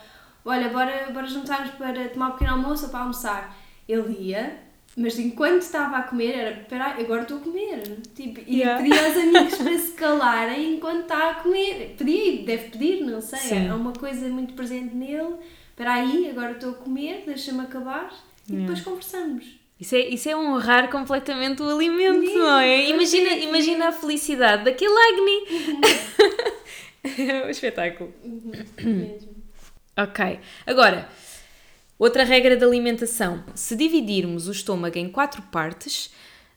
Olha, 0.44 0.70
bora, 0.70 1.10
bora 1.12 1.26
juntar-nos 1.26 1.72
para 1.72 2.08
tomar 2.08 2.28
um 2.28 2.32
pequeno 2.32 2.52
almoço 2.52 2.84
ou 2.84 2.90
para 2.90 3.00
almoçar, 3.00 3.54
ele 3.86 4.30
ia, 4.30 4.65
mas 4.96 5.18
enquanto 5.18 5.60
estava 5.60 5.98
a 5.98 6.02
comer, 6.02 6.34
era, 6.34 6.50
espera 6.60 6.96
agora 6.98 7.22
estou 7.22 7.36
a 7.36 7.40
comer. 7.40 7.82
Tipo, 8.14 8.40
e 8.46 8.60
yeah. 8.60 8.82
pedia 8.82 9.06
aos 9.06 9.16
amigos 9.16 9.54
para 9.62 9.78
se 9.78 9.92
calarem 9.92 10.74
enquanto 10.74 11.02
está 11.02 11.30
a 11.30 11.34
comer. 11.34 11.94
Pedia, 11.98 12.44
deve 12.44 12.70
pedir, 12.70 13.04
não 13.04 13.20
sei. 13.20 13.38
Sim. 13.38 13.68
É 13.68 13.74
uma 13.74 13.92
coisa 13.92 14.26
muito 14.28 14.54
presente 14.54 14.94
nele. 14.94 15.34
Espera 15.68 15.92
aí, 15.92 16.30
agora 16.30 16.52
estou 16.52 16.70
a 16.70 16.74
comer, 16.74 17.24
deixa-me 17.26 17.60
acabar 17.60 18.10
e 18.48 18.52
yeah. 18.52 18.66
depois 18.66 18.80
conversamos. 18.82 19.44
Isso 19.78 19.94
é, 19.94 19.98
isso 20.08 20.26
é 20.30 20.34
honrar 20.34 20.88
completamente 20.88 21.62
o 21.62 21.68
alimento, 21.68 22.32
não 22.32 22.58
é? 22.58 22.88
Imagina, 22.88 23.30
imagina 23.36 23.88
a 23.88 23.92
felicidade 23.92 24.64
daquele 24.64 24.94
Agni. 24.94 25.44
Uhum. 25.50 25.80
é 27.42 27.44
um 27.44 27.50
espetáculo. 27.50 28.14
Uhum, 28.24 28.52
mesmo. 28.82 29.36
Ok. 29.98 30.40
Agora, 30.66 31.06
Outra 31.98 32.24
regra 32.24 32.56
da 32.56 32.66
alimentação: 32.66 33.42
se 33.54 33.74
dividirmos 33.74 34.48
o 34.48 34.52
estômago 34.52 34.98
em 34.98 35.08
quatro 35.08 35.42
partes, 35.42 36.10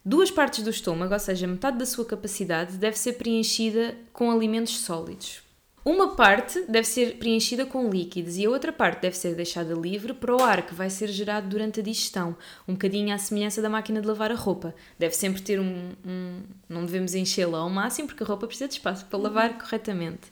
duas 0.04 0.30
partes 0.30 0.62
do 0.62 0.70
estômago, 0.70 1.14
ou 1.14 1.20
seja, 1.20 1.46
metade 1.46 1.78
da 1.78 1.86
sua 1.86 2.04
capacidade, 2.04 2.76
deve 2.76 2.98
ser 2.98 3.14
preenchida 3.14 3.96
com 4.12 4.30
alimentos 4.30 4.80
sólidos. 4.80 5.42
Uma 5.82 6.14
parte 6.14 6.62
deve 6.68 6.86
ser 6.86 7.16
preenchida 7.16 7.64
com 7.64 7.88
líquidos 7.88 8.36
e 8.36 8.44
a 8.44 8.50
outra 8.50 8.70
parte 8.70 9.00
deve 9.00 9.16
ser 9.16 9.34
deixada 9.34 9.72
livre 9.72 10.12
para 10.12 10.36
o 10.36 10.42
ar 10.42 10.66
que 10.66 10.74
vai 10.74 10.90
ser 10.90 11.08
gerado 11.08 11.48
durante 11.48 11.80
a 11.80 11.82
digestão, 11.82 12.36
um 12.68 12.74
bocadinho 12.74 13.14
à 13.14 13.18
semelhança 13.18 13.62
da 13.62 13.70
máquina 13.70 13.98
de 13.98 14.06
lavar 14.06 14.30
a 14.30 14.34
roupa. 14.34 14.74
Deve 14.98 15.16
sempre 15.16 15.40
ter 15.40 15.58
um. 15.58 15.92
um 16.06 16.42
não 16.68 16.84
devemos 16.84 17.14
enchê-la 17.14 17.58
ao 17.58 17.70
máximo 17.70 18.08
porque 18.08 18.22
a 18.22 18.26
roupa 18.26 18.46
precisa 18.46 18.68
de 18.68 18.74
espaço 18.74 19.06
para 19.06 19.18
lavar 19.18 19.56
corretamente. 19.58 20.30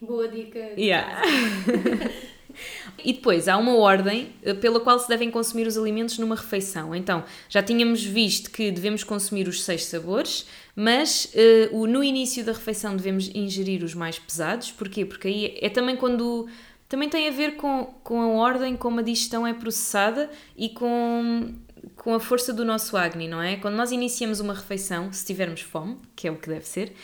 Boa 0.00 0.28
dica. 0.28 0.60
Yeah. 0.78 1.22
E 3.04 3.12
depois 3.12 3.46
há 3.46 3.56
uma 3.56 3.76
ordem 3.76 4.32
eh, 4.42 4.54
pela 4.54 4.80
qual 4.80 4.98
se 4.98 5.08
devem 5.08 5.30
consumir 5.30 5.66
os 5.66 5.78
alimentos 5.78 6.18
numa 6.18 6.34
refeição. 6.34 6.94
Então, 6.94 7.24
já 7.48 7.62
tínhamos 7.62 8.02
visto 8.02 8.50
que 8.50 8.70
devemos 8.70 9.04
consumir 9.04 9.46
os 9.46 9.62
seis 9.62 9.84
sabores, 9.84 10.46
mas 10.74 11.32
uh, 11.72 11.86
no 11.86 12.02
início 12.02 12.44
da 12.44 12.52
refeição 12.52 12.96
devemos 12.96 13.30
ingerir 13.34 13.84
os 13.84 13.94
mais 13.94 14.18
pesados. 14.18 14.70
Porquê? 14.70 15.04
Porque 15.04 15.28
aí 15.28 15.58
é 15.60 15.68
também 15.68 15.96
quando. 15.96 16.48
Também 16.88 17.08
tem 17.08 17.28
a 17.28 17.30
ver 17.30 17.56
com, 17.56 17.84
com 18.02 18.20
a 18.22 18.28
ordem 18.28 18.74
como 18.74 19.00
a 19.00 19.02
digestão 19.02 19.46
é 19.46 19.52
processada 19.52 20.30
e 20.56 20.70
com, 20.70 21.52
com 21.94 22.14
a 22.14 22.20
força 22.20 22.50
do 22.50 22.64
nosso 22.64 22.96
Agni, 22.96 23.28
não 23.28 23.42
é? 23.42 23.56
Quando 23.56 23.74
nós 23.74 23.92
iniciamos 23.92 24.40
uma 24.40 24.54
refeição, 24.54 25.12
se 25.12 25.26
tivermos 25.26 25.60
fome, 25.60 25.98
que 26.16 26.26
é 26.26 26.30
o 26.30 26.36
que 26.36 26.48
deve 26.48 26.66
ser, 26.66 26.94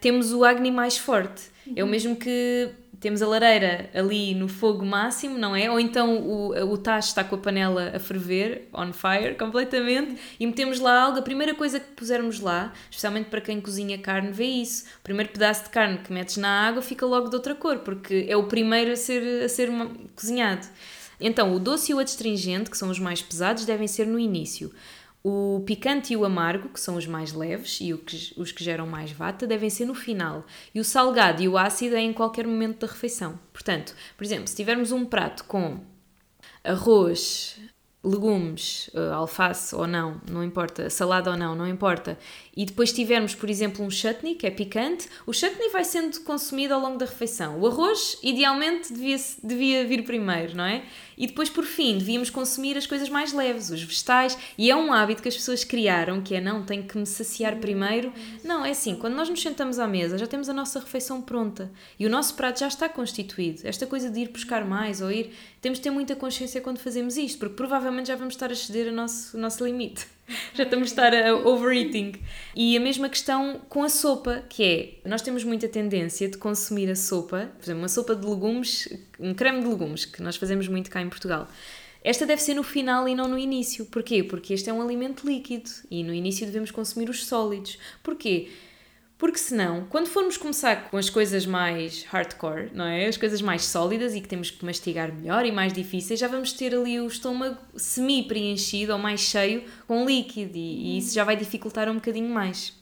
temos 0.00 0.32
o 0.32 0.44
Agni 0.44 0.72
mais 0.72 0.98
forte. 0.98 1.50
É 1.76 1.84
o 1.84 1.86
mesmo 1.86 2.16
que 2.16 2.70
temos 3.00 3.22
a 3.22 3.26
lareira 3.26 3.88
ali 3.94 4.34
no 4.34 4.48
fogo 4.48 4.84
máximo, 4.84 5.38
não 5.38 5.54
é? 5.54 5.70
Ou 5.70 5.78
então 5.78 6.18
o, 6.18 6.72
o 6.72 6.78
tacho 6.78 7.08
está 7.08 7.22
com 7.22 7.36
a 7.36 7.38
panela 7.38 7.92
a 7.94 7.98
ferver, 7.98 8.68
on 8.72 8.92
fire, 8.92 9.34
completamente, 9.36 10.20
e 10.38 10.46
metemos 10.46 10.80
lá 10.80 11.02
algo, 11.02 11.18
a 11.18 11.22
primeira 11.22 11.54
coisa 11.54 11.78
que 11.78 11.92
pusermos 11.92 12.40
lá, 12.40 12.72
especialmente 12.90 13.30
para 13.30 13.40
quem 13.40 13.60
cozinha 13.60 13.98
carne, 13.98 14.32
vê 14.32 14.46
isso. 14.46 14.84
O 15.00 15.02
primeiro 15.02 15.30
pedaço 15.30 15.64
de 15.64 15.70
carne 15.70 15.98
que 15.98 16.12
metes 16.12 16.36
na 16.36 16.66
água 16.66 16.82
fica 16.82 17.06
logo 17.06 17.28
de 17.28 17.36
outra 17.36 17.54
cor, 17.54 17.78
porque 17.78 18.26
é 18.28 18.36
o 18.36 18.44
primeiro 18.44 18.92
a 18.92 18.96
ser, 18.96 19.44
a 19.44 19.48
ser 19.48 19.70
cozinhado. 20.14 20.66
Então, 21.20 21.52
o 21.54 21.58
doce 21.58 21.90
e 21.90 21.94
o 21.94 21.98
adstringente, 21.98 22.70
que 22.70 22.78
são 22.78 22.90
os 22.90 22.98
mais 22.98 23.20
pesados, 23.20 23.64
devem 23.64 23.88
ser 23.88 24.06
no 24.06 24.18
início. 24.18 24.72
O 25.22 25.62
picante 25.66 26.12
e 26.12 26.16
o 26.16 26.24
amargo, 26.24 26.68
que 26.68 26.80
são 26.80 26.96
os 26.96 27.06
mais 27.06 27.32
leves 27.32 27.78
e 27.80 27.92
os 27.92 28.52
que 28.52 28.62
geram 28.62 28.86
mais 28.86 29.10
vata, 29.10 29.46
devem 29.46 29.68
ser 29.68 29.84
no 29.84 29.94
final. 29.94 30.46
E 30.74 30.80
o 30.80 30.84
salgado 30.84 31.42
e 31.42 31.48
o 31.48 31.58
ácido 31.58 31.96
é 31.96 32.00
em 32.00 32.12
qualquer 32.12 32.46
momento 32.46 32.86
da 32.86 32.92
refeição. 32.92 33.38
Portanto, 33.52 33.94
por 34.16 34.24
exemplo, 34.24 34.46
se 34.46 34.56
tivermos 34.56 34.92
um 34.92 35.04
prato 35.04 35.44
com 35.44 35.80
arroz, 36.62 37.60
legumes, 38.02 38.90
eh, 38.94 39.10
alface 39.12 39.74
ou 39.74 39.86
não, 39.86 40.20
não 40.30 40.44
importa, 40.44 40.88
salada 40.88 41.30
ou 41.30 41.36
não, 41.36 41.54
não 41.54 41.66
importa, 41.66 42.18
e 42.56 42.64
depois 42.64 42.92
tivermos, 42.92 43.34
por 43.34 43.50
exemplo, 43.50 43.84
um 43.84 43.90
chutney, 43.90 44.34
que 44.34 44.46
é 44.46 44.50
picante, 44.50 45.08
o 45.26 45.32
chutney 45.32 45.68
vai 45.70 45.84
sendo 45.84 46.20
consumido 46.20 46.74
ao 46.74 46.80
longo 46.80 46.96
da 46.96 47.06
refeição. 47.06 47.58
O 47.58 47.66
arroz, 47.66 48.18
idealmente, 48.22 48.92
devia, 48.92 49.16
devia 49.42 49.86
vir 49.86 50.04
primeiro, 50.04 50.56
não 50.56 50.64
é? 50.64 50.84
E 51.18 51.26
depois, 51.26 51.50
por 51.50 51.64
fim, 51.64 51.98
devíamos 51.98 52.30
consumir 52.30 52.78
as 52.78 52.86
coisas 52.86 53.08
mais 53.08 53.32
leves, 53.32 53.70
os 53.70 53.82
vegetais, 53.82 54.38
e 54.56 54.70
é 54.70 54.76
um 54.76 54.92
hábito 54.92 55.20
que 55.20 55.28
as 55.28 55.34
pessoas 55.34 55.64
criaram, 55.64 56.22
que 56.22 56.36
é 56.36 56.40
não, 56.40 56.62
tenho 56.64 56.84
que 56.84 56.96
me 56.96 57.04
saciar 57.04 57.56
primeiro. 57.56 58.12
Não, 58.44 58.64
é 58.64 58.70
assim, 58.70 58.94
quando 58.94 59.14
nós 59.14 59.28
nos 59.28 59.42
sentamos 59.42 59.80
à 59.80 59.86
mesa, 59.88 60.16
já 60.16 60.28
temos 60.28 60.48
a 60.48 60.54
nossa 60.54 60.78
refeição 60.78 61.20
pronta, 61.20 61.70
e 61.98 62.06
o 62.06 62.10
nosso 62.10 62.34
prato 62.34 62.60
já 62.60 62.68
está 62.68 62.88
constituído. 62.88 63.62
Esta 63.64 63.86
coisa 63.86 64.08
de 64.08 64.20
ir 64.20 64.28
buscar 64.28 64.64
mais 64.64 65.00
ou 65.00 65.10
ir, 65.10 65.32
temos 65.60 65.78
de 65.78 65.82
ter 65.82 65.90
muita 65.90 66.14
consciência 66.14 66.60
quando 66.60 66.78
fazemos 66.78 67.16
isto, 67.16 67.38
porque 67.38 67.56
provavelmente 67.56 68.06
já 68.06 68.16
vamos 68.16 68.34
estar 68.34 68.52
a 68.52 68.54
ceder 68.54 68.88
ao 68.88 68.94
nosso, 68.94 69.36
o 69.36 69.40
nosso 69.40 69.64
limite. 69.64 70.17
Já 70.54 70.64
estamos 70.64 70.88
a 70.88 70.90
estar 70.90 71.14
a 71.14 71.34
overeating. 71.34 72.12
E 72.54 72.76
a 72.76 72.80
mesma 72.80 73.08
questão 73.08 73.60
com 73.68 73.82
a 73.82 73.88
sopa, 73.88 74.44
que 74.48 74.64
é, 74.64 75.08
nós 75.08 75.22
temos 75.22 75.44
muita 75.44 75.68
tendência 75.68 76.28
de 76.28 76.38
consumir 76.38 76.90
a 76.90 76.96
sopa, 76.96 77.50
por 77.56 77.64
exemplo, 77.64 77.82
uma 77.82 77.88
sopa 77.88 78.14
de 78.14 78.26
legumes, 78.26 78.88
um 79.18 79.34
creme 79.34 79.60
de 79.60 79.66
legumes, 79.66 80.04
que 80.04 80.22
nós 80.22 80.36
fazemos 80.36 80.68
muito 80.68 80.90
cá 80.90 81.00
em 81.00 81.08
Portugal. 81.08 81.48
Esta 82.02 82.24
deve 82.24 82.40
ser 82.40 82.54
no 82.54 82.62
final 82.62 83.08
e 83.08 83.14
não 83.14 83.28
no 83.28 83.38
início. 83.38 83.84
Porquê? 83.86 84.22
Porque 84.22 84.54
este 84.54 84.70
é 84.70 84.72
um 84.72 84.80
alimento 84.80 85.26
líquido 85.26 85.68
e 85.90 86.04
no 86.04 86.14
início 86.14 86.46
devemos 86.46 86.70
consumir 86.70 87.10
os 87.10 87.26
sólidos. 87.26 87.78
Porquê? 88.02 88.48
Porque 89.18 89.38
senão, 89.38 89.84
quando 89.90 90.06
formos 90.06 90.36
começar 90.36 90.88
com 90.88 90.96
as 90.96 91.10
coisas 91.10 91.44
mais 91.44 92.04
hardcore, 92.04 92.70
não 92.72 92.84
é? 92.84 93.06
As 93.06 93.16
coisas 93.16 93.42
mais 93.42 93.64
sólidas 93.64 94.14
e 94.14 94.20
que 94.20 94.28
temos 94.28 94.48
que 94.48 94.64
mastigar 94.64 95.12
melhor 95.12 95.44
e 95.44 95.50
mais 95.50 95.72
difíceis, 95.72 96.20
já 96.20 96.28
vamos 96.28 96.52
ter 96.52 96.72
ali 96.72 97.00
o 97.00 97.06
estômago 97.08 97.58
semi-preenchido 97.76 98.92
ou 98.92 98.98
mais 98.98 99.20
cheio 99.20 99.64
com 99.88 100.06
líquido 100.06 100.56
e, 100.56 100.94
e 100.94 100.98
isso 100.98 101.12
já 101.12 101.24
vai 101.24 101.36
dificultar 101.36 101.88
um 101.88 101.94
bocadinho 101.94 102.28
mais. 102.28 102.78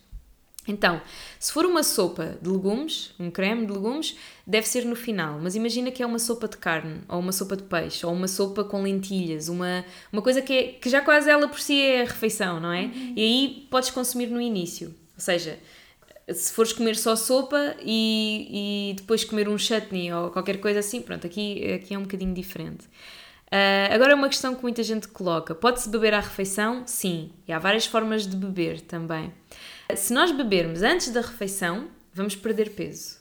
Então, 0.69 1.01
se 1.39 1.53
for 1.53 1.65
uma 1.65 1.83
sopa 1.83 2.37
de 2.43 2.51
legumes, 2.51 3.15
um 3.19 3.31
creme 3.31 3.67
de 3.67 3.73
legumes, 3.73 4.17
deve 4.47 4.67
ser 4.67 4.85
no 4.85 4.97
final. 4.97 5.39
Mas 5.41 5.55
imagina 5.55 5.91
que 5.91 6.03
é 6.03 6.07
uma 6.07 6.19
sopa 6.19 6.49
de 6.49 6.57
carne, 6.57 7.01
ou 7.09 7.21
uma 7.21 7.33
sopa 7.33 7.57
de 7.57 7.63
peixe, 7.63 8.05
ou 8.05 8.13
uma 8.13 8.29
sopa 8.29 8.65
com 8.65 8.83
lentilhas, 8.83 9.49
uma, 9.49 9.85
uma 10.13 10.21
coisa 10.21 10.43
que, 10.43 10.53
é, 10.53 10.63
que 10.73 10.91
já 10.91 11.01
quase 11.01 11.31
ela 11.31 11.49
por 11.49 11.61
si 11.61 11.81
é 11.81 12.03
a 12.03 12.05
refeição, 12.05 12.61
não 12.61 12.73
é? 12.73 12.83
Uhum. 12.83 13.13
E 13.17 13.23
aí 13.23 13.67
podes 13.71 13.91
consumir 13.91 14.27
no 14.27 14.41
início. 14.41 14.89
Ou 14.89 15.21
seja, 15.21 15.59
se 16.33 16.53
fores 16.53 16.73
comer 16.73 16.97
só 16.97 17.15
sopa 17.15 17.77
e, 17.81 18.91
e 18.91 18.95
depois 18.95 19.25
comer 19.25 19.49
um 19.49 19.57
chutney 19.57 20.13
ou 20.13 20.31
qualquer 20.31 20.59
coisa 20.59 20.81
assim, 20.81 21.01
pronto, 21.01 21.27
aqui, 21.27 21.73
aqui 21.73 21.95
é 21.95 21.99
um 21.99 22.03
bocadinho 22.03 22.35
diferente. 22.35 22.87
Uh, 23.47 23.95
agora 23.95 24.13
é 24.13 24.15
uma 24.15 24.29
questão 24.29 24.55
que 24.55 24.63
muita 24.63 24.83
gente 24.83 25.07
coloca. 25.07 25.55
Pode-se 25.55 25.89
beber 25.89 26.15
à 26.15 26.21
refeição? 26.21 26.83
Sim. 26.85 27.31
E 27.47 27.53
há 27.53 27.59
várias 27.59 27.87
formas 27.87 28.27
de 28.27 28.37
beber 28.37 28.81
também. 28.81 29.33
Se 29.95 30.13
nós 30.13 30.33
bebermos 30.33 30.83
antes 30.83 31.11
da 31.11 31.21
refeição, 31.21 31.89
vamos 32.13 32.35
perder 32.35 32.71
peso. 32.71 33.19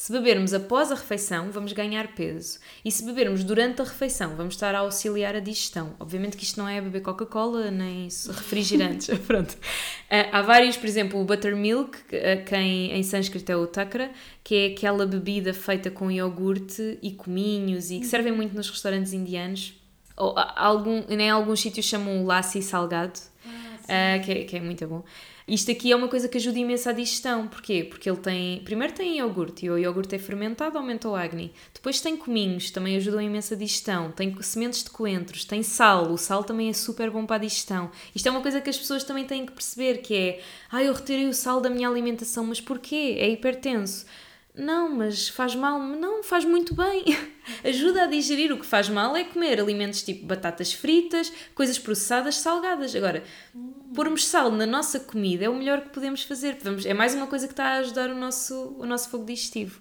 Se 0.00 0.10
bebermos 0.10 0.54
após 0.54 0.90
a 0.90 0.94
refeição, 0.94 1.50
vamos 1.50 1.74
ganhar 1.74 2.14
peso. 2.14 2.58
E 2.82 2.90
se 2.90 3.04
bebermos 3.04 3.44
durante 3.44 3.82
a 3.82 3.84
refeição, 3.84 4.34
vamos 4.34 4.54
estar 4.54 4.74
a 4.74 4.78
auxiliar 4.78 5.36
a 5.36 5.40
digestão. 5.40 5.94
Obviamente 6.00 6.38
que 6.38 6.42
isto 6.42 6.58
não 6.58 6.66
é 6.66 6.80
beber 6.80 7.02
Coca-Cola 7.02 7.70
nem 7.70 8.04
refrigerantes. 8.04 9.10
Pronto. 9.28 9.54
Ah, 10.08 10.38
há 10.38 10.40
vários, 10.40 10.78
por 10.78 10.86
exemplo, 10.86 11.20
o 11.20 11.24
buttermilk, 11.26 11.98
que 12.08 12.56
em, 12.56 12.92
em 12.92 13.02
sânscrito 13.02 13.52
é 13.52 13.56
o 13.56 13.66
takra, 13.66 14.10
que 14.42 14.54
é 14.54 14.66
aquela 14.68 15.04
bebida 15.04 15.52
feita 15.52 15.90
com 15.90 16.10
iogurte 16.10 16.98
e 17.02 17.12
cominhos 17.12 17.90
e 17.90 18.00
que 18.00 18.06
servem 18.06 18.32
muito 18.32 18.56
nos 18.56 18.70
restaurantes 18.70 19.12
indianos. 19.12 19.74
Ou, 20.16 20.34
algum, 20.56 21.04
em 21.10 21.28
alguns 21.28 21.60
sítios 21.60 21.84
chamam 21.84 22.22
o 22.22 22.26
lassi 22.26 22.62
salgado, 22.62 23.20
ah, 23.44 23.59
uh, 23.90 24.24
que, 24.24 24.32
é, 24.32 24.44
que 24.44 24.56
é 24.56 24.60
muito 24.60 24.86
bom. 24.86 25.02
Isto 25.48 25.72
aqui 25.72 25.90
é 25.90 25.96
uma 25.96 26.06
coisa 26.06 26.28
que 26.28 26.38
ajuda 26.38 26.60
imenso 26.60 26.88
à 26.88 26.92
digestão. 26.92 27.48
Porquê? 27.48 27.82
Porque 27.82 28.08
ele 28.08 28.18
tem. 28.18 28.60
Primeiro 28.60 28.94
tem 28.94 29.18
iogurte, 29.18 29.66
e 29.66 29.70
o 29.70 29.76
iogurte 29.76 30.14
é 30.14 30.18
fermentado, 30.18 30.78
aumenta 30.78 31.08
o 31.08 31.16
acne. 31.16 31.52
Depois 31.74 32.00
tem 32.00 32.16
cominhos, 32.16 32.70
também 32.70 32.96
ajudam 32.96 33.20
imenso 33.20 33.54
a 33.54 33.56
digestão. 33.56 34.12
Tem 34.12 34.40
sementes 34.42 34.84
de 34.84 34.90
coentros, 34.90 35.44
tem 35.44 35.62
sal, 35.64 36.12
o 36.12 36.16
sal 36.16 36.44
também 36.44 36.68
é 36.68 36.72
super 36.72 37.10
bom 37.10 37.26
para 37.26 37.36
a 37.36 37.40
digestão. 37.40 37.90
Isto 38.14 38.28
é 38.28 38.30
uma 38.30 38.42
coisa 38.42 38.60
que 38.60 38.70
as 38.70 38.78
pessoas 38.78 39.02
também 39.02 39.24
têm 39.24 39.44
que 39.44 39.52
perceber: 39.52 39.98
que 39.98 40.14
é. 40.14 40.40
Ah, 40.70 40.84
eu 40.84 40.92
retirei 40.92 41.26
o 41.26 41.34
sal 41.34 41.60
da 41.60 41.68
minha 41.68 41.88
alimentação, 41.88 42.46
mas 42.46 42.60
porquê? 42.60 43.16
É 43.18 43.28
hipertenso. 43.28 44.06
Não, 44.60 44.94
mas 44.94 45.28
faz 45.28 45.54
mal. 45.54 45.80
Não, 45.80 46.22
faz 46.22 46.44
muito 46.44 46.74
bem. 46.74 47.04
Ajuda 47.64 48.04
a 48.04 48.06
digerir. 48.06 48.52
O 48.52 48.58
que 48.58 48.66
faz 48.66 48.90
mal 48.90 49.16
é 49.16 49.24
comer 49.24 49.58
alimentos 49.58 50.02
tipo 50.02 50.26
batatas 50.26 50.72
fritas, 50.72 51.32
coisas 51.54 51.78
processadas, 51.78 52.36
salgadas. 52.36 52.94
Agora, 52.94 53.24
pormos 53.94 54.26
sal 54.26 54.50
na 54.50 54.66
nossa 54.66 55.00
comida 55.00 55.46
é 55.46 55.48
o 55.48 55.54
melhor 55.54 55.80
que 55.80 55.88
podemos 55.88 56.22
fazer. 56.24 56.58
É 56.84 56.92
mais 56.92 57.14
uma 57.14 57.26
coisa 57.26 57.46
que 57.46 57.54
está 57.54 57.64
a 57.64 57.78
ajudar 57.78 58.10
o 58.10 58.14
nosso, 58.14 58.76
o 58.78 58.84
nosso 58.84 59.08
fogo 59.08 59.24
digestivo. 59.24 59.80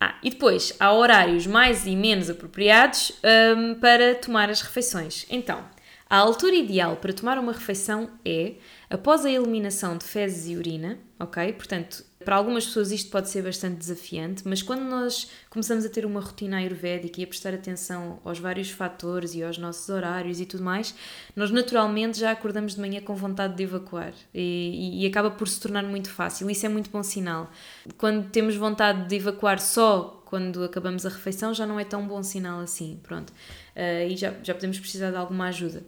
Ah, 0.00 0.18
e 0.24 0.30
depois, 0.30 0.74
há 0.80 0.92
horários 0.92 1.46
mais 1.46 1.86
e 1.86 1.94
menos 1.94 2.28
apropriados 2.28 3.12
um, 3.56 3.74
para 3.74 4.14
tomar 4.16 4.50
as 4.50 4.62
refeições. 4.62 5.24
Então, 5.30 5.62
a 6.08 6.16
altura 6.16 6.56
ideal 6.56 6.96
para 6.96 7.12
tomar 7.12 7.38
uma 7.38 7.52
refeição 7.52 8.10
é 8.24 8.54
após 8.88 9.24
a 9.24 9.30
eliminação 9.30 9.96
de 9.96 10.04
fezes 10.04 10.48
e 10.48 10.56
urina, 10.56 10.98
ok? 11.20 11.52
Portanto, 11.52 12.09
para 12.24 12.36
algumas 12.36 12.66
pessoas 12.66 12.90
isto 12.90 13.10
pode 13.10 13.30
ser 13.30 13.42
bastante 13.42 13.76
desafiante, 13.76 14.46
mas 14.46 14.62
quando 14.62 14.82
nós 14.82 15.30
começamos 15.48 15.84
a 15.84 15.88
ter 15.88 16.04
uma 16.04 16.20
rotina 16.20 16.58
ayurvédica 16.58 17.20
e 17.20 17.24
a 17.24 17.26
prestar 17.26 17.54
atenção 17.54 18.20
aos 18.24 18.38
vários 18.38 18.70
fatores 18.70 19.34
e 19.34 19.42
aos 19.42 19.56
nossos 19.56 19.88
horários 19.88 20.40
e 20.40 20.46
tudo 20.46 20.62
mais, 20.62 20.94
nós 21.34 21.50
naturalmente 21.50 22.18
já 22.18 22.30
acordamos 22.30 22.74
de 22.74 22.80
manhã 22.80 23.00
com 23.00 23.14
vontade 23.14 23.56
de 23.56 23.62
evacuar 23.62 24.12
e, 24.34 25.02
e, 25.02 25.06
acaba 25.06 25.30
por 25.30 25.48
se 25.48 25.58
tornar 25.60 25.82
muito 25.82 26.10
fácil. 26.10 26.50
Isso 26.50 26.66
é 26.66 26.68
muito 26.68 26.90
bom 26.90 27.02
sinal. 27.02 27.50
Quando 27.96 28.28
temos 28.30 28.54
vontade 28.54 29.08
de 29.08 29.16
evacuar 29.16 29.58
só 29.58 30.22
quando 30.26 30.62
acabamos 30.62 31.04
a 31.06 31.08
refeição, 31.08 31.52
já 31.52 31.66
não 31.66 31.80
é 31.80 31.84
tão 31.84 32.06
bom 32.06 32.22
sinal 32.22 32.60
assim. 32.60 33.00
Pronto. 33.02 33.30
Uh, 33.74 34.08
e 34.08 34.16
já, 34.16 34.34
já 34.42 34.54
podemos 34.54 34.78
precisar 34.78 35.10
de 35.10 35.16
alguma 35.16 35.46
ajuda. 35.46 35.82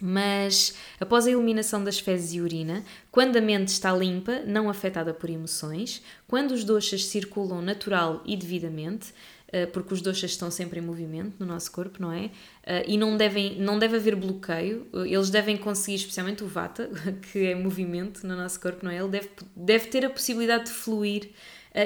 Mas 0.00 0.74
após 1.00 1.26
a 1.26 1.30
eliminação 1.30 1.82
das 1.82 1.98
fezes 1.98 2.32
e 2.34 2.40
urina, 2.40 2.84
quando 3.10 3.36
a 3.36 3.40
mente 3.40 3.68
está 3.68 3.92
limpa, 3.92 4.40
não 4.46 4.70
afetada 4.70 5.12
por 5.12 5.28
emoções, 5.28 6.02
quando 6.26 6.52
os 6.52 6.64
doxas 6.64 7.04
circulam 7.06 7.60
natural 7.60 8.22
e 8.24 8.36
devidamente, 8.36 9.12
eh, 9.50 9.66
porque 9.66 9.94
os 9.94 10.02
doxas 10.02 10.32
estão 10.32 10.50
sempre 10.50 10.78
em 10.78 10.82
movimento 10.82 11.34
no 11.38 11.46
nosso 11.46 11.72
corpo, 11.72 12.00
não 12.00 12.12
é? 12.12 12.30
Eh, 12.64 12.84
e 12.88 12.98
não, 12.98 13.16
devem, 13.16 13.58
não 13.58 13.78
deve 13.78 13.96
haver 13.96 14.14
bloqueio, 14.14 14.86
eh, 14.92 15.08
eles 15.08 15.30
devem 15.30 15.56
conseguir, 15.56 15.96
especialmente 15.96 16.44
o 16.44 16.46
vata, 16.46 16.90
que 17.32 17.46
é 17.46 17.54
movimento 17.54 18.26
no 18.26 18.36
nosso 18.36 18.60
corpo, 18.60 18.84
não 18.84 18.92
é? 18.92 18.98
Ele 18.98 19.08
deve, 19.08 19.30
deve 19.56 19.86
ter 19.86 20.04
a 20.04 20.10
possibilidade 20.10 20.66
de 20.66 20.70
fluir 20.70 21.30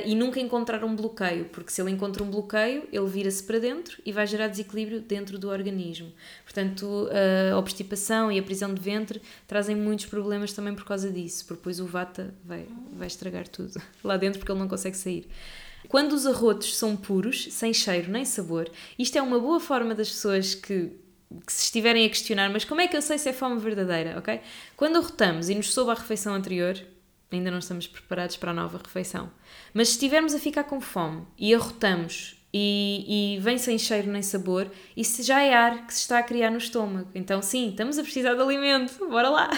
e 0.05 0.15
nunca 0.15 0.41
encontrar 0.41 0.85
um 0.85 0.95
bloqueio, 0.95 1.47
porque 1.47 1.71
se 1.71 1.81
ele 1.81 1.91
encontra 1.91 2.23
um 2.23 2.31
bloqueio, 2.31 2.89
ele 2.93 3.07
vira-se 3.07 3.43
para 3.43 3.59
dentro 3.59 4.01
e 4.05 4.13
vai 4.13 4.27
gerar 4.27 4.49
desequilíbrio 4.49 5.01
dentro 5.01 5.39
do 5.39 5.49
organismo. 5.49 6.13
Portanto, 6.45 6.85
uh, 6.85 7.55
a 7.55 7.59
obstipação 7.59 8.31
e 8.31 8.39
a 8.39 8.43
prisão 8.43 8.73
de 8.73 8.81
ventre 8.81 9.21
trazem 9.47 9.77
muitos 9.77 10.07
problemas 10.07 10.53
também 10.53 10.75
por 10.75 10.85
causa 10.85 11.11
disso, 11.11 11.45
porque 11.47 11.61
depois 11.61 11.81
o 11.81 11.87
vata 11.87 12.35
vai, 12.45 12.67
vai 12.93 13.07
estragar 13.07 13.49
tudo 13.49 13.81
lá 14.03 14.17
dentro 14.17 14.39
porque 14.39 14.53
ele 14.53 14.61
não 14.61 14.69
consegue 14.69 14.97
sair. 14.97 15.27
Quando 15.89 16.13
os 16.13 16.27
arrotos 16.27 16.77
são 16.77 16.97
puros, 16.97 17.49
sem 17.51 17.75
cheiro 17.75 18.11
nem 18.11 18.25
sabor, 18.25 18.71
isto 18.99 19.19
é 19.19 19.23
uma 19.23 19.39
boa 19.39 19.59
forma 19.59 19.95
das 19.95 20.09
pessoas 20.09 20.55
que 20.55 20.93
que 21.47 21.53
se 21.53 21.65
estiverem 21.65 22.05
a 22.05 22.09
questionar, 22.09 22.51
mas 22.51 22.65
como 22.65 22.83
é 22.83 22.89
que 22.89 22.95
eu 22.95 23.01
sei 23.01 23.17
se 23.17 23.29
é 23.29 23.33
fome 23.33 23.59
verdadeira, 23.59 24.19
ok? 24.19 24.41
Quando 24.77 24.97
arrotamos 24.99 25.49
e 25.49 25.55
nos 25.55 25.73
soube 25.73 25.91
a 25.91 25.95
refeição 25.95 26.35
anterior, 26.35 26.79
ainda 27.37 27.51
não 27.51 27.59
estamos 27.59 27.87
preparados 27.87 28.37
para 28.37 28.51
a 28.51 28.55
nova 28.55 28.79
refeição. 28.79 29.31
Mas 29.73 29.89
se 29.89 29.95
estivermos 29.95 30.35
a 30.35 30.39
ficar 30.39 30.65
com 30.65 30.81
fome 30.81 31.27
e 31.39 31.55
arrotamos 31.55 32.37
e, 32.55 33.37
e, 33.37 33.41
vem 33.41 33.57
sem 33.57 33.79
cheiro 33.79 34.11
nem 34.11 34.21
sabor, 34.21 34.71
isso 34.97 35.23
já 35.23 35.43
é 35.43 35.55
ar 35.55 35.87
que 35.87 35.95
se 35.95 36.01
está 36.01 36.19
a 36.19 36.23
criar 36.23 36.51
no 36.51 36.59
estômago. 36.59 37.09
Então, 37.15 37.41
sim, 37.41 37.71
estamos 37.71 37.99
a 37.99 38.03
precisar 38.03 38.35
de 38.35 38.43
alimento, 38.43 39.09
bora 39.09 39.31
lá! 39.31 39.51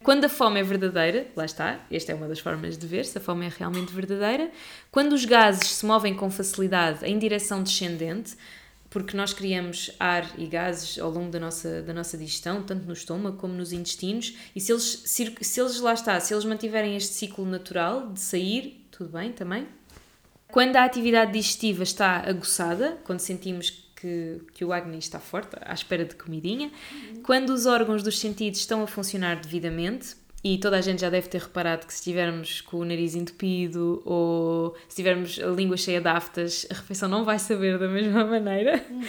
Quando 0.00 0.24
a 0.24 0.28
fome 0.28 0.60
é 0.60 0.62
verdadeira, 0.62 1.26
lá 1.34 1.44
está, 1.44 1.80
esta 1.90 2.12
é 2.12 2.14
uma 2.14 2.28
das 2.28 2.38
formas 2.38 2.78
de 2.78 2.86
ver 2.86 3.04
se 3.04 3.18
a 3.18 3.20
fome 3.20 3.46
é 3.46 3.52
realmente 3.56 3.92
verdadeira. 3.92 4.48
Quando 4.92 5.12
os 5.12 5.24
gases 5.24 5.68
se 5.68 5.84
movem 5.84 6.14
com 6.14 6.30
facilidade 6.30 7.04
em 7.04 7.18
direção 7.18 7.64
descendente, 7.64 8.36
porque 8.90 9.16
nós 9.16 9.32
criamos 9.32 9.90
ar 9.98 10.38
e 10.38 10.46
gases 10.46 10.98
ao 10.98 11.10
longo 11.10 11.30
da 11.30 11.38
nossa, 11.38 11.82
da 11.82 11.92
nossa 11.92 12.16
digestão, 12.16 12.62
tanto 12.62 12.86
no 12.86 12.92
estômago 12.92 13.36
como 13.36 13.54
nos 13.54 13.72
intestinos, 13.72 14.36
e 14.54 14.60
se 14.60 14.72
eles, 14.72 15.02
se 15.04 15.60
eles 15.60 15.80
lá 15.80 15.94
está, 15.94 16.18
se 16.20 16.32
eles 16.32 16.44
mantiverem 16.44 16.96
este 16.96 17.14
ciclo 17.14 17.44
natural 17.44 18.08
de 18.12 18.20
sair, 18.20 18.86
tudo 18.90 19.10
bem 19.10 19.32
também. 19.32 19.66
Quando 20.50 20.76
a 20.76 20.84
atividade 20.84 21.32
digestiva 21.32 21.82
está 21.82 22.22
aguçada, 22.26 22.98
quando 23.04 23.20
sentimos 23.20 23.70
que, 23.94 24.40
que 24.54 24.64
o 24.64 24.72
Agni 24.72 24.98
está 24.98 25.18
forte, 25.18 25.56
à 25.60 25.74
espera 25.74 26.04
de 26.04 26.14
comidinha, 26.14 26.70
quando 27.22 27.50
os 27.50 27.66
órgãos 27.66 28.02
dos 28.02 28.18
sentidos 28.18 28.60
estão 28.60 28.82
a 28.82 28.86
funcionar 28.86 29.40
devidamente, 29.40 30.16
e 30.54 30.58
toda 30.58 30.76
a 30.78 30.80
gente 30.80 31.00
já 31.00 31.10
deve 31.10 31.28
ter 31.28 31.42
reparado 31.42 31.86
que 31.86 31.92
se 31.92 31.98
estivermos 31.98 32.60
com 32.60 32.78
o 32.78 32.84
nariz 32.84 33.14
entupido 33.14 34.00
ou 34.04 34.74
se 34.88 34.96
tivermos 34.96 35.38
a 35.38 35.48
língua 35.48 35.76
cheia 35.76 36.00
de 36.00 36.08
aftas, 36.08 36.66
a 36.70 36.74
refeição 36.74 37.08
não 37.08 37.24
vai 37.24 37.38
saber 37.38 37.78
da 37.78 37.86
mesma 37.86 38.24
maneira. 38.26 38.82
Uhum. 38.88 39.02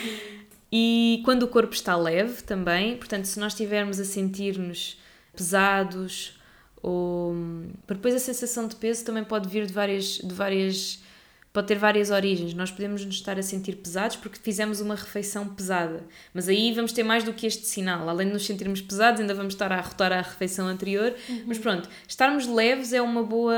E 0.72 1.22
quando 1.24 1.44
o 1.44 1.48
corpo 1.48 1.74
está 1.74 1.96
leve 1.96 2.44
também, 2.44 2.98
portanto, 2.98 3.26
se 3.26 3.40
nós 3.40 3.54
estivermos 3.54 4.00
a 4.00 4.06
sentir-nos 4.06 5.00
pesados 5.34 6.38
ou. 6.82 7.34
Depois 7.88 8.14
a 8.14 8.20
sensação 8.20 8.68
de 8.68 8.76
peso 8.76 9.06
também 9.06 9.24
pode 9.24 9.48
vir 9.48 9.66
de 9.66 9.74
várias. 9.74 10.18
De 10.18 10.34
várias 10.34 11.02
pode 11.52 11.68
ter 11.68 11.78
várias 11.78 12.12
origens. 12.12 12.54
Nós 12.54 12.72
podemos 12.72 13.04
nos 13.04 13.16
estar 13.16 13.38
a 13.38 13.44
sentir 13.44 13.78
pesados 13.78 14.16
porque 14.16 14.40
fizemos 14.40 14.82
uma 14.82 14.96
refeição 14.96 15.48
pesada, 15.48 16.06
mas 16.34 16.48
aí 16.48 16.74
vamos 16.74 16.92
ter 16.92 17.04
mais 17.04 17.24
do 17.24 17.34
que 17.34 17.48
este 17.48 17.66
sinal. 17.66 18.08
Além 18.08 18.28
de 18.28 18.34
nos 18.34 18.46
sentirmos 18.46 18.82
pesados, 18.82 19.20
ainda 19.22 19.34
vamos 19.34 19.54
estar 19.54 19.72
a 19.72 19.78
arrotar 19.78 20.12
a 20.12 20.22
refeição 20.22 20.68
anterior. 20.68 21.14
Uhum. 21.28 21.44
Mas 21.48 21.58
pronto, 21.58 21.90
estarmos 22.08 22.48
leves 22.48 22.94
é 22.94 23.02
uma 23.02 23.24
boa 23.24 23.56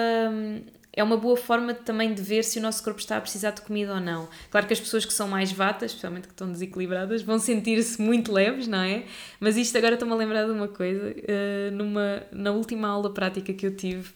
é 0.94 1.02
uma 1.04 1.16
boa 1.16 1.38
forma 1.38 1.74
também 1.74 2.14
de 2.14 2.22
ver 2.22 2.44
se 2.44 2.60
o 2.60 2.62
nosso 2.62 2.84
corpo 2.84 3.00
está 3.00 3.18
a 3.18 3.22
precisar 3.22 3.52
de 3.52 3.62
comida 3.62 3.94
ou 3.94 4.00
não. 4.00 4.28
Claro 4.50 4.68
que 4.68 4.74
as 4.74 4.80
pessoas 4.80 5.06
que 5.06 5.14
são 5.14 5.28
mais 5.28 5.52
vatas, 5.52 5.92
especialmente 5.92 6.28
que 6.28 6.34
estão 6.34 6.52
desequilibradas, 6.52 7.22
vão 7.22 7.40
sentir-se 7.40 8.02
muito 8.02 8.32
leves, 8.32 8.68
não 8.68 8.80
é? 8.80 9.06
Mas 9.40 9.56
isto 9.56 9.78
agora 9.78 9.94
estou-me 9.94 10.14
a 10.14 10.18
lembrar 10.18 10.46
de 10.46 10.52
uma 10.52 10.68
coisa. 10.68 11.12
Uh, 11.12 11.72
numa, 11.72 12.24
na 12.32 12.52
última 12.52 12.90
aula 12.90 13.14
prática 13.14 13.54
que 13.54 13.66
eu 13.66 13.76
tive, 13.76 14.10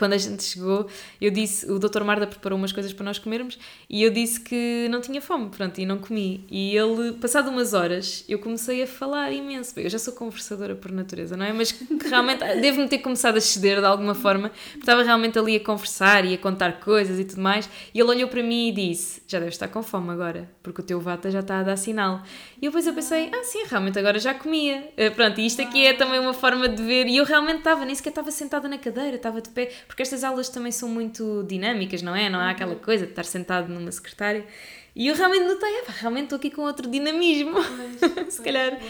quando 0.00 0.14
a 0.14 0.18
gente 0.18 0.42
chegou, 0.42 0.88
eu 1.20 1.30
disse, 1.30 1.70
o 1.70 1.78
Dr. 1.78 2.02
Marda 2.02 2.26
preparou 2.26 2.58
umas 2.58 2.72
coisas 2.72 2.90
para 2.90 3.04
nós 3.04 3.18
comermos 3.18 3.58
e 3.88 4.02
eu 4.02 4.10
disse 4.10 4.40
que 4.40 4.88
não 4.90 5.02
tinha 5.02 5.20
fome, 5.20 5.50
pronto, 5.50 5.78
e 5.78 5.84
não 5.84 5.98
comi. 5.98 6.42
E 6.50 6.74
ele, 6.74 7.12
passado 7.12 7.50
umas 7.50 7.74
horas, 7.74 8.24
eu 8.26 8.38
comecei 8.38 8.82
a 8.82 8.86
falar 8.86 9.30
imenso. 9.30 9.78
Eu 9.78 9.90
já 9.90 9.98
sou 9.98 10.14
conversadora 10.14 10.74
por 10.74 10.90
natureza, 10.90 11.36
não 11.36 11.44
é? 11.44 11.52
Mas 11.52 11.74
realmente 12.02 12.42
devo-me 12.62 12.88
ter 12.88 13.00
começado 13.00 13.36
a 13.36 13.40
ceder 13.42 13.78
de 13.78 13.84
alguma 13.84 14.14
forma, 14.14 14.48
porque 14.48 14.78
estava 14.78 15.02
realmente 15.02 15.38
ali 15.38 15.56
a 15.56 15.60
conversar 15.60 16.24
e 16.24 16.32
a 16.32 16.38
contar 16.38 16.80
coisas 16.80 17.18
e 17.18 17.24
tudo 17.26 17.42
mais. 17.42 17.68
E 17.92 18.00
ele 18.00 18.08
olhou 18.08 18.28
para 18.28 18.42
mim 18.42 18.68
e 18.68 18.72
disse: 18.72 19.22
Já 19.28 19.38
deves 19.38 19.56
estar 19.56 19.68
com 19.68 19.82
fome 19.82 20.10
agora, 20.12 20.50
porque 20.62 20.80
o 20.80 20.84
teu 20.84 20.98
vata 20.98 21.30
já 21.30 21.40
está 21.40 21.60
a 21.60 21.62
dar 21.62 21.76
sinal. 21.76 22.22
E 22.56 22.62
depois 22.62 22.86
eu 22.86 22.94
pensei: 22.94 23.30
Ah, 23.34 23.44
sim, 23.44 23.64
realmente 23.68 23.98
agora 23.98 24.18
já 24.18 24.32
comia. 24.32 24.90
Uh, 24.96 25.14
pronto, 25.14 25.38
e 25.38 25.44
isto 25.44 25.60
aqui 25.60 25.84
é 25.84 25.92
também 25.92 26.18
uma 26.18 26.32
forma 26.32 26.70
de 26.70 26.82
ver. 26.82 27.06
E 27.06 27.18
eu 27.18 27.24
realmente 27.24 27.58
estava, 27.58 27.84
nem 27.84 27.94
sequer 27.94 28.08
estava 28.08 28.30
sentada 28.30 28.66
na 28.66 28.78
cadeira, 28.78 29.16
estava 29.16 29.42
de 29.42 29.50
pé 29.50 29.70
porque 29.90 30.02
estas 30.02 30.22
aulas 30.22 30.48
também 30.48 30.70
são 30.70 30.88
muito 30.88 31.42
dinâmicas, 31.48 32.00
não 32.00 32.14
é? 32.14 32.30
Não 32.30 32.38
há 32.38 32.50
aquela 32.50 32.74
uhum. 32.74 32.78
coisa 32.78 33.06
de 33.06 33.10
estar 33.10 33.24
sentado 33.24 33.68
numa 33.72 33.90
secretária. 33.90 34.46
E 34.94 35.08
eu 35.08 35.16
realmente 35.16 35.46
notei, 35.46 35.68
ah, 35.80 35.90
realmente 35.98 36.24
estou 36.24 36.36
aqui 36.36 36.48
com 36.48 36.62
outro 36.62 36.88
dinamismo, 36.88 37.56
pois, 38.14 38.34
se 38.34 38.40
calhar. 38.40 38.74
Uau. 38.74 38.80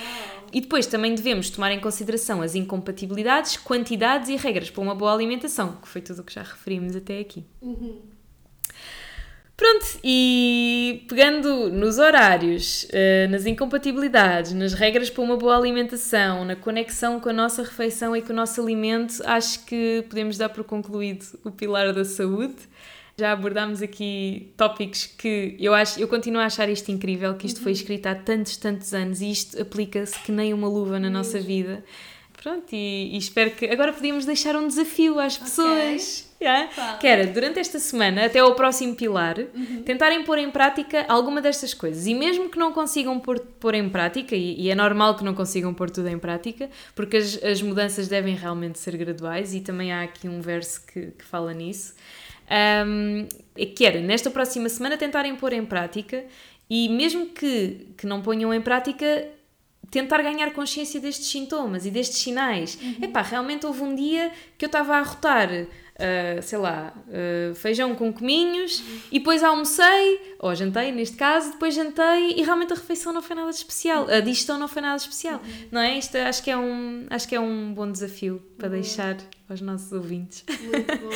E 0.52 0.60
depois 0.60 0.86
também 0.86 1.14
devemos 1.14 1.48
tomar 1.48 1.72
em 1.72 1.80
consideração 1.80 2.42
as 2.42 2.54
incompatibilidades, 2.54 3.56
quantidades 3.56 4.28
e 4.28 4.36
regras 4.36 4.70
para 4.70 4.82
uma 4.82 4.94
boa 4.94 5.14
alimentação, 5.14 5.78
que 5.80 5.88
foi 5.88 6.02
tudo 6.02 6.20
o 6.20 6.22
que 6.22 6.34
já 6.34 6.42
referimos 6.42 6.94
até 6.94 7.18
aqui. 7.18 7.46
Uhum. 7.62 7.98
Pronto, 9.60 9.98
e 10.02 11.04
pegando 11.06 11.68
nos 11.68 11.98
horários, 11.98 12.86
eh, 12.90 13.26
nas 13.28 13.44
incompatibilidades, 13.44 14.54
nas 14.54 14.72
regras 14.72 15.10
para 15.10 15.22
uma 15.22 15.36
boa 15.36 15.54
alimentação, 15.54 16.46
na 16.46 16.56
conexão 16.56 17.20
com 17.20 17.28
a 17.28 17.32
nossa 17.34 17.62
refeição 17.62 18.16
e 18.16 18.22
com 18.22 18.32
o 18.32 18.36
nosso 18.36 18.58
alimento, 18.62 19.22
acho 19.26 19.66
que 19.66 20.02
podemos 20.08 20.38
dar 20.38 20.48
por 20.48 20.64
concluído 20.64 21.26
o 21.44 21.50
pilar 21.50 21.92
da 21.92 22.06
saúde. 22.06 22.56
Já 23.18 23.32
abordámos 23.32 23.82
aqui 23.82 24.50
tópicos 24.56 25.04
que 25.04 25.58
eu 25.60 25.74
acho, 25.74 26.00
eu 26.00 26.08
continuo 26.08 26.40
a 26.40 26.46
achar 26.46 26.70
isto 26.70 26.90
incrível, 26.90 27.34
que 27.34 27.46
isto 27.46 27.58
uhum. 27.58 27.64
foi 27.64 27.72
escrito 27.72 28.06
há 28.06 28.14
tantos, 28.14 28.56
tantos 28.56 28.94
anos 28.94 29.20
e 29.20 29.30
isto 29.30 29.60
aplica-se 29.60 30.18
que 30.20 30.32
nem 30.32 30.54
uma 30.54 30.68
luva 30.68 30.98
na 30.98 31.10
nossa 31.10 31.38
vida. 31.38 31.84
Pronto, 32.42 32.72
e, 32.72 33.14
e, 33.14 33.18
espero 33.18 33.50
que. 33.50 33.66
Agora 33.66 33.92
podíamos 33.92 34.24
deixar 34.24 34.56
um 34.56 34.66
desafio 34.66 35.20
às 35.20 35.36
pessoas. 35.36 36.26
Okay. 36.36 36.48
Yeah? 36.48 36.96
Que 36.98 37.06
era, 37.06 37.26
durante 37.26 37.60
esta 37.60 37.78
semana, 37.78 38.24
até 38.24 38.38
ao 38.38 38.54
próximo 38.54 38.94
pilar, 38.96 39.38
uhum. 39.38 39.82
tentarem 39.82 40.24
pôr 40.24 40.38
em 40.38 40.50
prática 40.50 41.04
alguma 41.06 41.42
destas 41.42 41.74
coisas. 41.74 42.06
E 42.06 42.14
mesmo 42.14 42.48
que 42.48 42.58
não 42.58 42.72
consigam 42.72 43.20
pôr, 43.20 43.38
pôr 43.38 43.74
em 43.74 43.86
prática, 43.90 44.34
e, 44.34 44.58
e 44.58 44.70
é 44.70 44.74
normal 44.74 45.18
que 45.18 45.22
não 45.22 45.34
consigam 45.34 45.74
pôr 45.74 45.90
tudo 45.90 46.08
em 46.08 46.18
prática, 46.18 46.70
porque 46.94 47.18
as, 47.18 47.44
as 47.44 47.60
mudanças 47.60 48.08
devem 48.08 48.34
realmente 48.34 48.78
ser 48.78 48.96
graduais, 48.96 49.52
e 49.52 49.60
também 49.60 49.92
há 49.92 50.00
aqui 50.00 50.26
um 50.26 50.40
verso 50.40 50.80
que, 50.86 51.08
que 51.08 51.24
fala 51.26 51.52
nisso. 51.52 51.94
Um, 52.86 53.28
que 53.76 53.84
era, 53.84 54.00
nesta 54.00 54.30
próxima 54.30 54.70
semana, 54.70 54.96
tentarem 54.96 55.36
pôr 55.36 55.52
em 55.52 55.66
prática, 55.66 56.24
e 56.70 56.88
mesmo 56.88 57.26
que, 57.26 57.88
que 57.98 58.06
não 58.06 58.22
ponham 58.22 58.54
em 58.54 58.62
prática, 58.62 59.28
tentar 59.90 60.22
ganhar 60.22 60.52
consciência 60.52 61.00
destes 61.00 61.26
sintomas 61.26 61.84
e 61.84 61.90
destes 61.90 62.18
sinais. 62.18 62.78
Uhum. 62.80 62.96
Epá, 63.02 63.22
realmente 63.22 63.66
houve 63.66 63.82
um 63.82 63.94
dia 63.94 64.30
que 64.56 64.64
eu 64.64 64.68
estava 64.68 64.96
a 64.96 65.02
rotar, 65.02 65.50
uh, 65.50 66.42
sei 66.42 66.58
lá, 66.58 66.94
uh, 67.08 67.54
feijão 67.56 67.94
com 67.96 68.12
cominhos 68.12 68.80
uhum. 68.80 69.00
e 69.10 69.18
depois 69.18 69.42
almocei, 69.42 70.36
ou 70.38 70.54
jantei 70.54 70.92
neste 70.92 71.16
caso, 71.16 71.52
depois 71.52 71.74
jantei 71.74 72.34
e 72.36 72.42
realmente 72.42 72.72
a 72.72 72.76
refeição 72.76 73.12
não 73.12 73.20
foi 73.20 73.34
nada 73.34 73.50
de 73.50 73.56
especial, 73.56 74.08
a 74.08 74.20
digestão 74.20 74.58
não 74.58 74.68
foi 74.68 74.80
nada 74.80 74.96
de 74.96 75.02
especial, 75.02 75.40
uhum. 75.44 75.68
não 75.72 75.80
é? 75.80 75.98
Isto 75.98 76.16
acho 76.18 76.42
que 76.42 76.50
é 76.50 76.56
um, 76.56 77.06
acho 77.10 77.28
que 77.28 77.34
é 77.34 77.40
um 77.40 77.74
bom 77.74 77.90
desafio 77.90 78.40
para 78.56 78.68
deixar 78.68 79.16
aos 79.48 79.60
nossos 79.60 79.90
ouvintes. 79.92 80.44
Muito 80.48 80.98
bom. 80.98 81.10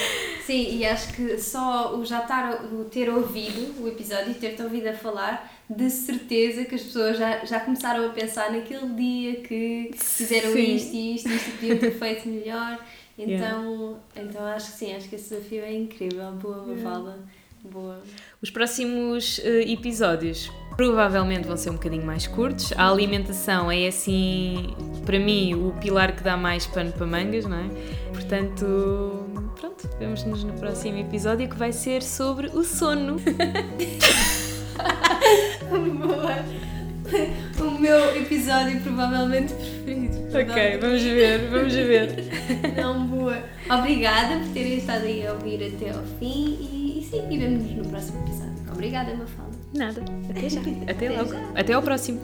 Sim, 0.45 0.77
e 0.77 0.85
acho 0.85 1.13
que 1.15 1.39
só 1.39 1.97
o 1.97 2.05
já 2.05 2.21
estar, 2.21 2.65
o 2.65 2.85
ter 2.85 3.09
ouvido 3.09 3.81
o 3.81 3.89
episódio 3.89 4.33
e 4.33 4.35
ter-te 4.35 4.63
ouvido 4.63 4.89
a 4.89 4.93
falar 4.93 5.54
de 5.69 5.89
certeza 5.91 6.65
que 6.65 6.75
as 6.75 6.83
pessoas 6.83 7.19
já, 7.19 7.45
já 7.45 7.61
começaram 7.61 8.07
a 8.07 8.11
pensar 8.11 8.53
naquele 8.53 8.93
dia 8.95 9.41
que 9.41 9.91
fizeram 9.95 10.53
sim. 10.53 10.75
isto 10.75 10.95
e 10.95 11.15
isto, 11.17 11.29
isto 11.29 11.51
podiam 11.53 11.79
ter 11.79 11.91
feito 11.99 12.29
melhor. 12.29 12.85
Então, 13.17 14.01
yeah. 14.17 14.29
então 14.29 14.45
acho 14.47 14.73
que 14.73 14.79
sim, 14.79 14.95
acho 14.95 15.09
que 15.09 15.15
esse 15.15 15.35
desafio 15.35 15.63
é 15.63 15.73
incrível. 15.73 16.33
Boa, 16.33 16.67
Mafalda. 16.67 17.11
Yeah. 17.11 17.25
Boa. 17.65 18.03
Os 18.43 18.51
próximos 18.51 19.39
uh, 19.39 19.43
episódios 19.67 20.53
provavelmente 20.77 21.47
vão 21.47 21.57
ser 21.57 21.71
um 21.71 21.75
bocadinho 21.75 22.05
mais 22.05 22.27
curtos. 22.27 22.73
A 22.73 22.91
alimentação 22.91 23.71
é 23.71 23.87
assim, 23.87 24.75
para 25.07 25.19
mim, 25.19 25.55
o 25.55 25.73
pilar 25.81 26.15
que 26.15 26.23
dá 26.23 26.37
mais 26.37 26.67
pano 26.67 26.93
para 26.93 27.07
mangas, 27.07 27.47
não 27.47 27.57
é? 27.57 27.69
Portanto, 28.13 29.25
pronto, 29.59 29.89
vemos-nos 29.99 30.45
no 30.45 30.53
próximo 30.55 30.99
episódio 30.99 31.49
que 31.49 31.57
vai 31.57 31.73
ser 31.73 32.03
sobre 32.03 32.49
o 32.49 32.63
sono. 32.63 33.17
o 37.61 37.71
meu 37.79 38.17
episódio 38.17 38.81
provavelmente 38.81 39.53
preferido. 39.55 40.17
Ok, 40.29 40.79
vamos 40.81 41.03
ver, 41.03 41.49
vamos 41.51 41.75
ver. 41.75 42.25
Não, 42.77 43.07
boa. 43.07 43.39
Obrigada 43.71 44.39
por 44.39 44.49
terem 44.53 44.79
estado 44.79 45.05
aí 45.05 45.27
a 45.27 45.33
ouvir 45.33 45.73
até 45.75 45.91
ao 45.91 46.03
fim 46.19 46.57
e, 46.61 47.01
e 47.01 47.05
sim, 47.05 47.23
e 47.31 47.39
vemos-nos 47.39 47.77
no 47.77 47.89
próximo 47.89 48.21
episódio. 48.27 48.55
Obrigada, 48.73 49.15
Mafalda. 49.15 49.55
Nada, 49.75 50.03
até 50.31 50.49
já. 50.49 50.61
Até, 50.61 50.91
até 50.91 51.09
logo. 51.11 51.33
Já. 51.33 51.51
Até 51.55 51.73
ao 51.73 51.83
próximo. 51.83 52.21